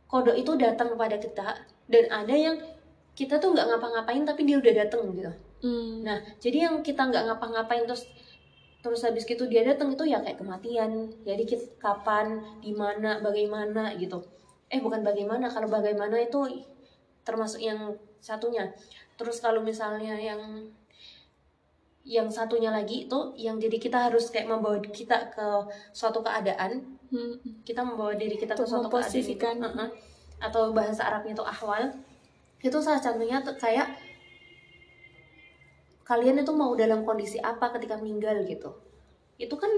kodok 0.06 0.34
itu 0.34 0.54
datang 0.54 0.94
kepada 0.94 1.18
kita 1.18 1.48
dan 1.86 2.04
ada 2.10 2.34
yang 2.34 2.56
kita 3.14 3.38
tuh 3.38 3.50
nggak 3.50 3.66
ngapa-ngapain 3.66 4.22
tapi 4.22 4.46
dia 4.46 4.58
udah 4.58 4.74
datang 4.82 5.10
gitu. 5.10 5.30
Hmm. 5.64 6.04
Nah, 6.04 6.18
jadi 6.42 6.68
yang 6.68 6.84
kita 6.84 7.08
nggak 7.08 7.24
ngapa-ngapain 7.32 7.84
terus 7.88 8.04
terus 8.84 9.02
habis 9.02 9.26
gitu 9.26 9.50
dia 9.50 9.66
datang 9.66 9.96
itu 9.96 10.04
ya 10.06 10.22
kayak 10.22 10.38
kematian. 10.38 11.10
Jadi 11.26 11.42
kita, 11.48 11.66
kapan, 11.82 12.38
di 12.62 12.70
mana, 12.76 13.18
bagaimana 13.24 13.96
gitu. 13.98 14.22
Eh 14.70 14.78
bukan 14.78 15.02
bagaimana, 15.02 15.50
kalau 15.50 15.66
bagaimana 15.66 16.20
itu 16.22 16.62
termasuk 17.26 17.58
yang 17.62 17.96
satunya. 18.22 18.70
Terus 19.18 19.40
kalau 19.42 19.64
misalnya 19.64 20.14
yang 20.14 20.40
yang 22.06 22.30
satunya 22.30 22.70
lagi 22.70 23.10
itu 23.10 23.18
yang 23.34 23.58
jadi 23.58 23.82
kita 23.82 23.98
harus 24.06 24.30
kayak 24.30 24.46
membawa 24.46 24.78
kita 24.78 25.34
ke 25.34 25.46
suatu 25.90 26.22
keadaan 26.22 26.94
Hmm. 27.06 27.38
kita 27.62 27.86
membawa 27.86 28.18
diri 28.18 28.34
kita 28.34 28.58
ke 28.58 28.66
suatu 28.66 28.90
keadaan 28.90 29.14
itu, 29.14 29.14
memposisikan. 29.14 29.56
Heeh. 29.62 29.88
atau 30.42 30.74
bahasa 30.74 31.06
Arabnya 31.06 31.38
itu 31.38 31.44
ahwal 31.46 31.94
itu 32.60 32.78
salah 32.82 32.98
satunya 32.98 33.38
kayak 33.40 33.88
kalian 36.06 36.38
itu 36.38 36.52
mau 36.52 36.72
dalam 36.72 37.02
kondisi 37.02 37.36
apa 37.36 37.74
ketika 37.74 37.98
meninggal 37.98 38.40
gitu 38.42 38.70
itu 39.36 39.52
kan 39.52 39.68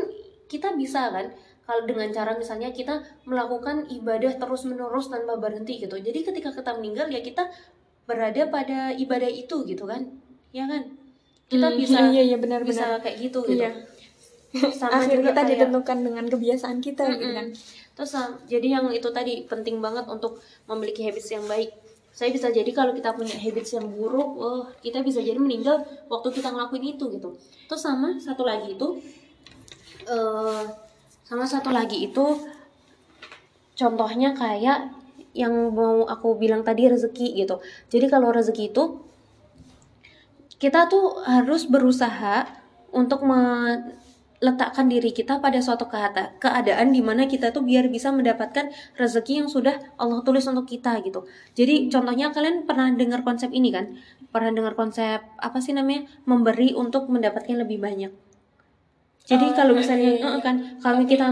kita 0.46 0.72
bisa 0.74 1.08
kan 1.08 1.32
kalau 1.64 1.84
dengan 1.84 2.08
cara 2.08 2.32
misalnya 2.32 2.70
kita 2.70 2.94
melakukan 3.24 3.88
ibadah 3.90 4.36
terus 4.36 4.64
menerus 4.64 5.08
tanpa 5.08 5.36
berhenti 5.36 5.80
gitu 5.80 5.96
jadi 5.96 6.20
ketika 6.22 6.52
kita 6.52 6.72
meninggal 6.74 7.08
ya 7.08 7.20
kita 7.20 7.48
berada 8.04 8.48
pada 8.48 8.92
ibadah 8.94 9.28
itu 9.28 9.64
gitu 9.64 9.84
kan 9.84 10.08
ya 10.50 10.64
kan 10.64 10.84
kita 11.46 11.66
Hmm, 11.66 11.76
bisa 11.76 11.98
iya 12.12 12.22
iya 12.24 12.36
benar 12.36 12.60
bisa 12.62 12.84
benar. 12.86 13.00
kayak 13.00 13.16
gitu 13.22 13.40
gitu 13.44 13.60
Iya. 13.60 13.72
sama 14.70 14.96
Akhir 14.98 15.18
juga 15.18 15.28
kita 15.28 15.32
kayak- 15.38 15.50
ditentukan 15.50 15.98
dengan 16.02 16.24
kebiasaan 16.24 16.78
kita 16.78 17.04
gitu 17.06 17.20
Mm-mm. 17.20 17.36
kan. 17.36 17.46
Terus 17.92 18.12
jadi 18.46 18.68
yang 18.78 18.86
itu 18.88 19.08
tadi 19.10 19.44
penting 19.44 19.76
banget 19.78 20.06
untuk 20.06 20.40
memiliki 20.64 21.04
habits 21.04 21.28
yang 21.28 21.44
baik. 21.44 21.68
Saya 22.18 22.34
bisa 22.34 22.50
jadi 22.50 22.66
kalau 22.74 22.90
kita 22.90 23.14
punya 23.14 23.38
habits 23.38 23.78
yang 23.78 23.86
buruk 23.94 24.30
oh 24.42 24.66
kita 24.82 25.06
bisa 25.06 25.22
jadi 25.22 25.38
meninggal 25.38 25.86
waktu 26.10 26.34
kita 26.34 26.50
ngelakuin 26.50 26.98
itu 26.98 27.06
gitu. 27.14 27.38
Terus 27.70 27.78
sama 27.78 28.18
satu 28.18 28.42
lagi 28.42 28.74
itu 28.74 28.98
eh 30.10 30.66
sama 31.22 31.46
satu 31.46 31.70
lagi 31.70 32.10
itu 32.10 32.42
contohnya 33.78 34.34
kayak 34.34 34.90
yang 35.30 35.70
mau 35.70 36.02
aku 36.10 36.34
bilang 36.34 36.66
tadi 36.66 36.90
rezeki 36.90 37.38
gitu. 37.38 37.62
Jadi 37.86 38.10
kalau 38.10 38.34
rezeki 38.34 38.74
itu 38.74 38.98
kita 40.58 40.90
tuh 40.90 41.22
harus 41.22 41.70
berusaha 41.70 42.50
untuk 42.90 43.22
meletakkan 44.38 44.86
diri 44.86 45.10
kita 45.10 45.42
pada 45.42 45.58
suatu 45.58 45.90
keada- 45.90 46.30
keadaan 46.38 46.94
di 46.94 47.02
mana 47.02 47.26
kita 47.26 47.50
tuh 47.50 47.66
biar 47.66 47.90
bisa 47.90 48.14
mendapatkan 48.14 48.70
rezeki 48.94 49.44
yang 49.44 49.48
sudah 49.50 49.78
Allah 49.98 50.22
tulis 50.22 50.46
untuk 50.46 50.66
kita 50.70 51.02
gitu. 51.02 51.26
Jadi 51.58 51.90
contohnya 51.90 52.30
kalian 52.30 52.62
pernah 52.62 52.86
dengar 52.94 53.26
konsep 53.26 53.50
ini 53.50 53.74
kan? 53.74 53.98
Pernah 54.30 54.54
dengar 54.54 54.74
konsep 54.78 55.20
apa 55.42 55.58
sih 55.58 55.74
namanya? 55.74 56.06
Memberi 56.22 56.70
untuk 56.72 57.10
mendapatkan 57.10 57.58
lebih 57.58 57.82
banyak. 57.82 58.14
Jadi 59.28 59.46
Oh, 59.50 59.52
kalau 59.52 59.76
iya, 59.76 59.80
misalnya 59.84 60.10
iya, 60.16 60.24
iya. 60.24 60.40
kan 60.40 60.56
kalau 60.80 61.04
kita 61.04 61.26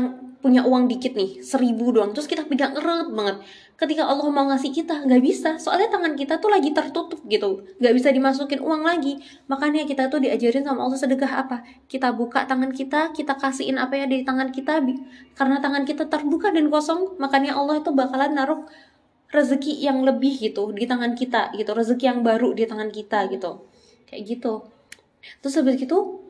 punya 0.44 0.62
uang 0.62 0.86
dikit 0.86 1.16
nih 1.18 1.42
seribu 1.42 1.90
doang 1.90 2.14
terus 2.14 2.30
kita 2.30 2.46
pegang 2.46 2.76
erat 2.76 3.10
banget 3.10 3.42
ketika 3.76 4.08
Allah 4.08 4.28
mau 4.32 4.48
ngasih 4.48 4.72
kita 4.72 5.04
nggak 5.04 5.22
bisa. 5.22 5.60
Soalnya 5.60 5.92
tangan 5.92 6.16
kita 6.16 6.40
tuh 6.40 6.48
lagi 6.48 6.72
tertutup 6.72 7.20
gitu. 7.28 7.64
Nggak 7.76 7.94
bisa 7.96 8.08
dimasukin 8.12 8.60
uang 8.64 8.82
lagi. 8.82 9.20
Makanya 9.52 9.84
kita 9.84 10.08
tuh 10.08 10.24
diajarin 10.24 10.64
sama 10.64 10.88
Allah 10.88 10.96
sedekah 10.96 11.32
apa? 11.44 11.62
Kita 11.84 12.12
buka 12.16 12.48
tangan 12.48 12.72
kita 12.72 13.12
kita 13.12 13.36
kasihin 13.36 13.76
apa 13.76 14.00
yang 14.00 14.08
ada 14.08 14.16
di 14.16 14.24
tangan 14.24 14.48
kita 14.50 14.80
karena 15.36 15.60
tangan 15.60 15.84
kita 15.84 16.08
terbuka 16.08 16.48
dan 16.52 16.72
kosong 16.72 17.20
makanya 17.20 17.52
Allah 17.56 17.84
itu 17.84 17.92
bakalan 17.92 18.32
naruh 18.32 18.64
rezeki 19.28 19.84
yang 19.84 20.00
lebih 20.00 20.32
gitu 20.40 20.72
di 20.72 20.88
tangan 20.88 21.12
kita 21.12 21.52
gitu 21.52 21.70
rezeki 21.76 22.04
yang 22.08 22.20
baru 22.24 22.56
di 22.56 22.64
tangan 22.64 22.88
kita 22.88 23.28
gitu. 23.28 23.68
Kayak 24.08 24.22
gitu. 24.24 24.52
Terus 25.44 25.54
habis 25.60 25.76
gitu 25.76 26.24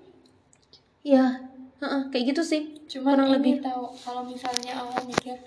ya 1.06 1.38
heeh, 1.78 2.02
kayak 2.10 2.34
gitu 2.34 2.42
sih 2.42 2.62
Cuman 2.90 3.14
kurang 3.14 3.30
lebih. 3.38 3.62
tahu 3.62 3.94
kalau 3.94 4.26
misalnya 4.26 4.74
aku 4.82 5.06
mikir 5.06 5.38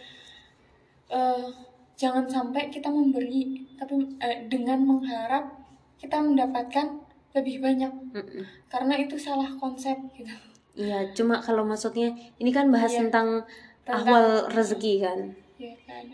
eh 1.12 1.44
jangan 2.00 2.24
sampai 2.26 2.72
kita 2.72 2.88
memberi 2.88 3.68
tapi 3.76 4.00
eh, 4.18 4.48
dengan 4.48 4.80
mengharap 4.82 5.52
kita 6.00 6.16
mendapatkan 6.16 6.96
lebih 7.30 7.60
banyak 7.60 7.92
Mm-mm. 8.16 8.44
karena 8.68 8.96
itu 8.96 9.20
salah 9.20 9.52
konsep 9.54 10.00
gitu. 10.16 10.32
Iya, 10.74 11.12
cuma 11.12 11.38
kalau 11.38 11.62
maksudnya 11.62 12.08
ini 12.40 12.50
kan 12.50 12.72
bahas 12.72 12.90
Iya. 12.90 13.06
tentang, 13.06 13.44
Tentang- 13.84 14.08
awal 14.08 14.26
rezeki 14.48 15.04
kan. 15.04 15.20
Ya 15.60 15.76
kan. 15.84 16.08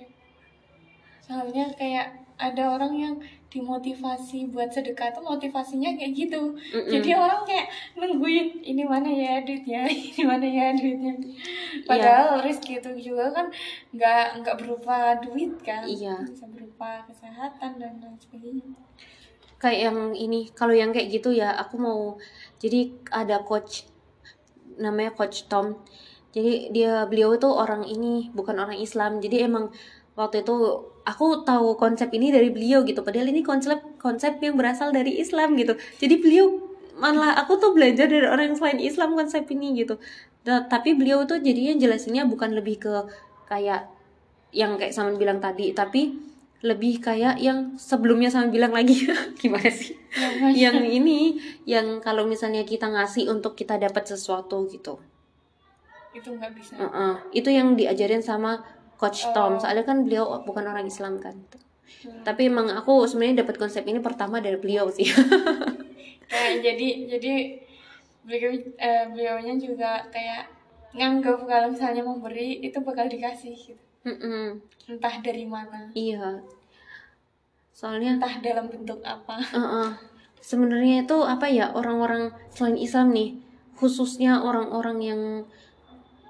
Soalnya 1.21 1.69
kayak 1.71 2.07
ada 2.35 2.63
orang 2.67 2.93
yang 2.93 3.15
dimotivasi 3.49 4.51
buat 4.51 4.67
sedekah 4.67 5.15
tuh 5.15 5.23
motivasinya 5.23 5.95
kayak 5.95 6.11
gitu. 6.11 6.53
Mm-mm. 6.53 6.91
Jadi 6.91 7.09
orang 7.15 7.41
kayak 7.47 7.71
nungguin 7.95 8.59
ini 8.65 8.83
mana 8.83 9.07
ya 9.07 9.39
duitnya, 9.45 9.87
ini 10.11 10.21
mana 10.27 10.43
ya 10.43 10.75
duitnya. 10.75 11.13
Iya. 11.15 11.87
Padahal 11.87 12.27
rezeki 12.43 12.83
itu 12.83 12.91
juga 13.13 13.31
kan 13.31 13.47
nggak 13.95 14.43
nggak 14.43 14.55
berupa 14.59 15.15
duit 15.23 15.55
kan, 15.63 15.87
Iya. 15.87 16.19
bisa 16.27 16.45
berupa 16.51 17.05
kesehatan 17.07 17.79
dan 17.79 18.01
lain 18.03 18.17
sebagainya. 18.19 18.67
Kayak 19.55 19.79
yang 19.89 19.99
ini, 20.11 20.51
kalau 20.51 20.75
yang 20.75 20.91
kayak 20.91 21.07
gitu 21.09 21.31
ya 21.31 21.55
aku 21.55 21.79
mau 21.79 22.19
jadi 22.59 22.91
ada 23.09 23.39
coach 23.41 23.87
namanya 24.75 25.15
coach 25.15 25.47
Tom. 25.47 25.79
Jadi 26.35 26.75
dia 26.75 27.07
beliau 27.07 27.31
itu 27.39 27.47
orang 27.47 27.87
ini 27.87 28.27
bukan 28.35 28.59
orang 28.59 28.75
Islam. 28.75 29.23
Jadi 29.23 29.47
emang 29.47 29.71
waktu 30.19 30.43
itu 30.43 30.55
aku 31.05 31.45
tahu 31.45 31.77
konsep 31.77 32.09
ini 32.11 32.33
dari 32.33 32.49
beliau 32.49 32.81
gitu. 32.81 33.05
Padahal 33.05 33.29
ini 33.29 33.45
konsep 33.45 33.77
konsep 34.01 34.41
yang 34.41 34.57
berasal 34.57 34.89
dari 34.89 35.21
Islam 35.21 35.53
gitu. 35.55 35.77
Jadi 36.01 36.17
beliau 36.19 36.59
malah 36.97 37.37
aku 37.37 37.61
tuh 37.61 37.71
belajar 37.77 38.09
dari 38.09 38.25
orang 38.25 38.57
selain 38.57 38.81
Islam 38.81 39.13
konsep 39.13 39.45
ini 39.53 39.85
gitu. 39.85 40.01
Tapi 40.45 40.97
beliau 40.97 41.23
tuh 41.29 41.41
jadinya 41.41 41.77
jelasinnya 41.77 42.25
bukan 42.25 42.57
lebih 42.57 42.81
ke 42.81 42.93
kayak 43.45 43.89
yang 44.55 44.79
kayak 44.81 44.93
sama 44.93 45.13
bilang 45.13 45.37
tadi, 45.37 45.75
tapi 45.75 46.15
lebih 46.65 46.97
kayak 46.97 47.37
yang 47.37 47.77
sebelumnya 47.77 48.33
sama 48.33 48.49
bilang 48.49 48.73
lagi 48.73 49.05
gimana 49.41 49.69
sih? 49.69 49.93
yang 50.55 50.81
ini 50.81 51.37
yang 51.67 52.01
kalau 52.01 52.25
misalnya 52.25 52.65
kita 52.65 52.89
ngasih 52.89 53.29
untuk 53.29 53.53
kita 53.53 53.77
dapat 53.77 54.09
sesuatu 54.09 54.65
gitu. 54.71 54.97
itu 56.15 56.31
nggak 56.31 56.51
bisa. 56.55 56.79
Heeh. 56.79 57.13
Itu 57.35 57.51
yang 57.51 57.75
diajarin 57.75 58.23
sama 58.23 58.63
Coach 58.95 59.27
Tom. 59.35 59.55
Oh. 59.55 59.59
Soalnya 59.61 59.83
kan 59.83 60.03
beliau 60.03 60.43
bukan 60.43 60.65
orang 60.65 60.87
Islam 60.87 61.19
kan. 61.19 61.35
Hmm. 62.05 62.23
Tapi 62.23 62.51
emang 62.51 62.71
aku 62.71 63.05
sebenarnya 63.05 63.45
dapat 63.45 63.55
konsep 63.61 63.83
ini 63.85 63.99
pertama 63.99 64.39
dari 64.39 64.57
beliau 64.57 64.87
sih. 64.89 65.07
Kayak 66.27 66.55
jadi 66.65 66.87
jadi 67.17 67.33
beliau 68.25 68.51
eh, 68.81 69.05
beliaunya 69.13 69.55
juga 69.59 70.01
kayak 70.09 70.49
nganggap 70.95 71.43
kalau 71.45 71.67
misalnya 71.69 72.01
memberi 72.01 72.63
itu 72.63 72.79
bakal 72.81 73.05
dikasih 73.05 73.53
gitu. 73.53 73.83
Mm-mm. 74.05 74.61
Entah 74.85 75.17
dari 75.19 75.49
mana, 75.49 75.89
Iya. 75.97 76.37
Soalnya 77.73 78.21
entah 78.21 78.37
dalam 78.39 78.69
bentuk 78.69 79.01
apa. 79.01 79.41
Heeh. 79.41 79.89
Sebenarnya 80.39 81.03
itu 81.03 81.17
apa 81.25 81.49
ya 81.49 81.73
orang-orang 81.73 82.29
selain 82.53 82.77
Islam 82.77 83.11
nih, 83.11 83.33
khususnya 83.73 84.45
orang-orang 84.45 84.97
yang 85.01 85.21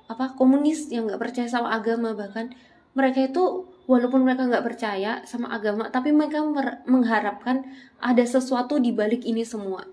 apa 0.05 0.37
komunis 0.37 0.89
yang 0.93 1.09
nggak 1.09 1.21
percaya 1.21 1.49
sama 1.49 1.73
agama 1.73 2.13
bahkan 2.13 2.53
mereka 2.95 3.27
itu 3.27 3.67
walaupun 3.85 4.25
mereka 4.25 4.47
nggak 4.49 4.65
percaya 4.65 5.21
sama 5.27 5.53
agama, 5.53 5.91
tapi 5.93 6.09
mereka 6.09 6.41
mer- 6.41 6.81
mengharapkan 6.89 7.67
ada 8.01 8.23
sesuatu 8.25 8.81
di 8.81 8.95
balik 8.95 9.27
ini 9.27 9.45
semua 9.45 9.85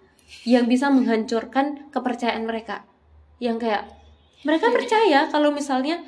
yang 0.48 0.64
bisa 0.64 0.88
menghancurkan 0.88 1.92
kepercayaan 1.92 2.48
mereka. 2.48 2.86
Yang 3.42 3.68
kayak 3.68 3.82
mereka 4.48 4.72
percaya 4.72 5.28
kalau 5.28 5.52
misalnya 5.52 6.00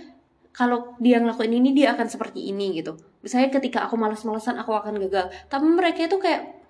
kalau 0.54 0.94
dia 1.02 1.18
ngelakuin 1.18 1.50
ini 1.60 1.74
dia 1.74 1.92
akan 1.92 2.06
seperti 2.08 2.46
ini 2.48 2.78
gitu. 2.78 2.96
Misalnya 3.20 3.50
ketika 3.52 3.84
aku 3.84 3.98
malas-malasan 3.98 4.56
aku 4.56 4.72
akan 4.72 4.96
gagal. 5.02 5.28
Tapi 5.50 5.66
mereka 5.66 6.06
itu 6.06 6.16
kayak 6.16 6.62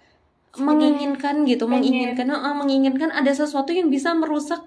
menginginkan 0.54 1.42
gitu, 1.44 1.66
pengen. 1.66 1.82
menginginkan, 1.82 2.26
heeh, 2.30 2.54
menginginkan 2.54 3.10
ada 3.10 3.34
sesuatu 3.34 3.74
yang 3.74 3.90
bisa 3.90 4.14
merusak 4.14 4.62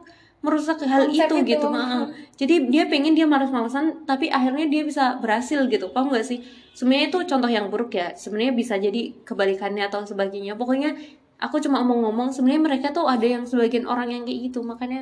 merusak 0.45 0.77
hal 0.85 1.09
Konsep 1.09 1.27
itu, 1.27 1.35
itu. 1.41 1.47
gitu. 1.57 1.67
heeh. 1.73 2.03
Jadi 2.37 2.55
dia 2.69 2.85
pengen 2.85 3.17
dia 3.17 3.25
malas-malasan 3.25 4.05
tapi 4.05 4.29
akhirnya 4.29 4.69
dia 4.69 4.85
bisa 4.85 5.17
berhasil 5.17 5.65
gitu. 5.65 5.89
Paham 5.89 6.13
gak 6.13 6.25
sih? 6.25 6.45
Sebenarnya 6.77 7.09
itu 7.09 7.19
contoh 7.25 7.49
yang 7.49 7.73
buruk 7.73 7.97
ya. 7.97 8.13
Sebenarnya 8.13 8.53
bisa 8.53 8.77
jadi 8.77 9.17
kebalikannya 9.25 9.89
atau 9.89 10.05
sebagainya. 10.05 10.53
Pokoknya 10.53 10.93
aku 11.41 11.57
cuma 11.57 11.81
mau 11.81 11.97
ngomong 11.97 12.29
sebenarnya 12.29 12.61
mereka 12.61 12.87
tuh 12.93 13.09
ada 13.09 13.25
yang 13.25 13.49
sebagian 13.49 13.89
orang 13.89 14.13
yang 14.13 14.23
kayak 14.29 14.53
gitu. 14.53 14.61
Makanya 14.61 15.01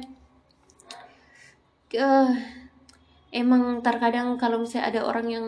eh 1.95 2.29
emang 3.35 3.83
terkadang 3.83 4.39
kalau 4.39 4.63
misalnya 4.63 4.87
ada 4.95 5.01
orang 5.03 5.27
yang 5.27 5.45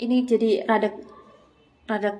ini 0.00 0.24
jadi 0.24 0.64
rada 0.64 0.92
rada 1.88 2.16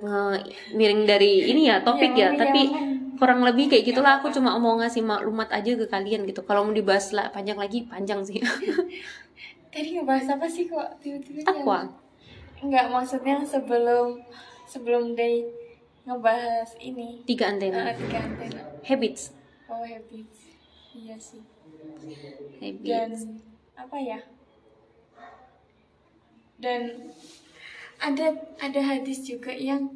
miring 0.73 1.05
dari 1.05 1.53
ini 1.53 1.69
ya 1.69 1.85
topik 1.85 2.17
ya, 2.17 2.33
Iya, 2.33 2.41
tapi 2.41 2.63
iya. 2.69 2.98
Kurang 3.19 3.43
lebih 3.43 3.69
kayak 3.69 3.85
gitulah 3.85 4.23
aku 4.23 4.31
cuma 4.31 4.55
mau 4.57 4.79
ngasih 4.79 5.03
maklumat 5.03 5.51
aja 5.51 5.75
ke 5.75 5.85
kalian 5.85 6.25
gitu. 6.25 6.41
Kalau 6.47 6.65
mau 6.65 6.73
dibahas 6.73 7.11
lah 7.13 7.29
panjang 7.29 7.59
lagi 7.59 7.85
panjang 7.85 8.23
sih. 8.23 8.39
Tadi 9.75 9.89
ngebahas 9.99 10.39
apa 10.39 10.47
sih 10.49 10.65
kok 10.67 10.97
tiba-tiba 11.03 11.45
Takwa. 11.45 11.91
Enggak 12.59 12.89
maksudnya 12.91 13.43
sebelum 13.45 14.23
sebelum 14.65 15.13
day 15.13 15.45
ngebahas 16.09 16.73
ini 16.81 17.21
Tiga 17.29 17.53
antena. 17.53 17.93
eh, 17.93 17.97
tiga 17.99 18.19
antena. 18.25 18.63
Habits. 18.83 19.37
Oh 19.69 19.85
habits. 19.85 20.57
Iya 20.97 21.15
sih. 21.21 21.45
Dan 22.83 23.13
Habits. 23.13 23.23
apa 23.77 23.97
ya? 24.01 24.19
Dan 26.59 27.13
ada 27.99 28.27
ada 28.59 28.81
hadis 28.83 29.23
juga 29.23 29.55
yang 29.55 29.95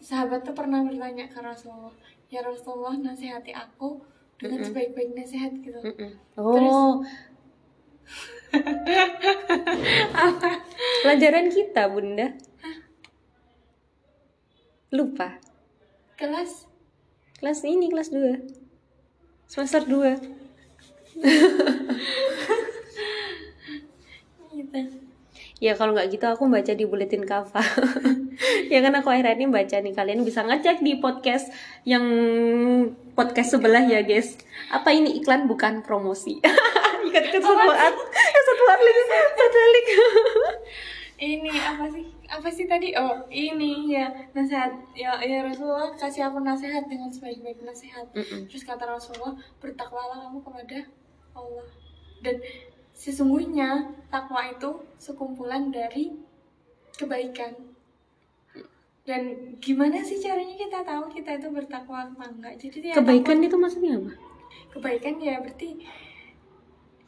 sahabat 0.00 0.42
tuh 0.42 0.56
pernah 0.56 0.82
bertanya 0.82 1.28
ke 1.30 1.38
Rasulullah, 1.38 1.94
ya 2.30 2.46
Rasulullah 2.46 2.94
nasihati 2.96 3.52
aku 3.52 4.00
dengan 4.38 4.62
sebaik-baik 4.64 5.12
nasihat 5.18 5.52
gitu. 5.60 5.80
Mm-mm. 5.82 6.10
Oh. 6.38 7.04
Pelajaran 11.04 11.52
kita, 11.52 11.86
Bunda. 11.90 12.32
Lupa. 14.90 15.38
Kelas 16.18 16.66
Kelas 17.40 17.64
ini 17.64 17.88
kelas 17.88 18.12
2. 18.12 18.36
Semester 19.48 19.80
2. 19.88 20.12
gitu. 24.60 24.80
Ya 25.60 25.76
kalau 25.76 25.92
nggak 25.92 26.08
gitu 26.08 26.24
aku 26.24 26.48
baca 26.48 26.72
di 26.72 26.88
buletin 26.88 27.28
kava. 27.28 27.60
ya 28.72 28.80
kan 28.80 28.92
aku 28.96 29.12
akhirnya 29.12 29.36
ini 29.36 29.46
baca 29.52 29.76
nih 29.76 29.92
kalian 29.92 30.24
bisa 30.24 30.40
ngecek 30.40 30.80
di 30.80 30.96
podcast 30.96 31.52
yang 31.84 32.04
podcast 33.12 33.54
sebelah 33.60 33.84
ya 33.84 34.00
guys. 34.00 34.40
Apa 34.72 34.96
ini 34.96 35.20
iklan 35.20 35.44
bukan 35.44 35.84
promosi? 35.84 36.40
Ikat 37.10 37.22
ikat 37.28 37.42
satu 37.44 37.70
art, 37.72 37.96
satu 38.44 38.62
art 38.72 38.80
lagi, 38.80 39.02
satu 39.36 39.58
lagi. 39.60 39.94
ini 41.20 41.52
apa 41.52 41.84
sih 41.92 42.08
apa 42.32 42.48
sih 42.48 42.64
tadi 42.64 42.96
oh 42.96 43.28
ini 43.28 43.92
ya 43.92 44.08
nasihat 44.32 44.72
ya 44.96 45.20
ya 45.20 45.44
Rasulullah 45.44 45.92
kasih 45.92 46.32
aku 46.32 46.40
nasihat 46.40 46.88
dengan 46.88 47.12
sebaik-baik 47.12 47.60
nasihat 47.60 48.08
Mm-mm. 48.16 48.48
terus 48.48 48.64
kata 48.64 48.88
Rasulullah 48.88 49.36
bertakwalah 49.60 50.16
kamu 50.24 50.40
kepada 50.40 50.88
Allah 51.36 51.68
dan 52.24 52.40
sesungguhnya 53.00 53.70
takwa 54.12 54.44
itu 54.44 54.68
sekumpulan 55.00 55.72
dari 55.72 56.12
kebaikan. 56.92 57.56
Dan 59.08 59.56
gimana 59.56 60.04
sih 60.04 60.20
caranya 60.20 60.52
kita 60.52 60.84
tahu 60.84 61.08
kita 61.08 61.40
itu 61.40 61.48
bertakwa 61.48 62.04
apa 62.04 62.24
enggak? 62.28 62.60
Jadi 62.60 62.92
ya 62.92 62.94
kebaikan 63.00 63.40
itu 63.40 63.56
maksudnya 63.56 63.96
apa? 63.96 64.12
Takwa- 64.12 64.28
kebaikan 64.70 65.14
ya 65.16 65.40
berarti 65.40 65.80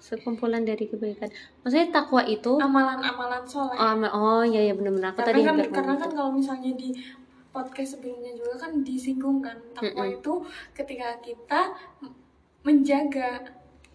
sekumpulan 0.03 0.65
dari 0.65 0.89
kebaikan. 0.89 1.29
Maksudnya 1.63 1.93
takwa 1.93 2.25
itu 2.25 2.57
amalan-amalan 2.59 3.45
soleh. 3.47 3.77
Oh, 3.77 3.87
ama- 3.87 4.11
oh 4.11 4.43
iya 4.43 4.67
iya 4.67 4.75
benar-benar. 4.75 5.13
Aku 5.15 5.21
tadi 5.23 5.45
karena 5.45 5.47
kan 5.47 5.55
hampir 5.55 5.69
karena 5.71 5.95
kan 6.01 6.11
kalau 6.11 6.33
misalnya 6.35 6.73
di 6.75 6.91
podcast 7.53 8.01
sebelumnya 8.01 8.33
juga 8.33 8.57
kan 8.57 8.81
disinggung 8.81 9.45
kan 9.45 9.61
takwa 9.77 10.09
Mm-mm. 10.09 10.17
itu 10.19 10.33
ketika 10.73 11.21
kita 11.21 11.61
menjaga 12.65 13.45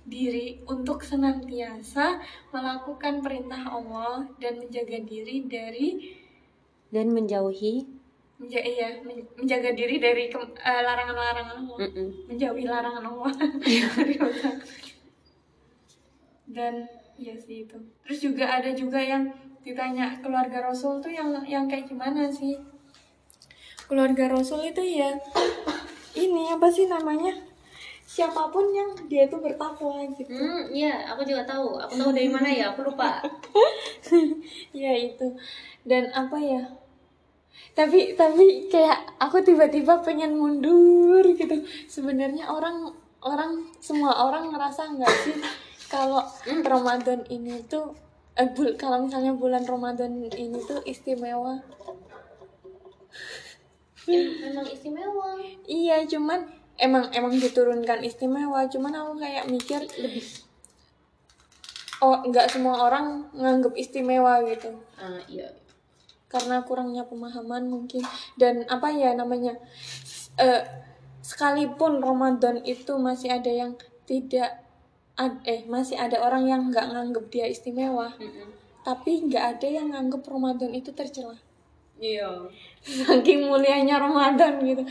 diri 0.07 0.63
untuk 0.63 1.03
senantiasa 1.03 2.23
melakukan 2.55 3.19
perintah 3.19 3.67
Allah 3.67 4.23
dan 4.39 4.63
menjaga 4.63 5.03
diri 5.03 5.43
dari 5.43 6.15
dan 6.87 7.11
menjauhi? 7.11 7.83
Menja 8.39 8.61
iya, 8.63 9.03
men- 9.03 9.27
menjaga 9.35 9.75
diri 9.75 9.99
dari 9.99 10.31
eh, 10.31 10.81
larangan-larangan 10.87 11.57
Allah. 11.67 11.77
Mm-mm. 11.83 12.07
menjauhi 12.31 12.63
larangan 12.63 13.03
Allah. 13.03 13.31
Dan 16.47 16.87
ya 17.19 17.35
sih 17.35 17.67
itu. 17.67 17.75
Terus 18.07 18.19
juga 18.23 18.45
ada 18.47 18.71
juga 18.71 19.01
yang 19.01 19.27
ditanya 19.65 20.15
keluarga 20.23 20.63
Rasul 20.63 21.03
tuh 21.03 21.11
yang 21.11 21.33
yang 21.43 21.67
kayak 21.67 21.91
gimana 21.91 22.31
sih? 22.31 22.55
Keluarga 23.89 24.31
Rasul 24.31 24.71
itu 24.71 24.85
ya 24.85 25.11
ini 26.15 26.53
apa 26.53 26.71
sih 26.71 26.87
namanya 26.87 27.46
siapa 28.07 28.47
pun 28.47 28.71
yang 28.71 28.95
dia 29.05 29.27
itu 29.27 29.35
bertakwa 29.35 29.99
gitu 30.15 30.31
Hmm, 30.31 30.71
iya, 30.71 31.11
aku 31.11 31.27
juga 31.27 31.43
tahu. 31.43 31.75
Aku 31.75 31.91
tahu 31.93 32.11
dari 32.15 32.31
mana 32.31 32.47
ya, 32.47 32.71
aku 32.71 32.87
lupa. 32.87 33.19
ya 34.71 34.91
itu 34.95 35.27
dan 35.83 36.07
apa 36.11 36.37
ya 36.37 36.63
tapi 37.73 38.13
tapi 38.13 38.67
kayak 38.67 39.17
aku 39.17 39.41
tiba-tiba 39.41 40.01
pengen 40.01 40.33
mundur 40.33 41.21
gitu 41.33 41.57
sebenarnya 41.85 42.47
orang 42.47 42.89
orang 43.21 43.65
semua 43.77 44.13
orang 44.17 44.49
ngerasa 44.49 44.93
nggak 44.93 45.13
sih 45.23 45.35
kalau 45.85 46.21
Ramadan 46.45 47.21
ini 47.27 47.61
tuh 47.65 47.93
eh, 48.33 48.49
bul- 48.49 48.73
kalau 48.75 49.05
misalnya 49.05 49.33
bulan 49.33 49.61
Ramadan 49.63 50.25
ini 50.27 50.57
tuh 50.63 50.81
istimewa 50.83 51.61
Memang 54.07 54.63
istimewa. 54.65 55.35
iya 55.67 55.99
cuman 56.03 56.47
emang 56.77 57.09
emang 57.11 57.33
diturunkan 57.33 58.01
istimewa 58.01 58.65
cuman 58.65 58.93
aku 58.93 59.13
kayak 59.17 59.45
mikir 59.47 59.81
lebih 59.97 60.25
oh 61.99 62.21
nggak 62.23 62.47
semua 62.47 62.85
orang 62.85 63.25
nganggep 63.33 63.73
istimewa 63.73 64.41
gitu 64.45 64.69
Ah, 64.97 65.17
iya. 65.25 65.49
karena 66.27 66.61
kurangnya 66.61 67.05
pemahaman 67.05 67.65
mungkin 67.65 68.01
dan 68.35 68.65
apa 68.67 68.91
ya 68.91 69.13
namanya 69.13 69.57
eh, 70.37 70.61
sekalipun 71.21 71.97
Ramadan 71.99 72.61
itu 72.61 72.93
masih 72.97 73.33
ada 73.33 73.49
yang 73.49 73.73
tidak 74.05 74.61
ad- 75.17 75.41
eh 75.43 75.65
masih 75.65 75.97
ada 75.97 76.21
orang 76.21 76.45
yang 76.45 76.61
nggak 76.69 76.93
nganggep 76.93 77.25
dia 77.27 77.45
istimewa 77.49 78.13
Mm-mm. 78.15 78.53
tapi 78.85 79.25
nggak 79.25 79.57
ada 79.57 79.67
yang 79.67 79.87
nganggep 79.91 80.21
Ramadan 80.23 80.71
itu 80.71 80.93
tercela 80.93 81.35
Iya. 81.97 82.29
saking 82.87 83.49
mulianya 83.49 83.97
Ramadan 83.97 84.61
gitu. 84.61 84.85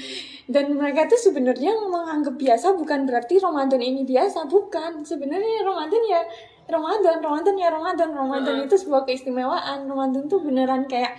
Dan 0.50 0.74
mereka 0.74 1.06
tuh 1.06 1.16
sebenarnya 1.16 1.72
menganggap 1.86 2.34
biasa 2.36 2.74
bukan 2.76 3.06
berarti 3.06 3.38
Ramadan 3.40 3.80
ini 3.80 4.02
biasa 4.02 4.50
bukan. 4.50 5.06
Sebenarnya 5.06 5.62
Ramadan 5.62 6.02
ya 6.04 6.20
Ramadan 6.66 7.22
Ramadan 7.22 7.54
ya 7.56 7.68
Ramadan. 7.70 8.10
Ramadan 8.12 8.56
itu 8.66 8.74
sebuah 8.74 9.06
keistimewaan. 9.06 9.86
Ramadan 9.86 10.26
tuh 10.26 10.42
beneran 10.42 10.90
kayak 10.90 11.16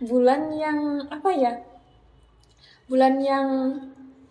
bulan 0.00 0.48
yang 0.56 1.04
apa 1.12 1.30
ya 1.36 1.52
bulan 2.88 3.20
yang 3.20 3.48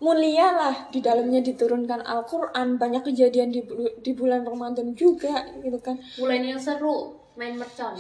mulia 0.02 0.52
lah. 0.52 0.76
Di 0.90 1.00
dalamnya 1.06 1.40
diturunkan 1.46 2.02
Al-Quran. 2.02 2.82
Banyak 2.82 3.06
kejadian 3.08 3.54
di, 3.54 3.62
di 4.02 4.12
bulan 4.18 4.42
Ramadan 4.42 4.98
juga 4.98 5.48
gitu 5.62 5.80
kan. 5.80 6.02
Bulan 6.18 6.42
yang 6.44 6.60
seru, 6.60 7.14
main 7.38 7.56
mercon. 7.56 7.94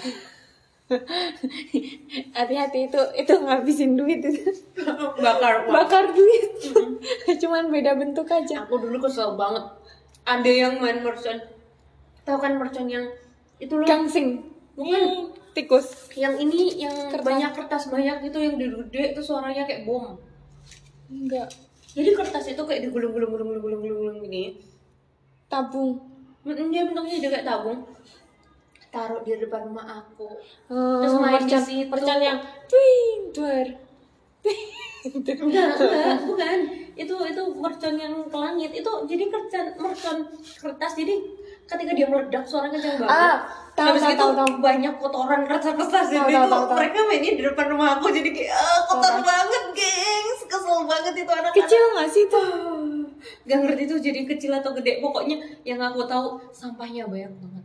hati-hati 2.38 2.90
itu 2.90 3.02
itu 3.14 3.34
ngabisin 3.38 3.94
duit 3.94 4.26
itu 4.26 4.42
Bakar 5.24 5.70
bakar 5.70 6.06
duit 6.10 6.50
cuman 7.42 7.70
beda 7.70 7.94
bentuk 7.94 8.26
aja 8.30 8.66
Aku 8.66 8.82
dulu 8.82 8.98
kesel 9.00 9.38
banget. 9.38 9.62
Ada 10.26 10.52
yang 10.52 10.74
main 10.82 11.02
mercon. 11.02 11.38
Tahu 12.26 12.38
kan 12.38 12.54
mercon 12.58 12.86
yang 12.90 13.06
itu 13.58 13.74
loh. 13.74 13.86
gangsing 13.86 14.42
Bukan. 14.78 15.34
tikus 15.54 16.10
Yang 16.16 16.48
ini 16.48 16.86
yang 16.86 16.96
Kertas. 17.12 17.26
banyak 17.26 17.52
kertas 17.52 17.84
banyak 17.92 18.18
itu 18.30 18.38
yang 18.38 18.56
gede 18.56 19.14
itu 19.14 19.22
suaranya 19.22 19.66
kayak 19.66 19.84
bom. 19.86 20.16
enggak 21.10 21.50
Jadi 21.90 22.14
kertas 22.14 22.46
itu 22.54 22.62
kayak 22.62 22.86
digulung-gulung 22.86 23.34
gulung-gulung 23.34 23.82
gulung-gulung 23.82 24.18
gini. 24.22 24.62
tabung 25.50 25.98
Dia 26.46 26.82
bentuknya 26.88 27.18
juga 27.20 27.30
kayak 27.38 27.46
tabung. 27.46 27.80
Taruh 28.90 29.22
di 29.22 29.38
depan 29.38 29.62
rumah 29.66 29.86
aku. 30.02 30.26
Hmm, 30.66 31.00
Terus 31.00 31.14
main 31.16 31.38
di 31.38 31.46
mercon 31.46 31.62
situ. 31.62 31.90
mercon 31.90 32.20
yang 32.20 32.38
twing 32.66 33.20
duar 33.30 33.68
Enggak, 35.00 35.40
enggak, 35.40 36.20
bukan. 36.28 36.60
Itu 36.94 37.16
itu 37.24 37.42
mercon 37.56 37.96
yang 37.96 38.14
ke 38.26 38.36
langit. 38.36 38.72
Itu 38.74 38.92
jadi 39.06 39.32
kertas 39.32 39.78
mercon 39.78 40.18
kertas. 40.60 40.92
Jadi 40.94 41.16
ketika 41.64 41.92
dia 41.94 42.10
meledak 42.10 42.44
suaranya 42.44 42.76
kencang 42.76 43.06
banget. 43.06 43.14
Ah, 43.14 43.38
tahu, 43.72 43.88
Habis 43.94 44.02
tahu, 44.02 44.12
itu 44.12 44.20
tahu, 44.20 44.32
tahu. 44.36 44.52
banyak 44.60 44.94
kotoran 44.98 45.42
kertas-kertas 45.46 46.04
Tahu, 46.04 46.14
jadi 46.18 46.26
tahu, 46.26 46.42
itu 46.42 46.50
tahu, 46.50 46.66
tahu. 46.66 46.78
mereka 46.82 47.00
mainnya 47.06 47.32
di 47.32 47.44
depan 47.46 47.66
rumah 47.70 47.88
aku 47.96 48.08
jadi 48.10 48.30
kayak 48.34 48.52
ah, 48.52 48.80
kotor 48.84 49.14
Tahu, 49.14 49.22
banget, 49.24 49.64
gengs. 49.78 50.40
Kesel 50.50 50.80
banget 50.84 51.14
itu 51.16 51.30
anak 51.32 51.54
kecil 51.54 51.84
nggak 51.94 52.10
sih 52.10 52.24
tuh 52.26 52.48
Gak 53.46 53.60
ngerti 53.62 53.84
tuh 53.86 54.00
jadi 54.00 54.20
kecil 54.26 54.52
atau 54.52 54.72
gede. 54.74 54.98
Pokoknya 54.98 55.38
yang 55.62 55.78
aku 55.78 56.04
tahu 56.04 56.42
sampahnya 56.50 57.06
banyak 57.06 57.30
banget. 57.30 57.59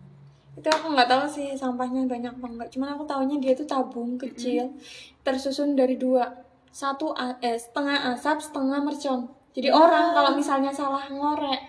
Itu 0.55 0.69
aku 0.71 0.95
nggak 0.95 1.11
tahu 1.11 1.25
sih 1.27 1.53
sampahnya 1.59 2.07
banyak 2.07 2.31
apa 2.31 2.47
enggak 2.47 2.69
cuman 2.71 2.95
aku 2.95 3.03
taunya 3.05 3.37
dia 3.43 3.53
tuh 3.59 3.67
tabung 3.67 4.14
kecil 4.14 4.71
tersusun 5.25 5.75
dari 5.75 5.97
dua. 5.99 6.31
Satu 6.75 7.14
eh, 7.14 7.55
setengah 7.55 8.14
asap 8.14 8.51
setengah 8.51 8.83
mercon. 8.83 9.31
Jadi 9.55 9.71
orang 9.71 10.11
kalau 10.11 10.35
misalnya 10.35 10.75
salah 10.75 11.07
ngorek 11.07 11.62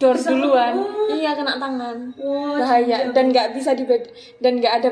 dor 0.00 0.16
Bisa- 0.16 0.32
duluan. 0.32 0.80
iya 1.12 1.36
kena 1.36 1.60
tangan. 1.60 2.12
Wah, 2.20 2.60
bahaya. 2.60 3.12
dan 3.12 3.32
nggak 3.32 3.52
bisa 3.56 3.76
dibed 3.76 4.08
dan 4.40 4.60
nggak 4.60 4.74
ada 4.80 4.90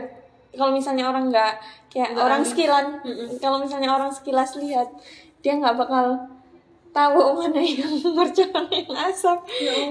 kalau 0.55 0.73
misalnya 0.73 1.11
orang 1.11 1.33
nggak 1.33 1.53
kayak 1.91 2.15
orang 2.15 2.45
sekilan 2.47 3.03
kalau 3.43 3.59
misalnya 3.59 3.91
orang 3.91 4.13
sekilas 4.13 4.55
lihat 4.61 4.87
dia 5.43 5.59
nggak 5.59 5.77
bakal 5.77 6.34
tahu 6.95 7.35
mana 7.35 7.59
yang 7.59 7.91
mercon 8.17 8.49
yang 8.71 8.91
asap. 9.11 9.39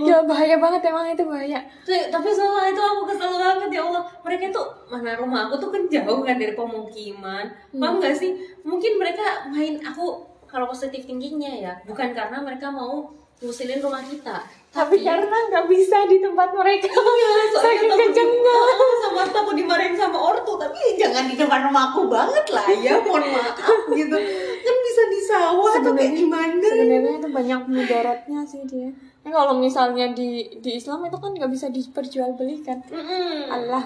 Ya 0.08 0.24
bahaya 0.24 0.56
banget 0.56 0.88
emang 0.88 1.12
itu 1.12 1.28
bahaya. 1.28 1.60
Tuh, 1.84 2.08
tapi 2.08 2.32
soalnya 2.32 2.72
itu 2.72 2.80
aku 2.80 3.02
kesel 3.12 3.36
banget 3.36 3.70
ya 3.76 3.82
Allah. 3.84 4.04
Mereka 4.24 4.56
tuh 4.56 4.68
mana 4.88 5.20
rumah 5.20 5.52
aku 5.52 5.60
tuh 5.60 5.70
kan 5.76 5.84
jauh 5.92 6.24
kan 6.24 6.40
dari 6.40 6.56
pemukiman. 6.56 7.46
Paham 7.76 8.00
gak 8.00 8.16
sih? 8.16 8.40
Mungkin 8.64 8.96
mereka 8.96 9.52
main 9.52 9.84
aku 9.84 10.24
kalau 10.48 10.72
positif 10.72 11.04
tingginya 11.04 11.52
ya. 11.52 11.74
Bukan 11.84 12.16
karena 12.16 12.40
mereka 12.40 12.72
mau 12.72 13.12
ngusilin 13.44 13.84
rumah 13.84 14.00
kita. 14.02 14.48
Tapi 14.74 15.06
karena 15.06 15.38
nggak 15.54 15.70
bisa 15.70 16.10
di 16.10 16.18
tempat 16.18 16.50
mereka 16.50 16.90
Iya, 16.90 17.34
soalnya 17.54 17.62
saking 17.78 17.92
kencengnya 17.94 18.56
Ah, 18.58 18.94
sama 19.06 19.22
takut 19.30 19.54
dimarahin 19.54 19.94
sama 19.94 20.18
ortu. 20.18 20.58
Tapi 20.58 20.98
jangan 20.98 21.30
di 21.30 21.36
depan 21.38 21.70
rumah 21.70 21.94
aku 21.94 22.10
banget 22.10 22.46
lah. 22.50 22.66
Ya 22.82 22.98
mohon 22.98 23.22
maaf 23.30 23.80
gitu. 23.94 24.18
Kan 24.64 24.76
bisa 24.82 25.04
di 25.12 25.20
sawah 25.22 25.74
atau 25.78 25.94
kayak 25.94 26.14
gimana? 26.18 26.58
sebenarnya 26.58 27.14
itu 27.22 27.30
banyak 27.30 27.62
mudaratnya 27.70 28.40
sih 28.48 28.66
dia. 28.66 28.90
Nah, 29.24 29.32
kalau 29.32 29.56
misalnya 29.56 30.10
di 30.12 30.58
di 30.58 30.72
Islam 30.76 31.06
itu 31.06 31.16
kan 31.22 31.32
nggak 31.32 31.52
bisa 31.54 31.70
diperjualbelikan. 31.70 32.82
Mm-mm. 32.90 33.54
Allah. 33.54 33.84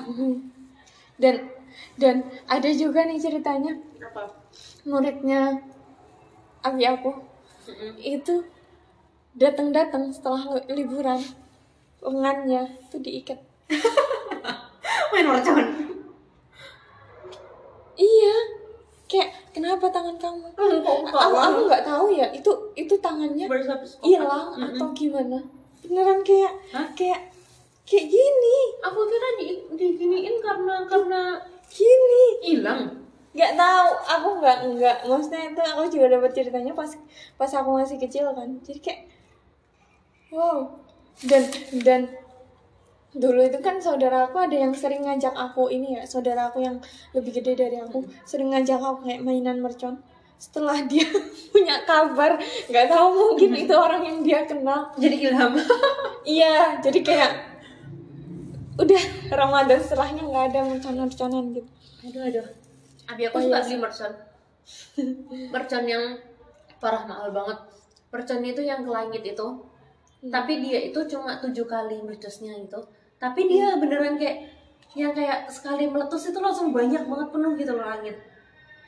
Dan 1.20 1.36
dan 2.00 2.16
ada 2.48 2.70
juga 2.72 3.04
nih 3.04 3.20
ceritanya. 3.20 3.76
Apa? 4.00 4.24
Muridnya 4.88 5.60
abi 6.64 6.84
aku 6.88 7.12
Mm-mm. 7.68 7.92
itu 8.00 8.40
datang-datang 9.38 10.10
setelah 10.10 10.58
li- 10.58 10.82
liburan. 10.82 11.22
Lengannya 12.02 12.78
itu 12.82 12.98
diikat. 12.98 13.40
Main 15.14 15.26
mercon. 15.26 15.66
Iya. 17.98 18.36
Kayak 19.08 19.30
kenapa 19.56 19.88
tangan 19.88 20.20
kamu? 20.20 20.52
Aku 20.52 21.38
aku 21.38 21.60
nggak 21.66 21.86
tahu 21.88 22.12
ya. 22.12 22.28
Itu 22.36 22.52
itu 22.76 22.94
tangannya 23.00 23.48
hilang 24.04 24.52
atau 24.52 24.88
gimana? 24.92 25.40
Beneran 25.80 26.20
kayak 26.22 26.54
Hah? 26.76 26.88
kayak 26.92 27.32
kayak 27.88 28.06
gini. 28.12 28.58
Aku 28.84 29.00
kira 29.08 29.30
di 29.40 29.48
diginiin 29.80 30.36
karena 30.44 30.84
karena 30.86 31.22
gini. 31.72 32.24
hilang. 32.44 32.82
Nggak 33.32 33.56
tahu. 33.56 33.90
Aku 34.20 34.28
nggak 34.44 34.58
nggak. 34.76 34.98
Maksudnya 35.08 35.56
itu 35.56 35.62
aku 35.64 35.82
juga 35.88 36.20
dapat 36.20 36.32
ceritanya 36.36 36.74
pas 36.76 36.92
pas 37.40 37.52
aku 37.56 37.70
masih 37.80 37.96
kecil 37.98 38.28
kan. 38.36 38.50
Jadi 38.60 38.80
kayak 38.84 39.02
wow. 40.32 40.80
Dan 41.18 41.44
dan 41.82 42.02
dulu 43.18 43.42
itu 43.42 43.58
kan 43.66 43.82
saudara 43.82 44.30
aku 44.30 44.38
ada 44.38 44.54
yang 44.54 44.76
sering 44.78 45.02
ngajak 45.02 45.34
aku 45.34 45.74
ini 45.74 45.98
ya 45.98 46.06
saudara 46.06 46.54
aku 46.54 46.62
yang 46.62 46.78
lebih 47.18 47.42
gede 47.42 47.58
dari 47.58 47.82
aku 47.82 48.06
sering 48.30 48.54
ngajak 48.54 48.78
aku 48.78 49.08
kayak 49.08 49.26
mainan 49.26 49.58
mercon. 49.58 49.98
Setelah 50.38 50.86
dia 50.86 51.08
punya 51.54 51.82
kabar 51.82 52.38
nggak 52.70 52.88
tahu 52.88 53.08
mungkin 53.10 53.58
itu 53.58 53.74
orang 53.74 54.06
yang 54.06 54.20
dia 54.22 54.46
kenal. 54.46 54.94
Jadi 54.96 55.16
ilham. 55.28 55.54
Iya 56.28 56.84
jadi 56.84 57.00
kayak 57.08 57.32
udah 58.78 59.02
Ramadan 59.32 59.80
setelahnya 59.80 60.28
nggak 60.28 60.46
ada 60.52 60.60
mercon-merconan 60.68 61.56
gitu. 61.56 61.70
Aduh 62.04 62.22
aduh. 62.28 62.48
Abi 63.08 63.24
aku 63.32 63.40
Oh, 63.40 63.44
suka 63.48 63.58
iya. 63.58 63.64
beli 63.64 63.78
mercon. 63.80 64.12
Mercon 65.56 65.84
yang 65.88 66.04
parah 66.84 67.08
mahal 67.08 67.32
banget. 67.32 67.58
Mercon 68.12 68.44
itu 68.44 68.60
yang 68.60 68.84
ke 68.84 68.92
langit 68.92 69.24
itu 69.24 69.48
tapi 70.26 70.66
dia 70.66 70.80
itu 70.82 71.00
cuma 71.06 71.38
tujuh 71.38 71.66
kali 71.70 72.02
meletusnya 72.02 72.58
itu 72.58 72.80
tapi 73.22 73.46
dia 73.46 73.78
beneran 73.78 74.18
kayak 74.18 74.50
yang 74.98 75.14
kayak 75.14 75.46
sekali 75.46 75.86
meletus 75.86 76.34
itu 76.34 76.40
langsung 76.42 76.74
banyak 76.74 77.06
banget 77.06 77.28
penuh 77.30 77.54
gitu 77.54 77.72
loh 77.78 77.86
langit 77.86 78.18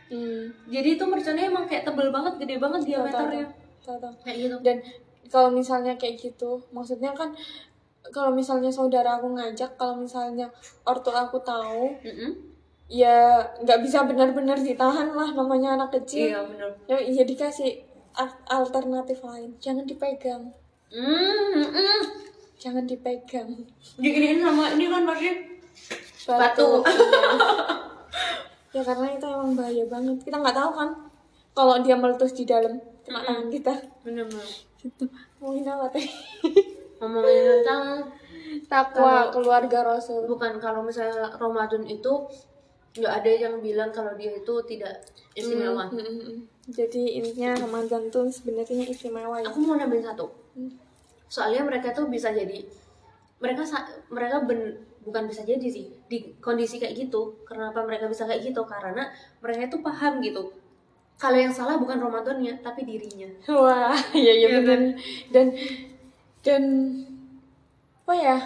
hmm. 0.09 0.69
jadi 0.73 0.97
itu 0.97 1.03
merconnya 1.05 1.45
emang 1.53 1.69
kayak 1.69 1.85
tebel 1.85 2.09
banget 2.09 2.33
gede 2.41 2.55
banget 2.57 2.81
diameternya. 2.85 3.45
kayak 4.25 4.37
gitu. 4.37 4.55
Dan 4.59 4.77
kalau 5.29 5.49
misalnya 5.53 5.93
kayak 5.95 6.17
gitu 6.17 6.59
maksudnya 6.73 7.13
kan 7.13 7.31
kalau 8.09 8.33
misalnya 8.33 8.73
saudara 8.73 9.21
aku 9.21 9.37
ngajak 9.37 9.77
kalau 9.77 10.01
misalnya 10.01 10.49
ortu 10.83 11.13
aku 11.13 11.37
tahu 11.45 11.93
Mm-mm. 12.01 12.31
ya 12.89 13.37
nggak 13.61 13.79
bisa 13.85 14.03
benar-benar 14.09 14.57
ditahan 14.57 15.13
lah 15.13 15.29
namanya 15.37 15.77
anak 15.77 15.93
kecil. 16.01 16.33
Iya 16.33 16.41
bener 16.41 16.69
ya, 16.89 16.97
ya 16.97 17.23
dikasih 17.23 17.85
al- 18.17 18.41
alternatif 18.49 19.21
lain. 19.21 19.53
Jangan 19.61 19.85
dipegang 19.85 20.49
mm 20.89 21.63
mm. 21.69 22.01
jangan 22.59 22.83
dipegang 22.83 23.49
diginiin 24.01 24.41
sama 24.41 24.73
ini 24.73 24.85
kan 24.89 25.03
pasti 25.05 25.29
batu, 26.29 26.83
Batu. 26.83 26.85
Ya 28.69 28.85
karena 28.85 29.17
itu 29.17 29.25
emang 29.25 29.57
bahaya 29.57 29.81
banget 29.89 30.21
kita 30.21 30.37
nggak 30.37 30.53
tahu 30.53 30.71
kan 30.77 30.89
kalau 31.57 31.81
dia 31.81 31.97
meletus 31.97 32.37
di 32.37 32.45
dalam 32.45 32.77
kena 33.01 33.25
tangan 33.25 33.49
kita 33.49 33.73
bener-bener 34.05 34.45
gitu 34.77 35.09
ngomongin 35.41 35.65
apa 35.73 35.89
teh 35.89 36.05
ngomongin 37.01 37.65
tentang 37.65 38.13
takwa 38.69 39.33
keluarga 39.33 39.81
rasul 39.81 40.29
bukan 40.29 40.61
kalau 40.61 40.85
misalnya 40.85 41.33
Ramadan 41.41 41.81
itu 41.89 42.29
nggak 42.93 43.13
ada 43.21 43.31
yang 43.31 43.55
bilang 43.61 43.89
kalau 43.93 44.13
dia 44.17 44.33
itu 44.33 44.53
tidak 44.65 45.05
istimewa. 45.37 45.85
Hmm, 45.87 46.01
hmm, 46.01 46.17
hmm. 46.25 46.39
Jadi 46.69 47.21
intinya 47.21 47.53
Ramadan 47.65 48.09
tuh 48.09 48.27
sebenarnya 48.33 48.89
istimewa 48.89 49.37
ya. 49.41 49.45
Aku 49.49 49.61
mau 49.61 49.77
nambahin 49.77 50.05
satu. 50.05 50.25
Soalnya 51.29 51.61
mereka 51.63 51.93
tuh 51.93 52.09
bisa 52.09 52.33
jadi 52.33 52.65
mereka 53.39 53.63
mereka 54.11 54.43
ben, 54.43 54.83
bukan 55.07 55.23
bisa 55.31 55.47
jadi 55.47 55.63
sih 55.63 55.87
di 56.11 56.35
kondisi 56.43 56.77
kayak 56.77 57.07
gitu. 57.07 57.39
Kenapa 57.47 57.83
mereka 57.87 58.11
bisa 58.11 58.27
kayak 58.27 58.51
gitu? 58.51 58.67
Karena 58.67 59.07
mereka 59.39 59.71
itu 59.71 59.77
paham 59.79 60.19
gitu. 60.19 60.51
Kalau 61.19 61.35
yang 61.35 61.51
salah 61.51 61.75
bukan 61.79 61.99
Ramadannya 61.99 62.59
tapi 62.63 62.83
dirinya. 62.83 63.27
Wah, 63.63 63.95
iya 64.15 64.33
iya 64.35 64.47
benar. 64.59 64.95
Dan 65.31 65.47
dan 66.43 66.63
apa 68.03 68.13
ya? 68.15 68.37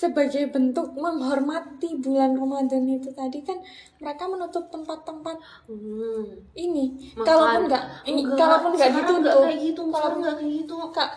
Sebagai 0.00 0.48
bentuk 0.48 0.96
menghormati 0.96 1.92
bulan 1.94 2.32
Ramadan 2.32 2.88
itu 2.88 3.12
tadi 3.12 3.44
kan 3.44 3.60
mereka 3.98 4.24
menutup 4.24 4.64
tempat-tempat 4.66 5.36
Hmm. 5.68 6.40
ini. 6.54 7.12
Makan. 7.12 7.20
Kalaupun 7.22 7.62
nggak, 7.68 7.84
ini 8.06 8.22
kalaupun 8.24 8.70
nggak 8.72 8.88
nggak 8.88 9.04
ditutup, 9.04 9.42
kayak 9.44 9.60
gitu. 9.60 9.82
kalau 9.82 9.92
Sekarang 9.92 10.18
nggak 10.18 10.34
kayak 10.34 10.52
gitu. 10.56 10.74
kak 10.90 11.10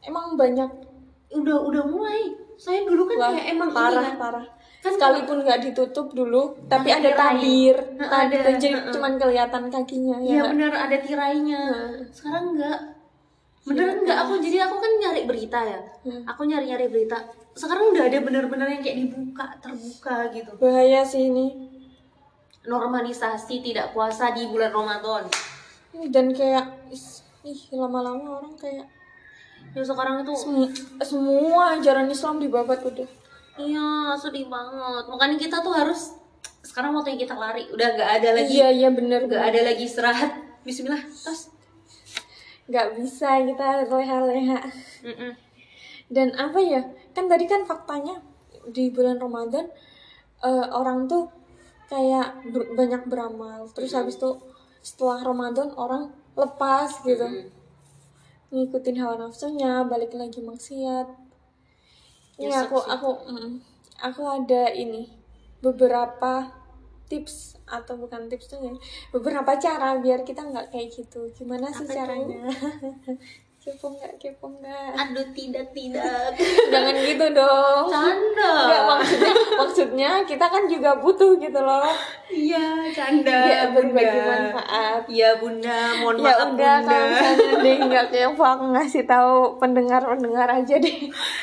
emang 0.00 0.26
banyak 0.34 0.70
Udah 1.28 1.58
udah 1.60 1.82
mulai. 1.84 2.20
Saya 2.56 2.86
dulu 2.86 3.04
kan 3.04 3.16
Wah, 3.18 3.30
kayak 3.34 3.46
emang 3.50 3.68
ini 3.68 3.76
parah 3.76 4.04
kan. 4.06 4.14
parah. 4.16 4.46
Kan 4.78 4.92
Sekalipun 4.94 5.38
nggak 5.42 5.58
ditutup 5.60 6.06
dulu, 6.08 6.42
tapi 6.70 6.88
Ada 6.88 7.02
ada 7.02 7.10
tabir, 7.12 7.74
tadi 7.98 8.34
ada, 8.38 8.54
jadi 8.54 8.68
cuman 8.88 9.12
kelihatan 9.18 9.62
kakinya 9.66 10.16
ya. 10.16 10.30
nggak? 10.38 10.50
bener 10.54 10.72
ada 10.72 10.96
tirainya. 10.96 11.62
Sekarang 12.08 12.54
enggak. 12.54 12.78
Beneran 13.66 14.06
enggak 14.06 14.18
aku 14.22 14.38
jadi 14.38 14.70
aku 14.70 14.76
kan 14.78 14.92
nyari 15.02 15.22
berita 15.26 15.58
ya. 15.58 15.80
Hmm. 16.06 16.22
Aku 16.22 16.46
nyari-nyari 16.46 16.86
berita. 16.86 17.18
Sekarang 17.58 17.90
udah 17.90 18.06
ada 18.06 18.18
bener-bener 18.22 18.78
yang 18.78 18.82
kayak 18.84 18.98
dibuka, 19.02 19.46
terbuka 19.58 20.30
gitu. 20.30 20.50
Bahaya 20.62 21.02
sih 21.02 21.26
ini. 21.26 21.50
Normalisasi 22.62 23.62
tidak 23.62 23.90
puasa 23.90 24.30
di 24.30 24.46
bulan 24.46 24.70
Ramadan. 24.70 25.26
Dan 26.14 26.30
kayak 26.30 26.90
ih 27.46 27.58
lama-lama 27.74 28.42
orang 28.42 28.54
kayak 28.58 28.86
Ya 29.76 29.84
sekarang 29.84 30.24
itu 30.24 30.32
Sem- 30.32 30.72
semua 31.04 31.76
ajaran 31.76 32.08
Islam 32.08 32.40
dibabat 32.40 32.80
udah. 32.80 33.04
iya 33.60 34.16
sedih 34.16 34.48
banget. 34.48 35.04
Makanya 35.04 35.36
kita 35.36 35.60
tuh 35.60 35.72
harus 35.76 36.16
sekarang 36.64 36.96
waktunya 36.96 37.20
kita 37.20 37.36
lari. 37.36 37.68
Udah 37.68 37.92
nggak 37.92 38.10
ada 38.20 38.28
lagi. 38.40 38.56
Iya 38.56 38.68
iya 38.72 38.88
bener 38.88 39.28
Nggak 39.28 39.44
ada 39.52 39.60
lagi 39.68 39.84
istirahat. 39.84 40.32
Bismillah. 40.64 41.04
Tos. 41.04 41.55
Nggak 42.66 42.98
bisa 42.98 43.40
kita 43.46 43.86
leha-leha. 43.86 44.60
Dan 46.10 46.34
apa 46.38 46.58
ya? 46.62 46.82
Kan 47.14 47.26
tadi 47.26 47.46
kan 47.46 47.66
faktanya 47.66 48.22
di 48.70 48.90
bulan 48.90 49.18
Ramadan 49.18 49.70
eh, 50.42 50.66
orang 50.74 51.06
tuh 51.06 51.30
kayak 51.86 52.46
ber- 52.50 52.74
banyak 52.74 53.06
beramal. 53.06 53.70
Terus 53.70 53.94
habis 53.94 54.18
itu 54.18 54.38
setelah 54.82 55.22
Ramadan 55.22 55.74
orang 55.74 56.14
lepas 56.38 57.02
gitu. 57.02 57.26
Mm. 57.26 57.48
ngikutin 58.46 59.02
hawa 59.02 59.18
nafsunya 59.18 59.82
balik 59.90 60.14
lagi 60.14 60.38
maksiat 60.38 61.10
ini 62.38 62.46
Nyesek 62.46 62.70
aku 62.70 62.78
aku 62.78 63.10
mm, 63.26 63.50
aku 64.06 64.22
ada 64.22 64.70
ini 64.70 65.10
beberapa 65.58 66.46
tips 67.06 67.34
atau 67.64 67.94
bukan 67.96 68.26
tips 68.26 68.46
tuh 68.48 68.60
ya 68.60 68.74
beberapa 69.10 69.54
cara 69.56 69.96
biar 69.96 70.22
kita 70.22 70.42
nggak 70.42 70.68
kayak 70.68 70.90
gitu 70.92 71.26
gimana 71.32 71.66
sih 71.68 71.82
Apa 71.82 71.94
caranya 71.96 72.38
kepo 73.58 73.90
nggak 73.90 74.14
kepo 74.16 74.46
nggak 74.52 74.94
Aduh 74.94 75.26
tidak 75.32 75.66
tidak. 75.70 76.30
jangan 76.72 76.94
gitu 76.96 77.26
dong 77.30 77.86
Canda. 77.88 78.52
Nggak, 78.62 78.82
maksudnya 78.86 79.32
maksudnya 79.56 80.10
kita 80.22 80.46
kan 80.46 80.62
juga 80.66 80.94
butuh 80.96 81.34
gitu 81.34 81.58
loh 81.58 81.90
Iya, 82.26 82.62
canda. 82.90 83.38
ya 83.44 83.60
berbagi 83.70 84.06
Bunda. 84.06 84.26
manfaat 84.28 85.02
Iya, 85.06 85.30
Bunda. 85.38 85.78
Mohon 85.98 86.14
ya 86.16 86.22
maaf, 86.22 86.38
udah 86.38 86.46
Bunda. 86.46 86.70
kalau 86.84 87.06
misalnya 87.08 87.50
deh 87.60 87.76
nggak 87.86 88.06
kepo 88.08 88.42
aku 88.44 88.64
ngasih 88.70 89.02
tahu 89.04 89.34
pendengar 89.56 90.02
pendengar 90.04 90.46
aja 90.48 90.74
deh 90.76 90.96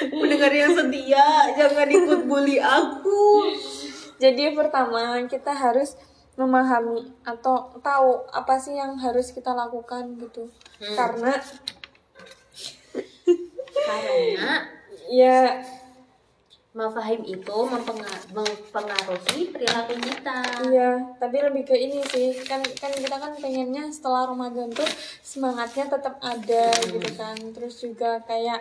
Pendengar 0.08 0.52
yang 0.54 0.72
setia, 0.72 1.28
jangan 1.56 1.88
ikut 1.90 2.20
bully 2.24 2.56
aku. 2.56 3.24
Jadi 4.22 4.54
pertama 4.54 5.18
kita 5.26 5.52
harus 5.52 5.98
memahami 6.34 7.14
atau 7.22 7.70
tahu 7.78 8.26
apa 8.34 8.58
sih 8.58 8.74
yang 8.74 8.98
harus 8.98 9.30
kita 9.30 9.54
lakukan 9.54 10.18
gitu. 10.18 10.50
Hmm. 10.82 10.96
Karena 10.98 11.34
Karena 13.74 14.54
ya 15.12 15.62
mafahim 16.74 17.22
itu 17.22 17.58
mempenga- 17.70 18.26
mempengaruhi 18.34 19.54
perilaku 19.54 19.94
kita. 20.02 20.40
iya, 20.74 21.14
tapi 21.22 21.38
lebih 21.38 21.70
ke 21.70 21.76
ini 21.78 22.02
sih. 22.10 22.34
Kan 22.50 22.66
kan 22.82 22.90
kita 22.90 23.14
kan 23.14 23.38
pengennya 23.38 23.94
setelah 23.94 24.26
Ramadan 24.26 24.74
tuh 24.74 24.90
semangatnya 25.22 25.86
tetap 25.86 26.18
ada 26.18 26.66
gitu 26.82 27.10
kan. 27.14 27.38
Terus 27.54 27.78
juga 27.78 28.18
kayak 28.26 28.58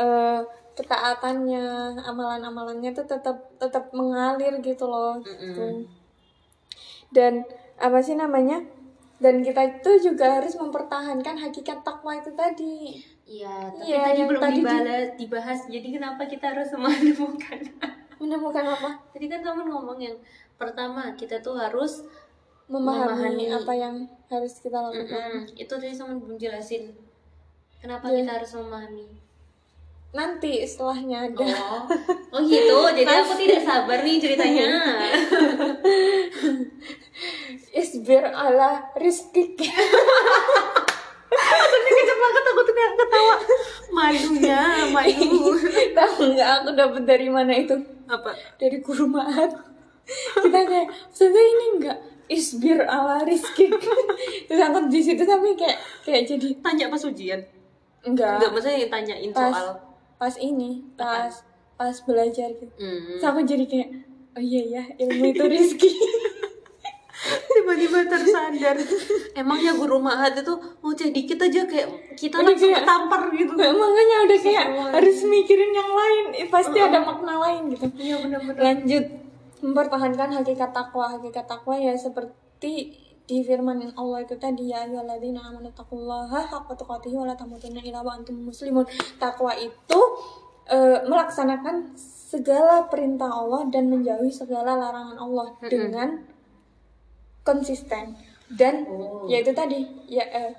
eh 0.00 0.40
ketaatannya, 0.74 1.94
amalan-amalannya 1.98 2.90
tuh 2.90 3.06
tetap 3.06 3.36
tetap 3.56 3.90
mengalir 3.90 4.58
gitu 4.60 4.84
loh. 4.84 5.18
gitu. 5.18 5.86
Dan 7.08 7.46
apa 7.76 7.98
sih 7.98 8.14
namanya? 8.14 8.58
Dan 9.16 9.40
kita 9.40 9.62
itu 9.62 10.10
juga 10.10 10.36
harus 10.36 10.52
mempertahankan 10.54 11.38
hakikat 11.38 11.80
takwa 11.80 12.12
itu 12.12 12.34
tadi. 12.34 12.98
Iya, 13.24 13.70
tapi 13.72 13.86
Iya, 13.86 13.98
tadi 14.04 14.20
belum 14.26 14.42
tadi 14.42 14.52
di- 14.52 14.60
dibahas, 14.60 15.08
dibahas. 15.16 15.60
Jadi 15.66 15.88
kenapa 15.90 16.22
kita 16.26 16.52
harus 16.52 16.68
menemukan? 16.74 17.58
Menemukan 18.20 18.64
apa? 18.64 18.90
tadi 19.10 19.26
kan 19.26 19.40
kamu 19.40 19.66
ngomong 19.66 19.98
yang 19.98 20.16
pertama 20.54 21.12
kita 21.14 21.38
tuh 21.38 21.54
harus 21.54 22.06
Memahami, 22.64 23.44
Memahami. 23.44 23.46
apa 23.52 23.72
yang 23.74 23.94
harus 24.26 24.56
kita 24.58 24.80
lakukan. 24.80 25.04
Mm-mm, 25.04 25.52
itu 25.52 25.68
tadi 25.68 25.92
sama 25.92 26.16
belum 26.16 26.34
jelasin 26.34 26.96
kenapa 27.76 28.08
Iya. 28.08 28.24
kita 28.24 28.30
harus 28.40 28.50
memahami. 28.56 29.04
Nanti 30.14 30.62
setelahnya 30.62 31.26
ada. 31.26 31.42
Oh, 31.42 31.82
oh 32.38 32.40
gitu. 32.46 32.76
Jadi 32.94 33.10
aku 33.10 33.34
tidak 33.34 33.66
sabar 33.66 33.98
nih 34.06 34.22
ceritanya. 34.22 34.70
Isbir 37.82 38.22
ala 38.30 38.94
rizkik. 38.94 39.58
Tadi 41.34 41.90
kecap 41.90 42.18
banget 42.22 42.44
aku 42.46 42.60
tuh 42.62 42.74
ketawa. 42.78 43.36
Malunya, 43.90 44.62
malu. 44.94 45.58
Tahu 45.98 46.20
nggak 46.38 46.50
aku 46.62 46.68
dapat 46.78 47.02
dari 47.02 47.26
mana 47.26 47.58
itu? 47.58 47.74
Apa? 48.06 48.38
Dari 48.54 48.78
guru 48.78 49.10
maat. 49.10 49.50
kita 50.36 50.60
kayak 50.68 50.88
maksudnya 50.92 51.42
ini 51.42 51.66
enggak 51.80 51.98
isbir 52.28 52.76
ala 52.84 53.24
rizki 53.24 53.72
terus 54.48 54.60
aku 54.60 54.92
di 54.92 55.00
situ 55.00 55.24
tapi 55.24 55.56
kayak 55.56 55.80
kayak 56.04 56.28
jadi 56.28 56.48
tanya 56.60 56.92
pas 56.92 57.00
ujian 57.08 57.40
enggak 58.04 58.36
enggak 58.36 58.52
maksudnya 58.52 58.84
tanyain 58.92 59.32
pas 59.32 59.48
soal 59.48 59.93
pas 60.24 60.34
ini 60.34 60.80
pas 60.96 61.28
pas 61.74 61.96
belajar 62.00 62.48
gitu. 62.50 62.72
Hmm. 62.74 63.12
terus 63.12 63.24
aku 63.26 63.44
jadi 63.44 63.64
kayak 63.66 63.88
oh 64.32 64.42
iya 64.42 64.62
ya 64.70 64.82
ilmu 64.98 65.24
itu 65.28 65.44
rizki 65.44 65.90
tiba-tiba 67.46 68.04
tersadar. 68.04 68.76
Emangnya 69.32 69.72
guru 69.72 69.96
mahat 69.96 70.36
itu 70.36 70.52
ngoceh 70.80 71.08
dikit 71.08 71.40
aja 71.40 71.64
kayak 71.64 71.88
kita 72.14 72.36
Udah 72.36 72.52
langsung 72.52 72.68
kayak- 72.68 72.84
ketampar 72.84 73.20
gitu. 73.32 73.52
Makanya 73.80 74.16
udah 74.22 74.38
kayak 74.38 74.66
harus 74.92 75.18
mikirin 75.24 75.72
yang 75.72 75.88
lain 75.88 76.24
Eh, 76.36 76.48
pasti 76.48 76.78
ada 76.78 77.00
makna 77.00 77.40
lain 77.40 77.72
gitu. 77.72 77.86
Iya 77.94 78.16
benar-benar. 78.20 78.60
Lanjut. 78.60 79.04
Mempertahankan 79.60 80.28
hakikat 80.34 80.70
takwa. 80.70 81.04
Hakikat 81.10 81.46
takwa 81.46 81.74
ya 81.74 81.96
seperti 81.96 82.92
di 83.24 83.40
firman 83.40 83.80
Allah 83.96 84.20
itu 84.20 84.36
tadi 84.36 84.68
ya 84.68 84.84
ayyuhalladzina 84.84 85.40
amanu 85.40 85.72
taqullaha 85.72 86.44
haqqa 86.44 86.76
tuqatih 86.76 87.16
wa 87.16 87.24
la 87.24 87.32
tamutunna 87.32 87.80
illa 87.80 88.04
wa 88.04 88.20
antum 88.20 88.36
muslimun. 88.36 88.84
Takwa 89.16 89.56
itu 89.56 90.00
eh, 90.68 91.00
melaksanakan 91.08 91.96
segala 91.96 92.84
perintah 92.92 93.32
Allah 93.32 93.64
dan 93.72 93.88
menjauhi 93.88 94.28
segala 94.28 94.76
larangan 94.76 95.16
Allah 95.16 95.56
dengan 95.64 96.20
konsisten. 97.40 98.12
Dan 98.44 98.84
Oh. 98.84 99.24
ya 99.24 99.40
itu 99.40 99.56
tadi 99.56 99.88
ya 100.04 100.24
eh, 100.28 100.52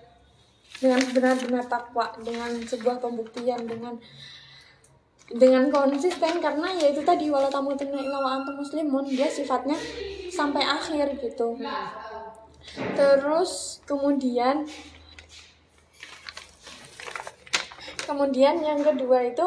dengan 0.81 1.05
benar-benar 1.13 1.69
takwa 1.69 2.17
dengan 2.25 2.49
sebuah 2.65 2.97
pembuktian 2.97 3.61
dengan 3.69 3.93
dengan 5.29 5.69
konsisten. 5.69 6.41
Karena 6.41 6.73
ya 6.73 6.89
itu 6.89 7.05
tadi 7.05 7.29
walau 7.29 7.53
tamu 7.53 7.77
illa 7.77 8.17
wa 8.25 8.41
antum 8.41 8.57
muslimun. 8.57 9.05
Dia 9.05 9.29
sifatnya 9.29 9.77
sampai 10.33 10.65
akhir 10.65 11.13
gitu 11.21 11.61
terus 12.95 13.79
kemudian 13.87 14.65
kemudian 18.05 18.61
yang 18.61 18.79
kedua 18.83 19.31
itu 19.31 19.45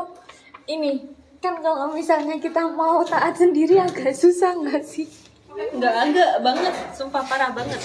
ini 0.68 1.06
kan 1.38 1.62
kalau 1.62 1.94
misalnya 1.94 2.36
kita 2.42 2.66
mau 2.74 3.00
taat 3.06 3.38
sendiri 3.38 3.78
agak 3.78 4.10
susah 4.12 4.58
nggak 4.58 4.82
sih 4.82 5.06
nggak 5.54 5.94
agak 6.10 6.30
banget 6.42 6.74
sumpah 6.94 7.22
parah 7.26 7.54
banget 7.54 7.80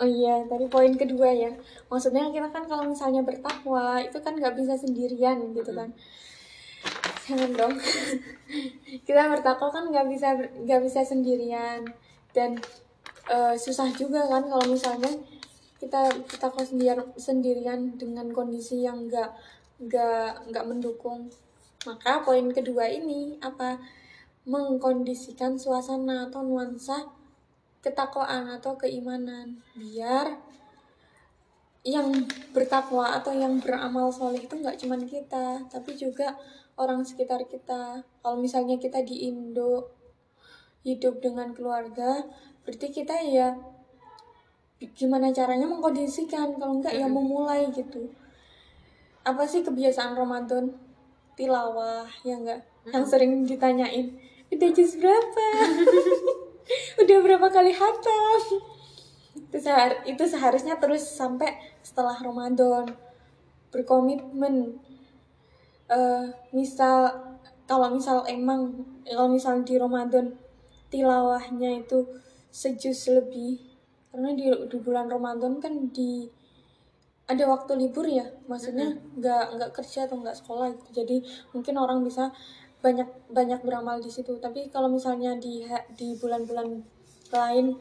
Oh 0.00 0.08
iya, 0.08 0.40
tadi 0.48 0.64
poin 0.64 0.96
kedua 0.96 1.28
ya. 1.28 1.52
Maksudnya 1.92 2.32
kita 2.32 2.48
kan 2.48 2.64
kalau 2.64 2.88
misalnya 2.88 3.20
bertakwa 3.20 4.00
itu 4.00 4.16
kan 4.24 4.32
nggak 4.32 4.56
bisa 4.56 4.72
sendirian 4.80 5.52
gitu 5.52 5.76
kan. 5.76 5.92
Jangan 7.28 7.52
dong. 7.52 7.74
kita 9.06 9.28
bertakwa 9.28 9.68
kan 9.68 9.92
nggak 9.92 10.08
bisa 10.08 10.40
nggak 10.64 10.80
bisa 10.88 11.04
sendirian 11.04 11.84
dan 12.32 12.56
eh, 13.30 13.54
susah 13.54 13.88
juga 13.94 14.26
kan 14.26 14.42
kalau 14.50 14.66
misalnya 14.66 15.14
kita 15.80 16.12
bertakwa 16.28 16.60
sendirian 16.66 17.08
sendirian 17.16 17.80
dengan 17.96 18.28
kondisi 18.34 18.84
yang 18.84 19.08
nggak 19.08 19.30
nggak 19.80 20.50
nggak 20.52 20.64
mendukung. 20.68 21.32
Maka 21.88 22.20
poin 22.26 22.52
kedua 22.52 22.90
ini 22.90 23.40
apa? 23.40 23.80
Mengkondisikan 24.44 25.56
suasana 25.56 26.28
atau 26.28 26.44
nuansa 26.44 27.08
ketakwaan 27.80 28.52
atau 28.60 28.76
keimanan 28.76 29.64
biar 29.72 30.36
yang 31.80 32.12
bertakwa 32.52 33.16
atau 33.16 33.32
yang 33.32 33.56
beramal 33.56 34.12
soleh 34.12 34.44
itu 34.44 34.52
nggak 34.52 34.76
cuman 34.84 35.08
kita 35.08 35.64
tapi 35.72 35.96
juga 35.96 36.36
orang 36.76 37.08
sekitar 37.08 37.48
kita 37.48 38.04
kalau 38.20 38.36
misalnya 38.36 38.76
kita 38.76 39.00
di 39.00 39.32
Indo 39.32 39.88
hidup 40.84 41.24
dengan 41.24 41.56
keluarga 41.56 42.20
berarti 42.70 42.86
kita 42.94 43.18
ya 43.26 43.50
gimana 44.94 45.34
caranya 45.34 45.66
mengkondisikan 45.66 46.54
kalau 46.54 46.78
enggak 46.78 46.94
ya 46.94 47.10
memulai 47.10 47.66
gitu. 47.74 48.06
Apa 49.26 49.42
sih 49.42 49.66
kebiasaan 49.66 50.14
Ramadan? 50.14 50.70
Tilawah 51.34 52.06
ya 52.22 52.38
enggak 52.38 52.62
yang 52.86 53.02
sering 53.02 53.42
ditanyain 53.42 54.14
udah 54.54 54.70
juz 54.70 54.94
berapa? 55.02 55.46
Udah 57.02 57.18
berapa 57.18 57.50
kali 57.50 57.74
hatam? 57.74 58.62
Itu, 59.34 59.58
sehar- 59.58 60.06
itu 60.06 60.22
seharusnya 60.22 60.78
terus 60.78 61.02
sampai 61.02 61.58
setelah 61.82 62.14
Ramadan. 62.14 62.86
Berkomitmen. 63.74 64.78
Eh, 65.90 66.24
misal 66.54 67.10
kalau 67.66 67.90
misal 67.90 68.22
emang 68.30 68.86
kalau 69.02 69.26
misal 69.26 69.58
di 69.66 69.74
Ramadan 69.74 70.30
tilawahnya 70.94 71.82
itu 71.82 72.06
sejus 72.50 73.08
lebih. 73.10 73.58
Karena 74.10 74.34
di, 74.34 74.50
di 74.50 74.78
bulan 74.82 75.06
Ramadan 75.06 75.62
kan 75.62 75.90
di 75.94 76.26
ada 77.30 77.46
waktu 77.46 77.78
libur 77.78 78.06
ya. 78.06 78.26
Maksudnya 78.50 78.98
nggak 79.18 79.44
nggak 79.56 79.70
kerja 79.74 80.10
atau 80.10 80.18
nggak 80.18 80.36
sekolah 80.36 80.74
gitu. 80.74 81.02
Jadi 81.02 81.16
mungkin 81.54 81.78
orang 81.78 82.02
bisa 82.02 82.34
banyak 82.82 83.06
banyak 83.30 83.62
beramal 83.62 84.02
di 84.02 84.10
situ. 84.10 84.36
Tapi 84.42 84.68
kalau 84.74 84.90
misalnya 84.90 85.38
di 85.38 85.62
di 85.94 86.18
bulan-bulan 86.18 86.68
lain 87.30 87.78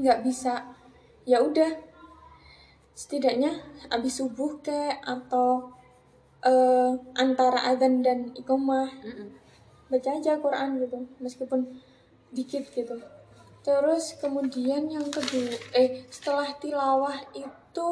nggak 0.00 0.18
bisa 0.24 0.72
ya 1.28 1.44
udah. 1.44 1.92
Setidaknya 2.92 3.56
habis 3.88 4.20
subuh 4.20 4.60
kayak 4.60 5.00
atau 5.00 5.72
eh, 6.44 6.92
antara 7.16 7.72
adzan 7.72 8.02
dan 8.04 8.34
iqomah 8.36 8.88
baca 9.92 10.10
aja 10.16 10.40
Quran 10.40 10.80
gitu 10.80 10.98
meskipun 11.20 11.68
dikit 12.32 12.64
gitu 12.72 12.96
terus 13.62 14.18
kemudian 14.18 14.90
yang 14.90 15.06
kedua 15.06 15.54
eh 15.78 16.02
setelah 16.10 16.50
tilawah 16.58 17.18
itu 17.34 17.88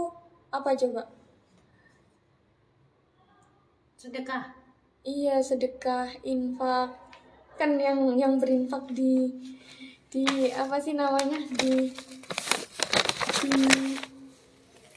apa 0.51 0.75
coba 0.75 1.07
sedekah. 4.01 4.57
Iya 5.05 5.45
sedekah 5.45 6.09
infak. 6.25 6.97
Kan 7.61 7.77
yang 7.77 8.17
yang 8.17 8.41
berinfak 8.41 8.89
di 8.97 9.29
di 10.09 10.25
apa 10.57 10.81
sih 10.81 10.97
namanya? 10.97 11.37
Di 11.61 11.93
di 13.45 13.53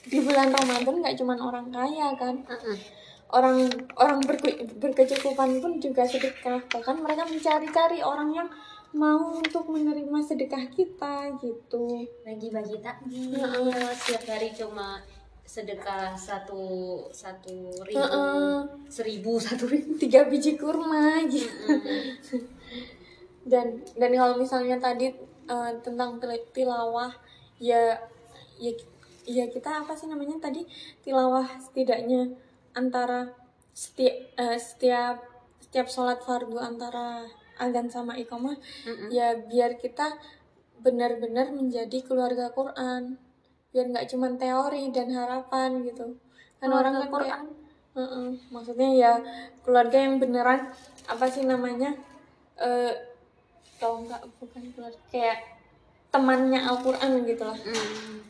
di 0.08 0.18
bulan 0.24 0.56
Ramadan 0.56 1.04
nggak 1.04 1.20
cuman 1.20 1.36
orang 1.36 1.68
kaya 1.68 2.16
kan? 2.16 2.48
Orang 3.28 3.68
orang 4.00 4.24
berke- 4.24 4.72
berkecukupan 4.80 5.60
pun 5.60 5.84
juga 5.84 6.08
sedekah. 6.08 6.64
Bahkan 6.72 7.04
mereka 7.04 7.28
mencari-cari 7.28 8.00
orang 8.00 8.32
yang 8.32 8.48
mau 8.94 9.34
untuk 9.34 9.66
menerima 9.74 10.20
sedekah 10.22 10.70
kita 10.70 11.34
gitu. 11.42 12.06
Bagi-bagi 12.22 12.78
takjil. 12.78 13.42
Heeh. 13.42 13.90
setiap 13.98 14.24
hari 14.30 14.54
cuma 14.54 15.02
sedekah 15.44 16.14
satu 16.14 16.98
satu 17.10 17.74
ribu. 17.84 18.00
Heeh. 18.00 18.54
seribu 18.88 19.38
satu 19.46 19.66
ribu. 19.66 19.98
Tiga 19.98 20.30
biji 20.30 20.56
kurma 20.56 21.26
gitu. 21.26 21.74
Dan 23.44 23.82
dan 23.98 24.12
kalau 24.14 24.38
misalnya 24.38 24.78
tadi 24.78 25.10
eh, 25.50 25.72
tentang 25.82 26.22
til- 26.22 26.48
tilawah 26.54 27.12
ya 27.58 27.98
ya 28.62 28.72
ya 29.26 29.46
kita 29.50 29.84
apa 29.84 29.98
sih 29.98 30.06
namanya 30.06 30.38
tadi? 30.38 30.64
Tilawah 31.02 31.50
setidaknya 31.60 32.30
antara 32.78 33.34
setiap 33.74 34.38
setiap 34.62 35.18
setiap 35.60 35.90
sholat 35.90 36.22
fardu 36.22 36.62
antara 36.62 37.26
adzan 37.60 37.88
sama 37.90 38.18
iqamah 38.18 38.58
ya 39.14 39.38
biar 39.38 39.78
kita 39.78 40.18
benar-benar 40.84 41.50
menjadi 41.56 42.04
keluarga 42.04 42.52
Quran. 42.52 43.16
Biar 43.74 43.86
nggak 43.90 44.06
cuman 44.14 44.38
teori 44.38 44.92
dan 44.94 45.10
harapan 45.16 45.82
gitu. 45.88 46.20
Kan 46.60 46.70
Keluarga 46.70 46.78
orang 46.78 46.94
kan 46.94 47.02
kayak 47.02 47.14
Quran. 47.14 47.46
Heeh, 47.94 48.28
maksudnya 48.50 48.90
ya 48.90 49.12
keluarga 49.62 49.98
yang 50.02 50.18
beneran 50.18 50.74
apa 51.06 51.26
sih 51.30 51.46
namanya 51.46 51.94
eh 52.58 52.94
kalau 53.78 54.02
nggak 54.06 54.22
bukan 54.42 54.64
keluarga 54.74 55.00
kayak 55.14 55.40
temannya 56.14 56.62
Al-Quran 56.62 57.26
gitu 57.26 57.44
lah. 57.46 57.60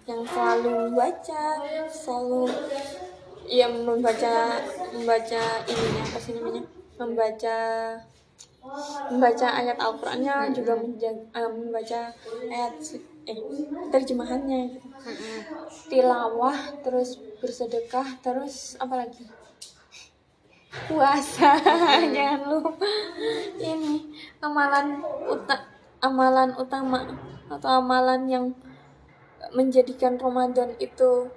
Yang 0.08 0.22
selalu 0.32 0.76
baca 0.96 1.44
selalu 1.92 2.44
ya 3.48 3.68
membaca 3.68 4.64
membaca 4.96 5.44
ininya 5.68 6.04
apa 6.08 6.20
sih 6.20 6.32
namanya 6.40 6.64
membaca 6.96 7.58
membaca 9.12 9.48
ayat 9.60 9.78
Al-Qurannya 9.80 10.36
juga 10.58 10.74
menja- 10.80 11.28
eh, 11.38 11.50
membaca 11.52 12.00
ayat 12.52 12.74
eh 13.32 13.40
terjemahannya 13.94 14.60
gitu. 14.74 14.88
Tilawah 15.92 16.58
terus 16.84 17.10
bersedekah 17.40 18.08
terus 18.26 18.76
apa 18.84 18.96
lagi? 19.06 19.24
Puasa 20.90 21.54
jangan 22.16 22.42
lupa. 22.50 22.88
Ini 23.62 23.94
amalan 24.42 24.88
uta 25.30 25.56
amalan 26.02 26.50
utama 26.58 27.00
atau 27.48 27.70
amalan 27.80 28.22
yang 28.28 28.46
menjadikan 29.54 30.18
Ramadan 30.18 30.74
itu 30.82 31.30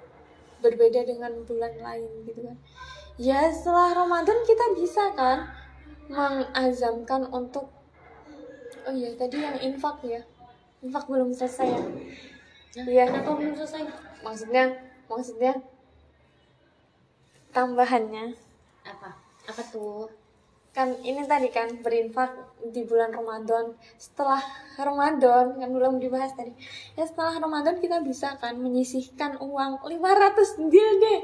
berbeda 0.63 1.05
dengan 1.05 1.45
bulan 1.45 1.73
lain 1.77 2.09
gitu 2.25 2.41
kan. 2.49 2.57
Ya 3.17 3.49
setelah 3.53 3.93
Ramadan 3.93 4.39
kita 4.45 4.65
bisa 4.77 5.03
kan 5.13 5.49
mengazamkan 6.07 7.27
untuk 7.27 7.71
oh 8.87 8.93
iya 8.95 9.11
tadi 9.19 9.43
yang 9.43 9.57
infak 9.59 9.99
ya. 10.03 10.21
Infak 10.79 11.05
belum 11.11 11.35
selesai. 11.35 11.67
Ya 12.75 12.83
iya 12.87 13.03
kenapa 13.11 13.35
belum 13.35 13.55
selesai? 13.55 13.83
Maksudnya 14.23 14.65
maksudnya 15.11 15.53
tambahannya. 17.51 18.35
Apa? 18.87 19.09
Apa 19.51 19.61
tuh? 19.67 20.07
Kan 20.71 20.93
ini 21.01 21.25
tadi 21.25 21.49
kan 21.49 21.81
berinfak 21.81 22.37
di 22.61 22.85
bulan 22.85 23.09
Ramadan. 23.09 23.73
Setelah 23.97 24.39
Ramadan 24.77 25.57
kan 25.57 25.69
belum 25.73 25.97
dibahas 25.97 26.37
tadi. 26.37 26.53
Ya 26.93 27.03
setelah 27.03 27.41
Ramadan 27.41 27.81
kita 27.81 27.99
bisa 28.05 28.37
kan 28.37 28.55
menyisihkan 28.61 29.41
uang 29.41 29.81
500 29.81 30.69
deal 30.69 30.91
deh 31.01 31.21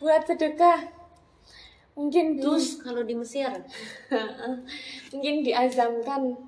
buat 0.00 0.24
sedekah 0.24 0.99
mungkin 2.00 2.36
di, 2.36 2.40
terus 2.40 2.80
kalau 2.80 3.04
di 3.04 3.12
Mesir? 3.12 3.52
Mungkin 5.12 5.34
diazamkan 5.44 6.40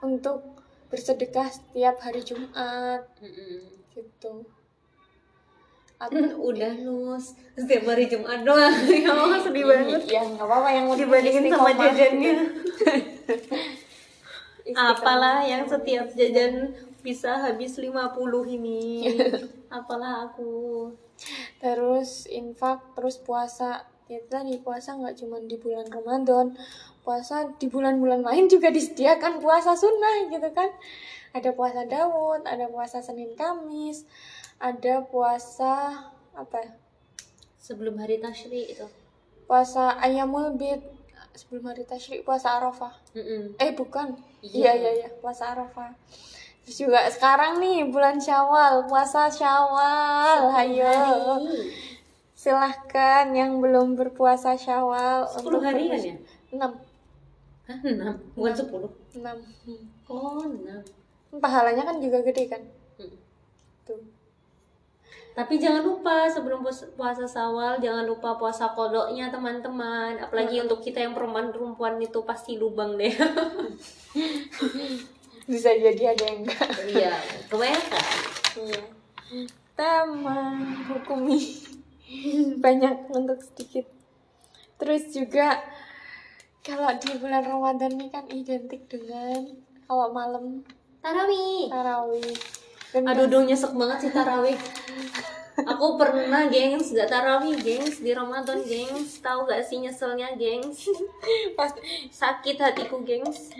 untuk 0.00 0.64
bersedekah 0.88 1.52
setiap 1.52 2.00
hari 2.00 2.24
Jumat. 2.24 3.04
Mm-mm. 3.20 3.76
gitu. 3.92 4.48
Udah 6.48 6.72
nus. 6.78 7.34
Setiap 7.58 7.90
hari 7.90 8.06
Jumat 8.08 8.46
doang. 8.46 8.72
Ya 9.04 9.12
Allah 9.12 9.40
sedih 9.42 9.66
banget. 9.66 10.02
ya 10.06 10.22
nggak 10.24 10.46
apa-apa 10.46 10.68
yang 10.70 10.86
penting 10.88 11.02
dibandingin 11.04 11.44
sama 11.50 11.70
istiqomah. 11.74 11.78
jajannya. 11.82 12.34
Apalah 14.68 15.38
yang 15.42 15.64
setiap 15.66 16.06
jajan 16.14 16.76
bisa 17.02 17.40
habis 17.40 17.74
50 17.80 17.90
ini. 18.46 19.10
Apalah 19.68 20.30
aku. 20.30 20.92
Terus 21.58 22.30
infak 22.30 22.94
terus 22.94 23.18
puasa 23.18 23.82
ya 24.08 24.20
tadi 24.26 24.56
puasa 24.64 24.96
nggak 24.96 25.20
cuma 25.20 25.36
di 25.44 25.60
bulan 25.60 25.84
Ramadan 25.92 26.56
puasa 27.04 27.48
di 27.56 27.68
bulan-bulan 27.68 28.20
lain 28.24 28.48
juga 28.52 28.68
disediakan 28.68 29.40
puasa 29.40 29.72
sunnah 29.76 30.28
gitu 30.28 30.48
kan. 30.52 30.68
Ada 31.32 31.52
puasa 31.52 31.84
Daud 31.84 32.48
ada 32.48 32.68
puasa 32.68 33.04
Senin 33.04 33.36
Kamis 33.36 34.08
ada 34.58 35.04
puasa 35.06 36.08
apa? 36.34 36.60
Sebelum 37.60 38.00
hari 38.00 38.18
tasyrik 38.18 38.74
itu. 38.74 38.86
Puasa 39.44 39.96
Ayamul 40.00 40.56
Bid 40.56 40.98
sebelum 41.38 41.70
hari 41.70 41.86
Tasyrik 41.86 42.26
puasa 42.26 42.58
Arafah. 42.58 42.90
Mm-mm. 43.14 43.54
eh 43.62 43.70
bukan. 43.70 44.18
Iya. 44.42 44.50
iya 44.50 44.72
iya 44.74 44.90
iya 45.06 45.08
puasa 45.22 45.54
Arafah. 45.54 45.94
Terus 46.66 46.76
juga 46.84 47.06
sekarang 47.08 47.62
nih 47.62 47.86
bulan 47.88 48.18
Syawal 48.18 48.90
puasa 48.90 49.30
Syawal. 49.30 50.50
Ayo 50.58 50.98
silahkan 52.48 53.28
yang 53.36 53.60
belum 53.60 53.92
berpuasa 53.92 54.56
Syawal 54.56 55.28
10 55.28 55.60
hari 55.60 55.92
kan 55.92 56.00
ya? 56.00 56.16
enam. 56.56 56.72
Hah, 57.68 57.78
6? 57.84 58.32
Bukan 58.32 58.52
10? 58.56 59.20
enam. 59.20 59.36
Hmm. 59.68 59.84
Oh, 60.08 60.40
6 60.40 61.44
pahalanya 61.44 61.84
kan 61.84 62.00
juga 62.00 62.24
gede 62.24 62.48
kan? 62.48 62.64
Mm. 62.96 63.12
tuh. 63.84 64.00
Tapi 65.36 65.60
jangan 65.60 65.84
lupa 65.84 66.24
sebelum 66.24 66.64
puas- 66.64 66.88
puasa 66.96 67.28
sawal 67.28 67.76
Jangan 67.78 68.08
lupa 68.08 68.40
puasa 68.40 68.72
kodoknya 68.72 69.28
teman-teman. 69.28 70.16
Apalagi 70.16 70.64
untuk 70.64 70.80
kita 70.80 71.04
yang 71.04 71.12
perempuan-perempuan 71.12 72.00
itu 72.00 72.24
pasti 72.24 72.56
lubang 72.56 72.96
deh. 72.96 73.12
Bisa 75.52 75.68
jadi 75.76 76.16
ada 76.16 76.24
yang 76.24 76.48
enggak. 76.48 76.68
Iya, 76.88 77.12
kebanyakan. 77.52 78.04
Iya. 78.56 78.82
Taman 79.76 80.88
hukumi 80.90 81.67
banyak 82.64 83.08
untuk 83.10 83.38
sedikit 83.42 83.86
terus 84.78 85.10
juga 85.10 85.60
kalau 86.60 86.92
di 86.96 87.10
bulan 87.16 87.42
Ramadan 87.42 87.96
ini 87.96 88.08
kan 88.08 88.28
identik 88.28 88.86
dengan 88.86 89.56
kalau 89.84 90.12
malam 90.12 90.62
Tarawih 90.98 91.70
tarawih 91.70 92.34
dan 92.90 93.04
Aduh, 93.04 93.28
duh 93.28 93.42
nyesek 93.44 93.76
banget 93.76 94.08
sih 94.08 94.12
tarawih. 94.12 94.56
Aku 95.58 96.00
pernah, 96.00 96.48
gengs, 96.48 96.94
gak 96.94 97.10
tarawih, 97.10 97.52
gengs, 97.60 98.00
di 98.00 98.16
Ramadan, 98.16 98.64
gengs. 98.64 99.20
Tahu 99.20 99.44
gak 99.44 99.60
sih 99.60 99.84
nyeselnya, 99.84 100.32
gengs? 100.40 100.88
pas 101.58 101.68
Sakit 102.08 102.56
hatiku, 102.56 103.04
gengs. 103.04 103.52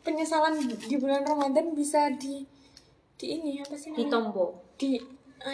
penyesalan 0.00 0.54
di 0.62 0.96
bulan 0.96 1.26
Ramadan 1.26 1.74
bisa 1.74 2.14
di 2.14 2.46
di 3.16 3.26
ini 3.40 3.58
apa 3.58 3.74
sih 3.74 3.90
Di 3.90 4.06
namanya? 4.06 4.12
tombo. 4.12 4.46
di 4.76 5.00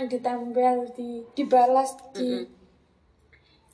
ditempel 0.06 0.88
di 0.92 1.22
dibalas 1.32 1.96
di. 2.12 2.46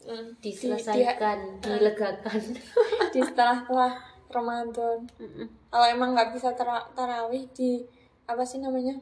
Mm, 0.08 0.40
di- 0.40 0.56
Diselesaikan, 0.56 1.60
dilegakan. 1.60 2.40
di, 2.40 2.60
di 3.12 3.20
setelah 3.20 3.60
setelah 3.64 3.92
Ramadan 4.28 5.04
Mm-mm. 5.16 5.46
kalau 5.68 5.86
emang 5.88 6.16
nggak 6.16 6.32
bisa 6.32 6.52
tara- 6.52 6.88
tarawih 6.92 7.44
di 7.52 7.84
apa 8.24 8.40
sih 8.40 8.60
namanya 8.60 8.96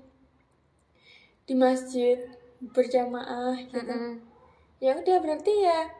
di 1.46 1.54
masjid 1.54 2.18
berjamaah 2.58 3.54
gitu 3.58 3.78
Mm-mm. 3.86 4.18
ya 4.78 4.98
udah 4.98 5.16
berarti 5.22 5.52
ya 5.62 5.90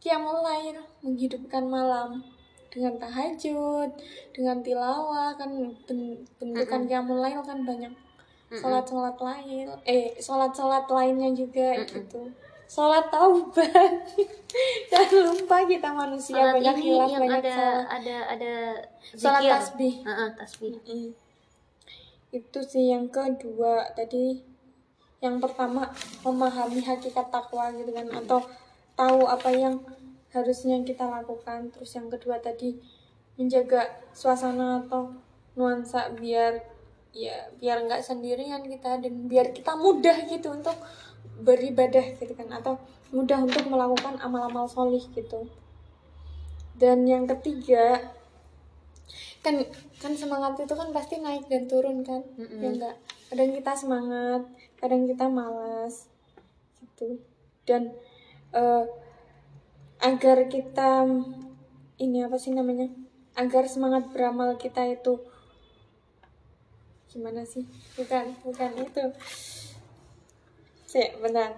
qiyamul 0.00 0.40
lail 0.40 0.80
menghidupkan 1.00 1.64
malam 1.64 2.24
dengan 2.72 2.96
tahajud 2.96 3.90
dengan 4.32 4.60
tilawah 4.60 5.36
kan 5.36 5.48
ben- 5.84 6.24
bentukan 6.36 6.88
qiyamul 6.88 7.20
lail 7.20 7.40
kan 7.40 7.64
banyak 7.64 7.92
sholat 8.50 8.84
sholat 8.86 9.16
lain 9.18 9.66
eh 9.82 10.14
sholat 10.22 10.52
sholat 10.54 10.86
lainnya 10.86 11.34
juga 11.34 11.74
gitu 11.82 12.30
sholat 12.66 13.06
taubat 13.10 13.92
jangan 14.90 15.22
lupa 15.34 15.56
kita 15.66 15.90
manusia 15.94 16.34
Salat 16.34 16.54
banyak 16.58 16.74
ini 16.82 16.86
hilaf 16.90 17.08
yang 17.10 17.22
banyak 17.22 17.42
ada 17.42 17.54
salah 17.54 17.84
ada 17.94 18.16
ada 18.26 18.54
zikir. 19.14 19.50
tasbih. 19.50 19.94
Heeh, 20.02 20.28
tasbih. 20.34 20.72
Mm. 20.82 21.10
Itu 22.34 22.60
sih 22.66 22.90
yang 22.90 23.06
kedua 23.08 23.86
tadi 23.94 24.42
yang 25.22 25.38
pertama 25.38 25.88
memahami 26.26 26.82
hakikat 26.82 27.30
takwa 27.32 27.72
gitu 27.72 27.90
kan 27.94 28.06
atau 28.12 28.44
tahu 28.98 29.20
apa 29.24 29.50
yang 29.54 29.78
harusnya 30.34 30.82
kita 30.82 31.06
lakukan. 31.06 31.70
Terus 31.70 31.90
yang 31.94 32.10
kedua 32.10 32.42
tadi 32.42 32.76
menjaga 33.38 34.04
suasana 34.10 34.84
atau 34.84 35.14
nuansa 35.56 36.12
biar 36.12 36.75
ya 37.16 37.48
biar 37.56 37.88
nggak 37.88 38.04
sendirian 38.04 38.60
kita 38.60 39.00
dan 39.00 39.24
biar 39.24 39.56
kita 39.56 39.72
mudah 39.72 40.28
gitu 40.28 40.52
untuk 40.52 40.76
beribadah 41.40 42.20
gitu 42.20 42.36
kan. 42.36 42.52
Atau 42.52 42.76
mudah 43.16 43.40
untuk 43.40 43.64
melakukan 43.72 44.20
amal-amal 44.20 44.68
solih 44.68 45.02
gitu. 45.16 45.48
Dan 46.76 47.08
yang 47.08 47.24
ketiga 47.24 48.12
kan 49.40 49.62
kan 50.02 50.12
semangat 50.18 50.58
itu 50.58 50.74
kan 50.74 50.92
pasti 50.92 51.22
naik 51.22 51.48
dan 51.48 51.64
turun 51.70 52.04
kan. 52.04 52.20
Mm-mm. 52.36 52.60
ya 52.60 52.68
enggak 52.74 52.96
kadang 53.30 53.50
kita 53.54 53.72
semangat 53.74 54.42
kadang 54.76 55.08
kita 55.08 55.26
malas 55.26 56.10
gitu. 56.82 57.22
Dan 57.66 57.96
eh, 58.52 58.84
agar 60.02 60.46
kita 60.52 61.08
ini 61.96 62.18
apa 62.22 62.36
sih 62.36 62.52
namanya? 62.52 62.92
Agar 63.36 63.68
semangat 63.68 64.12
beramal 64.12 64.56
kita 64.60 64.84
itu 64.84 65.20
gimana 67.16 67.48
sih 67.48 67.64
bukan 67.96 68.36
bukan 68.44 68.70
itu 68.76 69.04
sih 70.84 71.08
benar 71.24 71.56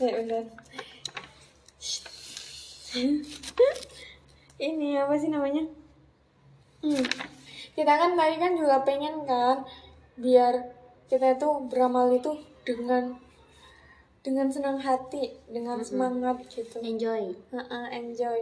Ya 0.00 0.16
udah. 0.16 0.44
Ini 4.56 4.88
apa 4.96 5.12
sih 5.20 5.28
namanya? 5.28 5.68
Hmm. 6.80 7.04
Kita 7.76 7.92
kan 8.00 8.16
tadi 8.16 8.40
kan 8.40 8.56
juga 8.56 8.80
pengen 8.80 9.28
kan 9.28 9.68
biar 10.16 10.72
kita 11.12 11.36
itu 11.36 11.48
beramal 11.68 12.16
itu 12.16 12.32
dengan 12.64 13.20
dengan 14.20 14.52
senang 14.52 14.76
hati, 14.80 15.32
dengan 15.48 15.80
semangat 15.80 16.44
gitu. 16.52 16.80
Enjoy. 16.84 17.32
Heeh, 17.32 17.84
enjoy. 17.96 18.40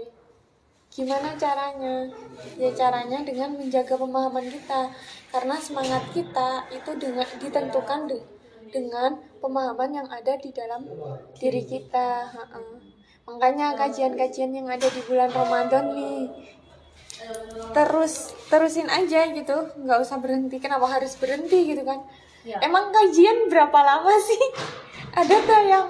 Gimana 0.88 1.36
caranya? 1.38 2.10
Ya 2.58 2.70
caranya 2.74 3.22
dengan 3.22 3.54
menjaga 3.54 3.94
pemahaman 3.94 4.46
kita. 4.48 4.90
Karena 5.30 5.54
semangat 5.60 6.02
kita 6.10 6.66
itu 6.72 6.90
dengan 6.98 7.26
ditentukan 7.38 8.00
de- 8.10 8.26
dengan 8.68 9.16
pemahaman 9.38 9.90
yang 10.02 10.08
ada 10.10 10.34
di 10.40 10.50
dalam 10.50 10.82
diri 11.38 11.62
kita. 11.62 12.32
Heeh. 12.34 12.70
Makanya 13.28 13.76
kajian-kajian 13.76 14.56
yang 14.56 14.66
ada 14.72 14.88
di 14.88 15.00
bulan 15.04 15.28
Ramadan 15.30 15.92
nih 15.92 16.48
terus 17.74 18.32
terusin 18.48 18.86
aja 18.86 19.26
gitu 19.28 19.56
nggak 19.74 19.98
usah 20.00 20.22
berhenti 20.22 20.62
kenapa 20.62 20.86
harus 20.86 21.18
berhenti 21.18 21.74
gitu 21.74 21.82
kan 21.82 22.00
Ya. 22.46 22.62
emang 22.64 22.94
kajian 22.94 23.50
berapa 23.50 23.76
lama 23.76 24.14
sih 24.24 24.40
ada 25.14 25.36
tak 25.44 25.62
yang 25.66 25.86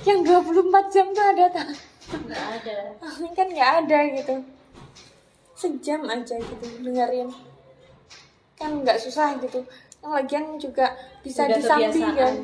yang 0.00 0.18
24 0.24 0.92
jam 0.94 1.06
tuh 1.12 1.24
ada 1.24 1.44
tak? 1.52 1.68
Enggak 2.10 2.44
ada. 2.60 2.76
kan 3.36 3.46
nggak 3.46 3.72
ada 3.84 3.98
gitu. 4.16 4.34
Sejam 5.54 6.00
aja 6.08 6.36
gitu 6.40 6.66
dengerin. 6.80 7.28
Kan 8.56 8.80
nggak 8.82 8.98
susah 8.98 9.36
gitu. 9.38 9.60
Yang 10.00 10.12
lagian 10.16 10.44
juga 10.56 10.86
bisa 11.20 11.44
Udah 11.44 11.56
disambi 11.60 12.02
kan? 12.16 12.34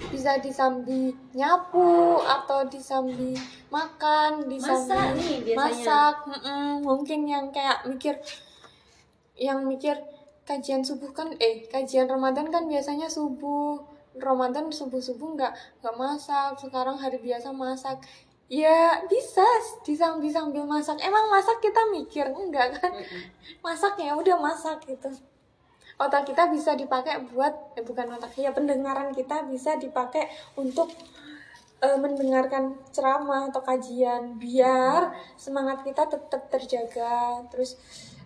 bisa 0.00 0.40
disambi 0.40 1.12
nyapu 1.36 2.16
atau 2.24 2.64
disambi 2.72 3.36
makan 3.68 4.48
disambi 4.48 4.96
Masak 4.96 5.08
nih 5.12 5.36
biasanya. 5.44 5.60
masak. 5.60 6.14
Mm-mm. 6.24 6.68
mungkin 6.80 7.20
yang 7.28 7.52
kayak 7.52 7.84
mikir 7.84 8.16
yang 9.36 9.60
mikir 9.68 10.00
kajian 10.48 10.80
subuh 10.80 11.12
kan 11.12 11.28
eh 11.36 11.68
kajian 11.68 12.08
Ramadan 12.08 12.48
kan 12.48 12.64
biasanya 12.64 13.12
subuh 13.12 13.76
Ramadan 14.20 14.68
subuh 14.70 15.00
subuh 15.00 15.34
nggak 15.34 15.52
nggak 15.80 15.96
masak 15.96 16.60
sekarang 16.60 17.00
hari 17.00 17.18
biasa 17.18 17.50
masak. 17.50 18.04
Ya 18.50 19.06
bisa 19.06 19.46
disambi 19.86 20.26
sambil 20.26 20.66
masak. 20.66 20.98
Emang 21.00 21.30
masak 21.30 21.62
kita 21.62 21.86
mikir 21.94 22.26
enggak 22.34 22.82
kan? 22.82 22.92
Masak 23.62 23.94
ya 24.02 24.18
udah 24.18 24.36
masak 24.42 24.82
gitu. 24.90 25.06
Otak 26.00 26.26
kita 26.26 26.50
bisa 26.50 26.74
dipakai 26.74 27.22
buat 27.30 27.78
eh 27.78 27.84
bukan 27.86 28.16
otak 28.18 28.34
ya 28.34 28.50
pendengaran 28.50 29.14
kita 29.14 29.46
bisa 29.46 29.78
dipakai 29.78 30.26
untuk 30.58 30.90
eh, 31.78 31.98
mendengarkan 32.00 32.74
ceramah 32.90 33.54
atau 33.54 33.62
kajian. 33.62 34.34
Biar 34.34 35.14
semangat 35.38 35.86
kita 35.86 36.10
tetap 36.10 36.50
terjaga. 36.50 37.46
Terus 37.54 37.78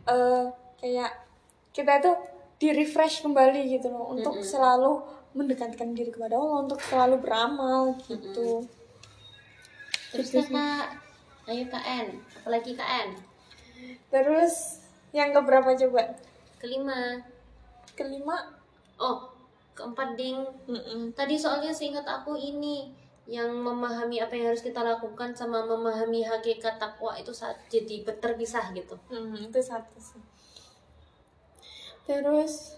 eh, 0.09 0.49
kayak 0.81 1.13
kita 1.77 2.01
itu 2.01 2.13
di 2.65 2.73
refresh 2.73 3.21
kembali 3.21 3.77
gitu 3.77 3.93
loh. 3.93 4.09
Untuk 4.15 4.41
selalu 4.41 5.05
mendekatkan 5.35 5.93
diri 5.93 6.15
kepada 6.15 6.39
Allah 6.39 6.65
untuk 6.65 6.81
selalu 6.81 7.21
beramal 7.21 7.99
gitu. 8.07 8.65
Terus 10.15 10.29
Gitu 10.31 10.47
kakak 10.47 11.05
ayo 11.45 11.65
KN 11.69 12.07
apalagi 12.41 12.73
KN 12.73 13.09
terus 14.09 14.81
yang 15.13 15.31
keberapa 15.31 15.77
coba? 15.77 16.17
Kelima. 16.59 17.21
Kelima? 17.93 18.37
Oh 18.97 19.35
keempat 19.75 20.15
ding. 20.15 20.39
Mm-mm. 20.71 21.11
tadi 21.13 21.35
soalnya 21.35 21.75
seingat 21.75 22.07
aku 22.07 22.39
ini 22.39 22.95
yang 23.25 23.51
memahami 23.51 24.21
apa 24.21 24.37
yang 24.37 24.53
harus 24.53 24.61
kita 24.61 24.85
lakukan 24.85 25.33
sama 25.33 25.65
memahami 25.65 26.23
hakikat 26.29 26.77
takwa 26.77 27.17
itu 27.17 27.33
saat 27.33 27.57
jadi 27.73 28.05
terpisah 28.05 28.71
gitu. 28.77 28.95
Hmm, 29.09 29.33
itu 29.35 29.59
satu 29.61 29.97
sih. 29.97 30.21
Terus 32.05 32.77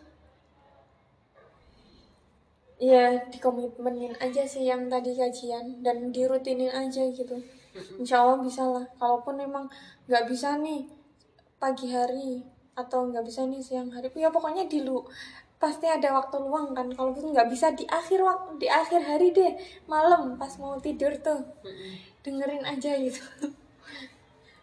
ya 2.77 3.17
dikomitmenin 3.33 4.13
aja 4.21 4.45
sih 4.45 4.69
yang 4.69 4.93
tadi 4.93 5.17
kajian 5.17 5.81
dan 5.81 6.13
dirutinin 6.13 6.69
aja 6.69 7.09
gitu. 7.09 7.41
Insya 8.01 8.25
Allah 8.25 8.41
bisa 8.41 8.65
lah. 8.69 8.85
Kalaupun 9.01 9.41
emang 9.41 9.69
nggak 10.09 10.25
bisa 10.29 10.57
nih 10.61 10.85
pagi 11.57 11.89
hari 11.89 12.45
atau 12.77 13.09
nggak 13.09 13.25
bisa 13.25 13.49
nih 13.49 13.61
siang 13.65 13.89
hari, 13.89 14.13
ya 14.13 14.29
pokoknya 14.29 14.69
di 14.69 14.85
lu 14.85 15.01
pasti 15.57 15.89
ada 15.89 16.13
waktu 16.13 16.37
luang 16.37 16.77
kan. 16.77 16.93
Kalaupun 16.93 17.33
nggak 17.33 17.49
bisa 17.49 17.73
di 17.73 17.89
akhir 17.89 18.21
waktu 18.21 18.61
di 18.61 18.69
akhir 18.69 19.01
hari 19.05 19.33
deh 19.33 19.57
malam 19.89 20.37
pas 20.37 20.53
mau 20.61 20.77
tidur 20.77 21.17
tuh 21.21 21.41
dengerin 22.21 22.65
aja 22.65 22.93
gitu. 23.01 23.25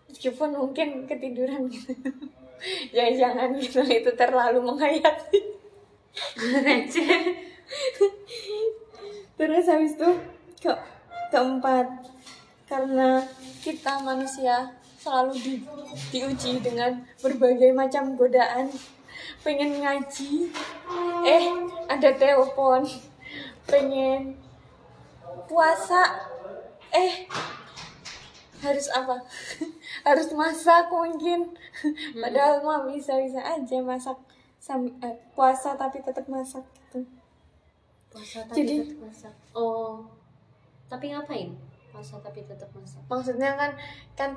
Meskipun 0.10 0.54
mungkin 0.54 1.10
ketiduran 1.10 1.66
gitu. 1.66 1.98
Jangan-jangan 2.96 3.50
gitu 3.58 3.82
itu 3.82 4.12
terlalu 4.14 4.62
menghayati. 4.62 5.42
Terus 9.38 9.66
habis 9.68 9.94
itu 9.98 10.10
ke 10.62 10.74
keempat. 11.34 11.88
Karena 12.70 13.22
kita 13.62 14.02
manusia 14.02 14.74
selalu 14.98 15.36
di, 15.36 15.54
diuji 16.10 16.64
dengan 16.64 17.04
berbagai 17.20 17.76
macam 17.76 18.16
godaan. 18.16 18.72
Pengen 19.44 19.84
ngaji. 19.84 20.50
Eh 21.28 21.46
ada 21.92 22.10
telepon. 22.16 22.88
Pengen 23.68 24.40
puasa. 25.50 26.30
Eh 26.94 27.28
harus 28.64 28.88
apa? 28.96 29.20
Harus 30.08 30.32
masak 30.32 30.88
mungkin. 30.88 31.52
Padahal 32.16 32.64
mah 32.64 32.88
bisa 32.88 33.20
bisa 33.20 33.44
aja 33.44 33.78
masak 33.84 34.16
sam 34.64 34.88
eh, 35.04 35.20
puasa 35.36 35.76
tapi 35.76 36.00
tetap 36.00 36.24
masak 36.32 36.64
gitu 36.88 37.04
puasa 38.14 38.46
tapi 38.46 38.58
Jadi- 38.62 38.80
tetap 38.86 39.00
masak. 39.10 39.34
Oh. 39.58 40.06
Tapi 40.86 41.06
ngapain? 41.10 41.50
Puasa 41.90 42.22
tapi 42.22 42.46
tetap 42.46 42.70
masak. 42.78 43.02
Maksudnya 43.10 43.58
kan 43.58 43.72
kan 44.14 44.32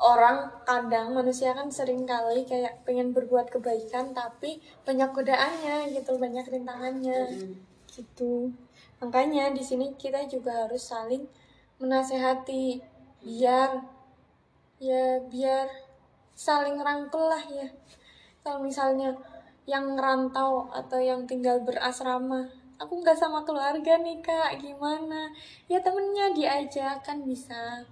orang 0.00 0.48
kadang 0.64 1.12
manusia 1.12 1.52
kan 1.52 1.68
sering 1.68 2.08
kali 2.08 2.48
kayak 2.48 2.80
pengen 2.88 3.12
berbuat 3.12 3.52
kebaikan 3.52 4.16
tapi 4.16 4.64
banyak 4.88 5.12
godaannya 5.12 5.92
gitu 5.92 6.16
banyak 6.16 6.48
rintangannya. 6.48 7.20
Mm. 7.28 7.54
gitu. 7.90 8.54
Makanya 9.02 9.50
di 9.50 9.60
sini 9.66 9.92
kita 9.98 10.24
juga 10.30 10.64
harus 10.64 10.88
saling 10.88 11.26
menasehati 11.82 12.78
biar 13.20 13.82
ya 14.80 15.20
biar 15.26 15.68
saling 16.32 16.80
rangkul 16.80 17.28
lah 17.28 17.42
ya. 17.50 17.68
Kalau 18.40 18.64
misalnya 18.64 19.12
yang 19.68 19.98
ngerantau 19.98 20.70
atau 20.72 20.96
yang 21.02 21.28
tinggal 21.28 21.60
berasrama 21.60 22.59
aku 22.80 23.04
nggak 23.04 23.14
sama 23.14 23.44
keluarga 23.44 24.00
nih 24.00 24.18
kak. 24.24 24.56
Gimana? 24.58 25.28
Ya 25.68 25.78
temennya 25.84 26.32
diajak 26.32 27.04
kan 27.04 27.20
bisa 27.22 27.84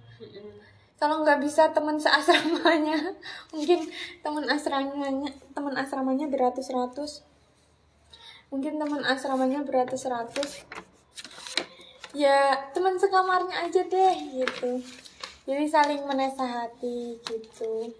kalau 0.99 1.23
nggak 1.23 1.39
bisa 1.39 1.71
teman 1.71 1.95
seasramanya 1.95 2.99
mungkin 3.55 3.87
teman 4.19 4.43
asramanya 4.51 5.31
teman 5.55 5.71
asramanya 5.79 6.27
beratus-ratus. 6.27 7.23
Mungkin 8.51 8.81
teman 8.81 9.05
asramanya 9.07 9.63
beratus-ratus. 9.63 10.67
Ya 12.11 12.67
teman 12.73 12.97
sekamarnya 12.99 13.69
aja 13.69 13.85
deh 13.85 14.15
gitu. 14.33 14.81
Jadi 15.47 15.65
saling 15.69 16.03
menasehati 16.03 17.21
gitu. 17.23 17.93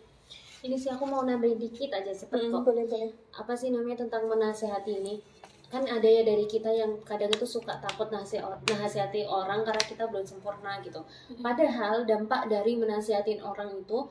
Ini 0.59 0.75
sih 0.75 0.91
aku 0.91 1.07
mau 1.07 1.23
nambahin 1.23 1.55
dikit 1.55 1.93
aja 1.95 2.11
cepet 2.11 2.35
Hmm, 2.35 2.51
kok. 2.51 2.67
boleh 2.67 2.83
boleh. 2.83 3.13
Apa 3.31 3.55
sih 3.55 3.71
namanya 3.71 4.03
tentang 4.03 4.27
menasehati 4.27 4.99
ini 4.99 5.38
kan 5.69 5.85
ada 5.85 6.09
ya 6.09 6.25
dari 6.25 6.49
kita 6.49 6.73
yang 6.73 6.97
kadang 7.05 7.29
itu 7.29 7.45
suka 7.45 7.77
takut 7.77 8.09
nasi- 8.09 8.41
nasihati 8.65 9.21
orang 9.29 9.61
karena 9.61 9.83
kita 9.85 10.09
belum 10.09 10.25
sempurna 10.25 10.81
gitu. 10.81 11.05
Padahal 11.39 12.09
dampak 12.09 12.49
dari 12.49 12.73
menasihatin 12.73 13.37
orang 13.45 13.77
itu 13.77 14.09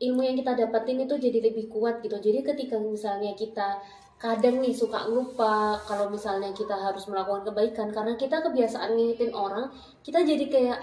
ilmu 0.00 0.24
yang 0.24 0.36
kita 0.40 0.56
dapetin 0.56 1.04
itu 1.04 1.14
jadi 1.20 1.52
lebih 1.52 1.68
kuat 1.68 2.00
gitu. 2.00 2.16
Jadi 2.16 2.40
ketika 2.40 2.80
misalnya 2.80 3.36
kita 3.36 3.84
kadang 4.18 4.58
nih 4.58 4.74
suka 4.74 5.06
lupa 5.06 5.78
kalau 5.86 6.10
misalnya 6.10 6.50
kita 6.50 6.74
harus 6.74 7.06
melakukan 7.06 7.46
kebaikan 7.46 7.94
karena 7.94 8.18
kita 8.18 8.42
kebiasaan 8.42 8.98
ngingetin 8.98 9.30
orang 9.30 9.70
kita 10.02 10.26
jadi 10.26 10.42
kayak 10.50 10.78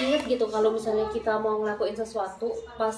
inget 0.00 0.24
gitu 0.24 0.48
kalau 0.48 0.72
misalnya 0.72 1.04
kita 1.12 1.36
mau 1.36 1.60
ngelakuin 1.60 1.92
sesuatu 1.92 2.48
pas 2.80 2.96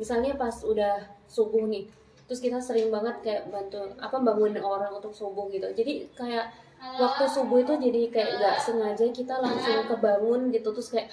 misalnya 0.00 0.32
pas 0.40 0.64
udah 0.64 1.12
subuh 1.28 1.68
nih 1.68 1.84
terus 2.26 2.42
kita 2.42 2.58
sering 2.58 2.90
banget 2.90 3.14
kayak 3.22 3.42
bantu 3.48 3.78
apa 4.02 4.18
bangunin 4.18 4.58
orang 4.62 4.90
untuk 4.90 5.14
subuh 5.14 5.46
gitu. 5.50 5.66
Jadi 5.70 6.10
kayak 6.18 6.50
waktu 6.98 7.24
subuh 7.24 7.62
itu 7.62 7.72
jadi 7.78 8.00
kayak 8.10 8.30
nggak 8.38 8.56
sengaja 8.60 9.06
kita 9.14 9.34
langsung 9.40 9.86
kebangun 9.86 10.50
gitu 10.50 10.68
terus 10.74 10.90
kayak 10.90 11.08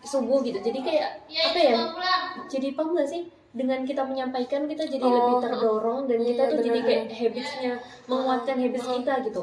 subuh 0.00 0.40
gitu. 0.40 0.58
Jadi 0.58 0.78
kayak 0.80 1.10
apa 1.28 1.58
ya 1.60 1.76
jadi 2.48 2.72
paham 2.72 2.96
gak 2.96 3.08
sih? 3.08 3.28
Dengan 3.48 3.80
kita 3.80 4.04
menyampaikan 4.04 4.68
kita 4.68 4.84
jadi 4.84 5.00
Oh, 5.02 5.08
lebih 5.08 5.34
terdorong 5.40 6.04
dan 6.04 6.20
kita 6.20 6.42
iya, 6.46 6.52
tuh 6.52 6.58
jadi 6.60 6.78
benar-benar. 6.84 7.08
kayak 7.08 7.16
habitsnya 7.16 7.72
menguatkan 8.04 8.56
habits 8.60 8.86
kita 8.86 9.12
gitu 9.24 9.40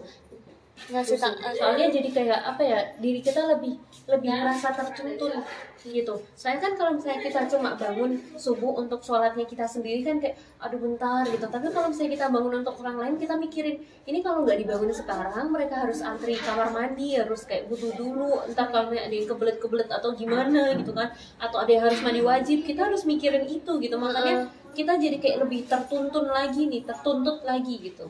ngasih 0.76 1.18
tak 1.18 1.34
soalnya 1.56 1.88
jadi 1.88 2.10
kayak 2.12 2.40
apa 2.46 2.62
ya 2.62 2.80
diri 3.00 3.24
kita 3.24 3.48
lebih 3.48 3.80
lebih 4.06 4.30
merasa 4.30 4.70
tertuntun 4.76 5.42
gitu. 5.86 6.18
Soalnya 6.34 6.62
kan 6.66 6.74
kalau 6.78 6.92
misalnya 6.98 7.22
kita 7.22 7.46
cuma 7.46 7.78
bangun 7.78 8.18
subuh 8.34 8.74
untuk 8.82 9.06
sholatnya 9.06 9.46
kita 9.46 9.70
sendiri 9.70 10.02
kan 10.02 10.18
kayak 10.18 10.38
aduh 10.58 10.82
bentar 10.82 11.26
gitu. 11.30 11.46
Tapi 11.46 11.70
kalau 11.70 11.94
misalnya 11.94 12.12
kita 12.18 12.26
bangun 12.34 12.54
untuk 12.66 12.76
orang 12.82 12.98
lain 13.02 13.16
kita 13.22 13.38
mikirin 13.38 13.78
ini 14.10 14.20
kalau 14.26 14.46
nggak 14.46 14.58
dibangun 14.66 14.90
sekarang 14.90 15.46
mereka 15.54 15.86
harus 15.86 16.02
antri 16.02 16.38
kamar 16.42 16.74
mandi 16.74 17.18
harus 17.18 17.46
kayak 17.46 17.70
butuh 17.70 17.94
dulu. 17.94 18.46
Entah 18.50 18.66
kalau 18.70 18.90
ada 18.94 19.14
yang 19.14 19.30
kebelet 19.30 19.58
kebelet 19.62 19.90
atau 19.90 20.10
gimana 20.18 20.74
gitu 20.74 20.92
kan. 20.94 21.14
Atau 21.38 21.58
ada 21.62 21.72
yang 21.72 21.84
harus 21.86 22.02
mandi 22.02 22.22
wajib 22.26 22.66
kita 22.66 22.90
harus 22.90 23.06
mikirin 23.06 23.46
itu 23.46 23.72
gitu. 23.78 23.96
Makanya 23.98 24.50
kita 24.74 24.98
jadi 24.98 25.18
kayak 25.22 25.38
lebih 25.46 25.70
tertuntun 25.70 26.26
lagi 26.34 26.66
nih 26.66 26.82
tertuntut 26.82 27.46
lagi 27.46 27.94
gitu. 27.94 28.10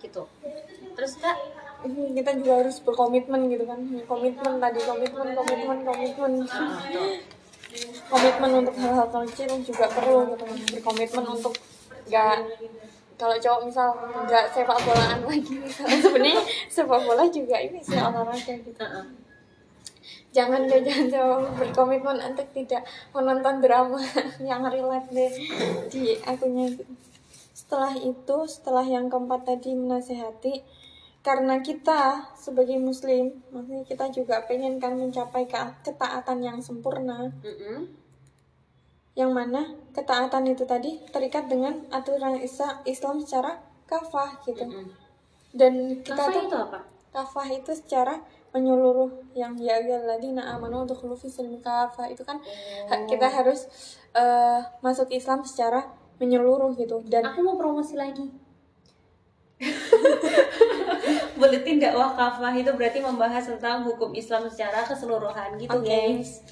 Gitu 0.00 0.24
terus 0.94 1.18
kak? 1.20 1.36
Kita 1.84 2.30
juga 2.40 2.64
harus 2.64 2.80
berkomitmen 2.80 3.52
gitu 3.52 3.68
kan. 3.68 3.78
Komitmen 4.08 4.52
tadi 4.56 4.80
komitmen 4.80 5.26
komitmen 5.36 5.78
komitmen. 5.84 6.32
Komitmen 8.08 8.50
untuk 8.64 8.74
hal-hal 8.78 9.08
kecil 9.28 9.50
juga 9.60 9.86
perlu 9.92 10.32
gitu 10.32 10.44
kan. 10.48 10.58
Berkomitmen 10.78 11.24
untuk 11.28 11.54
nggak 12.08 12.36
kalau 13.14 13.36
cowok 13.38 13.60
misal 13.70 13.88
nggak 14.26 14.44
sepak 14.50 14.78
bolaan 14.82 15.20
lagi 15.22 15.54
misalnya. 15.64 15.98
Sebenarnya 16.02 16.42
sepak 16.72 17.00
bola 17.04 17.24
juga 17.28 17.56
ini 17.60 17.78
sih 17.84 17.98
olahraga 17.98 18.54
gitu. 18.58 18.84
Jangan 20.34 20.66
deh 20.66 20.82
jangan 20.82 21.06
cowok 21.14 21.40
berkomitmen 21.62 22.18
untuk 22.32 22.48
tidak 22.56 22.82
menonton 23.14 23.62
drama 23.62 24.02
yang 24.48 24.66
relate 24.66 25.08
deh 25.14 25.32
di 25.92 26.18
akunya 26.26 26.74
setelah 27.54 27.94
itu 27.96 28.36
setelah 28.50 28.84
yang 28.84 29.06
keempat 29.06 29.46
tadi 29.46 29.72
menasehati 29.72 30.60
karena 31.24 31.56
kita 31.58 32.28
sebagai 32.36 32.76
muslim 32.76 33.32
maksudnya 33.48 33.80
kita 33.82 34.12
juga 34.12 34.44
pengen 34.44 34.76
kan 34.76 34.92
mencapai 34.92 35.48
ke- 35.48 35.80
ketaatan 35.82 36.38
yang 36.38 36.60
sempurna 36.60 37.32
Mm-mm. 37.40 37.88
yang 39.16 39.32
mana 39.32 39.72
ketaatan 39.96 40.44
itu 40.44 40.68
tadi 40.68 41.00
terikat 41.08 41.48
dengan 41.48 41.80
aturan 41.88 42.36
Isa- 42.36 42.84
Islam 42.84 43.24
secara 43.24 43.56
kafah 43.86 44.36
gitu 44.44 44.68
Mm-mm. 44.68 44.92
dan 45.56 45.72
kita 46.04 46.12
Kafah 46.18 46.34
tuh 46.34 46.42
itu 46.44 46.56
apa? 46.60 46.78
kafah 47.08 47.46
itu 47.48 47.72
secara 47.72 48.14
menyeluruh 48.52 49.32
yang 49.32 49.56
ya 49.56 49.80
ayyuhalladzina 49.80 50.44
amanu 50.44 50.84
udkhulu 50.84 51.16
fi 51.16 51.26
silmi 51.26 51.58
kafah 51.58 52.06
itu 52.06 52.20
kan 52.20 52.36
ha- 52.86 53.02
kita 53.08 53.26
harus 53.26 53.64
eh, 54.12 54.60
masuk 54.78 55.08
Islam 55.08 55.40
secara 55.40 55.88
menyeluruh 56.20 56.76
gitu 56.76 57.00
dan 57.08 57.26
Aku 57.26 57.42
mau 57.42 57.56
promosi 57.56 57.96
lagi. 57.96 58.43
Buletin 61.38 61.82
dakwah 61.82 62.14
kafah 62.14 62.54
itu 62.54 62.70
berarti 62.72 63.02
membahas 63.02 63.44
tentang 63.46 63.84
hukum 63.84 64.14
Islam 64.14 64.46
secara 64.46 64.86
keseluruhan 64.86 65.58
gitu, 65.58 65.76
Oke. 65.76 65.86
guys. 65.86 66.42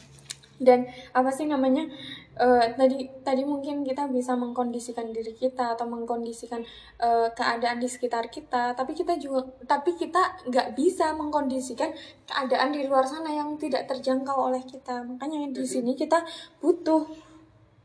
dan 0.63 0.87
apa 1.11 1.27
sih 1.35 1.51
namanya 1.51 1.91
eh, 2.39 2.65
tadi 2.79 3.11
tadi 3.27 3.43
mungkin 3.43 3.83
kita 3.83 4.07
bisa 4.09 4.39
mengkondisikan 4.39 5.11
diri 5.11 5.35
kita 5.35 5.75
atau 5.75 5.91
mengkondisikan 5.91 6.63
eh, 7.03 7.29
keadaan 7.35 7.83
di 7.83 7.91
sekitar 7.91 8.31
kita 8.31 8.73
tapi 8.79 8.95
kita 8.95 9.19
juga 9.19 9.43
tapi 9.67 9.99
kita 9.99 10.47
nggak 10.47 10.79
bisa 10.79 11.13
mengkondisikan 11.19 11.91
keadaan 12.25 12.71
di 12.71 12.87
luar 12.87 13.05
sana 13.05 13.35
yang 13.35 13.59
tidak 13.59 13.91
terjangkau 13.91 14.55
oleh 14.55 14.63
kita 14.63 15.03
makanya 15.03 15.51
di 15.51 15.67
sini 15.67 15.99
kita 15.99 16.23
butuh 16.63 17.11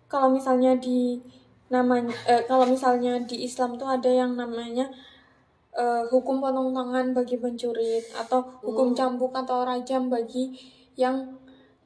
kalau 0.07 0.31
misalnya 0.31 0.77
di 0.77 1.19
namanya 1.67 2.15
eh, 2.29 2.47
kalau 2.47 2.63
misalnya 2.63 3.19
di 3.27 3.43
Islam 3.43 3.75
tuh 3.75 3.91
ada 3.91 4.07
yang 4.07 4.39
namanya 4.39 4.87
eh, 5.77 6.03
hukum 6.09 6.41
potong 6.41 6.73
tangan 6.73 7.13
bagi 7.13 7.37
pencuri 7.37 8.01
atau 8.17 8.41
hukum 8.65 8.91
Oh. 8.91 8.95
cambuk 8.97 9.29
atau 9.31 9.61
rajam 9.61 10.09
bagi 10.09 10.57
yang 10.97 11.37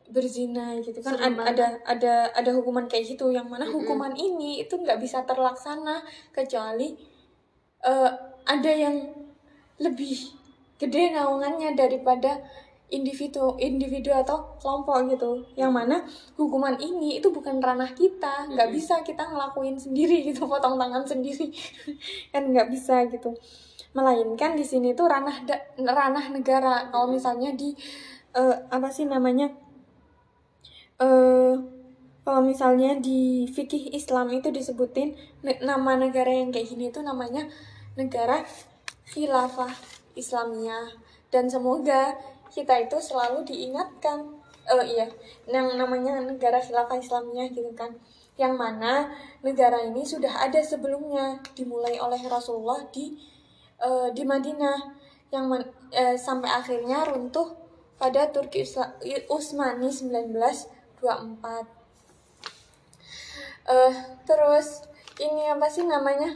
berzina 0.07 0.75
gitu 0.79 0.99
kan. 0.99 1.15
Serem 1.15 1.35
Ad- 1.39 1.55
ada 1.55 1.67
ada 1.83 2.13
ada 2.31 2.51
hukuman 2.51 2.87
kayak 2.87 3.15
gitu. 3.15 3.31
Yang 3.31 3.47
mana 3.47 3.65
hukuman 3.67 4.11
ini 4.15 4.63
itu 4.63 4.75
nggak 4.75 4.99
bisa 4.99 5.23
terlaksana 5.23 6.03
kecuali 6.31 6.95
eh, 7.81 8.11
ada 8.45 8.71
yang 8.71 8.95
lebih 9.79 10.35
gede 10.77 11.11
naungannya 11.11 11.73
daripada 11.73 12.41
individu 12.91 13.55
individu 13.55 14.11
atau 14.11 14.55
kelompok 14.59 15.07
gitu. 15.07 15.31
Yang 15.55 15.71
mana 15.71 15.97
hukuman 16.35 16.75
ini 16.75 17.19
itu 17.19 17.31
bukan 17.31 17.63
ranah 17.63 17.91
kita. 17.91 18.51
Nggak 18.51 18.67
Mm-mm. 18.67 18.77
bisa 18.77 18.99
kita 19.01 19.23
ngelakuin 19.31 19.79
sendiri 19.79 20.27
gitu 20.27 20.43
potong 20.51 20.75
tangan 20.75 21.07
sendiri. 21.07 21.47
Kan 22.35 22.51
nggak 22.51 22.67
bisa 22.67 23.07
gitu 23.07 23.31
melainkan 23.91 24.55
di 24.55 24.63
sini 24.63 24.95
tuh 24.95 25.11
ranah 25.11 25.43
da- 25.43 25.65
ranah 25.75 26.31
negara. 26.31 26.87
Kalau 26.91 27.07
misalnya 27.11 27.51
di 27.55 27.75
eh, 28.35 28.55
apa 28.71 28.87
sih 28.91 29.05
namanya 29.07 29.51
eh 31.01 31.55
kalau 32.21 32.41
misalnya 32.45 33.01
di 33.01 33.49
fikih 33.49 33.91
Islam 33.97 34.29
itu 34.29 34.53
disebutin 34.53 35.17
ne- 35.41 35.61
nama 35.65 35.97
negara 35.97 36.29
yang 36.29 36.53
kayak 36.53 36.69
gini 36.69 36.93
itu 36.93 37.01
namanya 37.01 37.49
negara 37.97 38.45
khilafah 39.09 39.73
Islamiyah. 40.15 40.95
Dan 41.33 41.49
semoga 41.49 42.15
kita 42.51 42.77
itu 42.83 42.99
selalu 42.99 43.47
diingatkan 43.47 44.37
eh 44.61 44.85
iya 44.93 45.07
yang 45.49 45.73
namanya 45.73 46.21
negara 46.21 46.61
khilafah 46.61 47.01
Islamiyah 47.01 47.49
gitu 47.51 47.73
kan. 47.73 47.97
Yang 48.37 48.53
mana 48.55 49.11
negara 49.41 49.81
ini 49.83 50.05
sudah 50.05 50.31
ada 50.45 50.61
sebelumnya 50.61 51.41
dimulai 51.57 51.97
oleh 51.99 52.21
Rasulullah 52.29 52.79
di 52.93 53.17
eh, 53.81 54.09
di 54.13 54.23
Madinah. 54.23 54.79
Yang 55.31 55.45
eh, 55.95 56.15
sampai 56.19 56.49
akhirnya 56.51 57.07
runtuh 57.07 57.55
pada 58.01 58.27
Turki 58.33 58.65
Utsmani 59.29 59.89
1924 59.93 61.81
eh 63.69 63.93
terus 64.25 64.89
ini 65.21 65.45
apa 65.53 65.69
sih 65.69 65.85
namanya? 65.85 66.33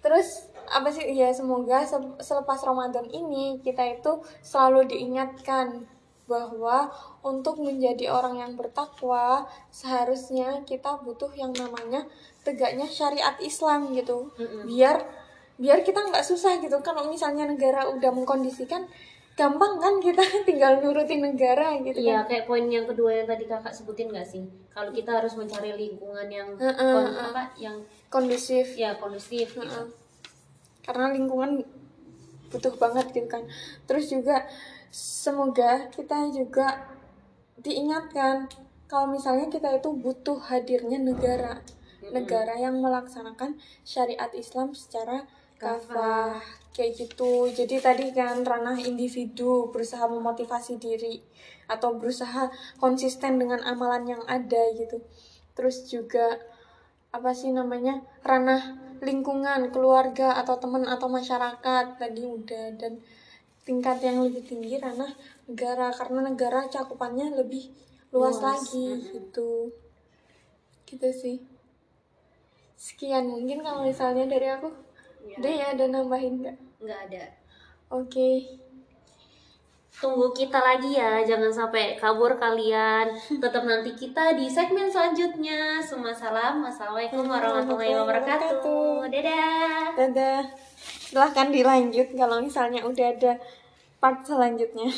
Terus 0.00 0.48
apa 0.72 0.88
sih? 0.88 1.04
Ya 1.12 1.28
semoga 1.36 1.84
se- 1.84 2.16
selepas 2.24 2.56
Ramadan 2.64 3.04
ini 3.12 3.60
kita 3.60 3.84
itu 3.84 4.24
selalu 4.40 4.88
diingatkan 4.88 5.84
bahwa 6.24 6.88
untuk 7.26 7.58
menjadi 7.58 8.08
orang 8.08 8.38
yang 8.38 8.52
bertakwa 8.54 9.44
seharusnya 9.74 10.62
kita 10.62 11.02
butuh 11.02 11.28
yang 11.34 11.50
namanya 11.52 12.06
tegaknya 12.46 12.86
syariat 12.88 13.36
Islam 13.42 13.92
gitu. 13.92 14.30
Biar 14.64 15.04
biar 15.60 15.84
kita 15.84 16.00
nggak 16.02 16.24
susah 16.24 16.56
gitu 16.56 16.80
kalau 16.80 17.04
misalnya 17.06 17.44
negara 17.44 17.84
udah 17.86 18.08
mengkondisikan 18.10 18.88
gampang 19.36 19.76
kan 19.76 20.00
kita 20.00 20.20
tinggal 20.48 20.80
nurutin 20.80 21.20
negara 21.20 21.76
gitu 21.78 22.00
Iya, 22.00 22.24
kan 22.24 22.28
kayak 22.28 22.44
poin 22.44 22.64
yang 22.66 22.84
kedua 22.84 23.12
yang 23.14 23.28
tadi 23.28 23.44
kakak 23.44 23.70
sebutin 23.70 24.08
gak 24.08 24.24
sih? 24.24 24.44
Kalau 24.70 24.88
kita 24.90 25.16
harus 25.16 25.32
mencari 25.34 25.72
lingkungan 25.72 26.26
yang 26.26 26.48
kon- 26.56 26.64
heeh. 26.64 27.04
apa, 27.12 27.44
yang 27.56 27.76
kondusif 28.08 28.74
ya 28.74 28.96
kondusif 28.96 29.52
gitu. 29.52 29.60
Heeh. 29.60 29.86
karena 30.80 31.12
lingkungan 31.12 31.60
butuh 32.48 32.74
banget 32.74 33.12
gitu 33.12 33.28
kan 33.28 33.44
terus 33.84 34.10
juga 34.10 34.42
semoga 34.90 35.86
kita 35.88 36.26
juga 36.30 36.82
diingatkan 37.56 38.48
kalau 38.86 39.06
misalnya 39.06 39.46
kita 39.46 39.70
itu 39.70 39.92
butuh 39.92 40.40
hadirnya 40.40 40.98
negara 40.98 41.62
negara 42.02 42.56
yang 42.56 42.80
melaksanakan 42.80 43.54
syariat 43.84 44.32
Islam 44.32 44.74
secara 44.74 45.28
kafah 45.60 46.40
kayak 46.72 46.96
gitu. 46.96 47.52
Jadi 47.52 47.76
tadi 47.84 48.06
kan 48.16 48.40
ranah 48.40 48.80
individu 48.80 49.68
berusaha 49.68 50.08
memotivasi 50.08 50.80
diri 50.80 51.20
atau 51.68 51.94
berusaha 52.00 52.48
konsisten 52.80 53.36
dengan 53.36 53.60
amalan 53.68 54.16
yang 54.16 54.22
ada 54.24 54.72
gitu. 54.74 55.04
Terus 55.52 55.86
juga 55.86 56.40
apa 57.12 57.36
sih 57.36 57.52
namanya 57.52 58.00
ranah 58.24 58.80
lingkungan 59.04 59.68
keluarga 59.68 60.40
atau 60.40 60.56
teman 60.56 60.88
atau 60.88 61.12
masyarakat 61.12 62.00
tadi 62.00 62.22
udah. 62.24 62.66
Dan 62.80 63.04
tingkat 63.68 64.00
yang 64.00 64.24
lebih 64.24 64.48
tinggi 64.48 64.80
ranah 64.80 65.12
negara 65.44 65.92
karena 65.92 66.32
negara 66.32 66.64
cakupannya 66.72 67.36
lebih 67.36 67.68
luas, 68.10 68.40
Luas, 68.40 68.42
lagi 68.42 68.86
mm-mm. 68.96 69.10
gitu. 69.12 69.50
Gitu 70.88 71.08
sih. 71.12 71.36
Sekian 72.80 73.28
mungkin 73.28 73.60
kalau 73.60 73.84
misalnya 73.84 74.24
dari 74.24 74.48
aku 74.48 74.89
udah 75.24 75.52
ya 75.52 75.66
ada 75.72 75.84
nambahin 75.88 76.44
nggak 76.44 76.56
nggak 76.80 77.00
ada. 77.10 77.24
oke 77.92 78.32
Tunggu 80.00 80.32
kita 80.32 80.56
lagi 80.56 80.96
ya, 80.96 81.20
jangan 81.20 81.52
sampai 81.52 81.92
kabur 81.92 82.40
kalian. 82.40 83.12
Tetap 83.36 83.68
nanti 83.68 83.92
kita 83.92 84.32
di 84.32 84.48
segmen 84.48 84.88
selanjutnya. 84.88 85.76
Semua 85.76 86.08
salam, 86.08 86.64
wassalamualaikum 86.64 87.28
warahmatullahi 87.28 87.92
wabarakatuh. 88.00 89.12
Dadah. 89.12 89.92
dadah 90.00 90.40
silahkan 91.10 91.50
dilanjut 91.50 92.14
kalau 92.14 92.38
misalnya 92.38 92.86
udah 92.86 93.06
ada 93.10 93.32
part 93.98 94.22
selanjutnya 94.22 94.86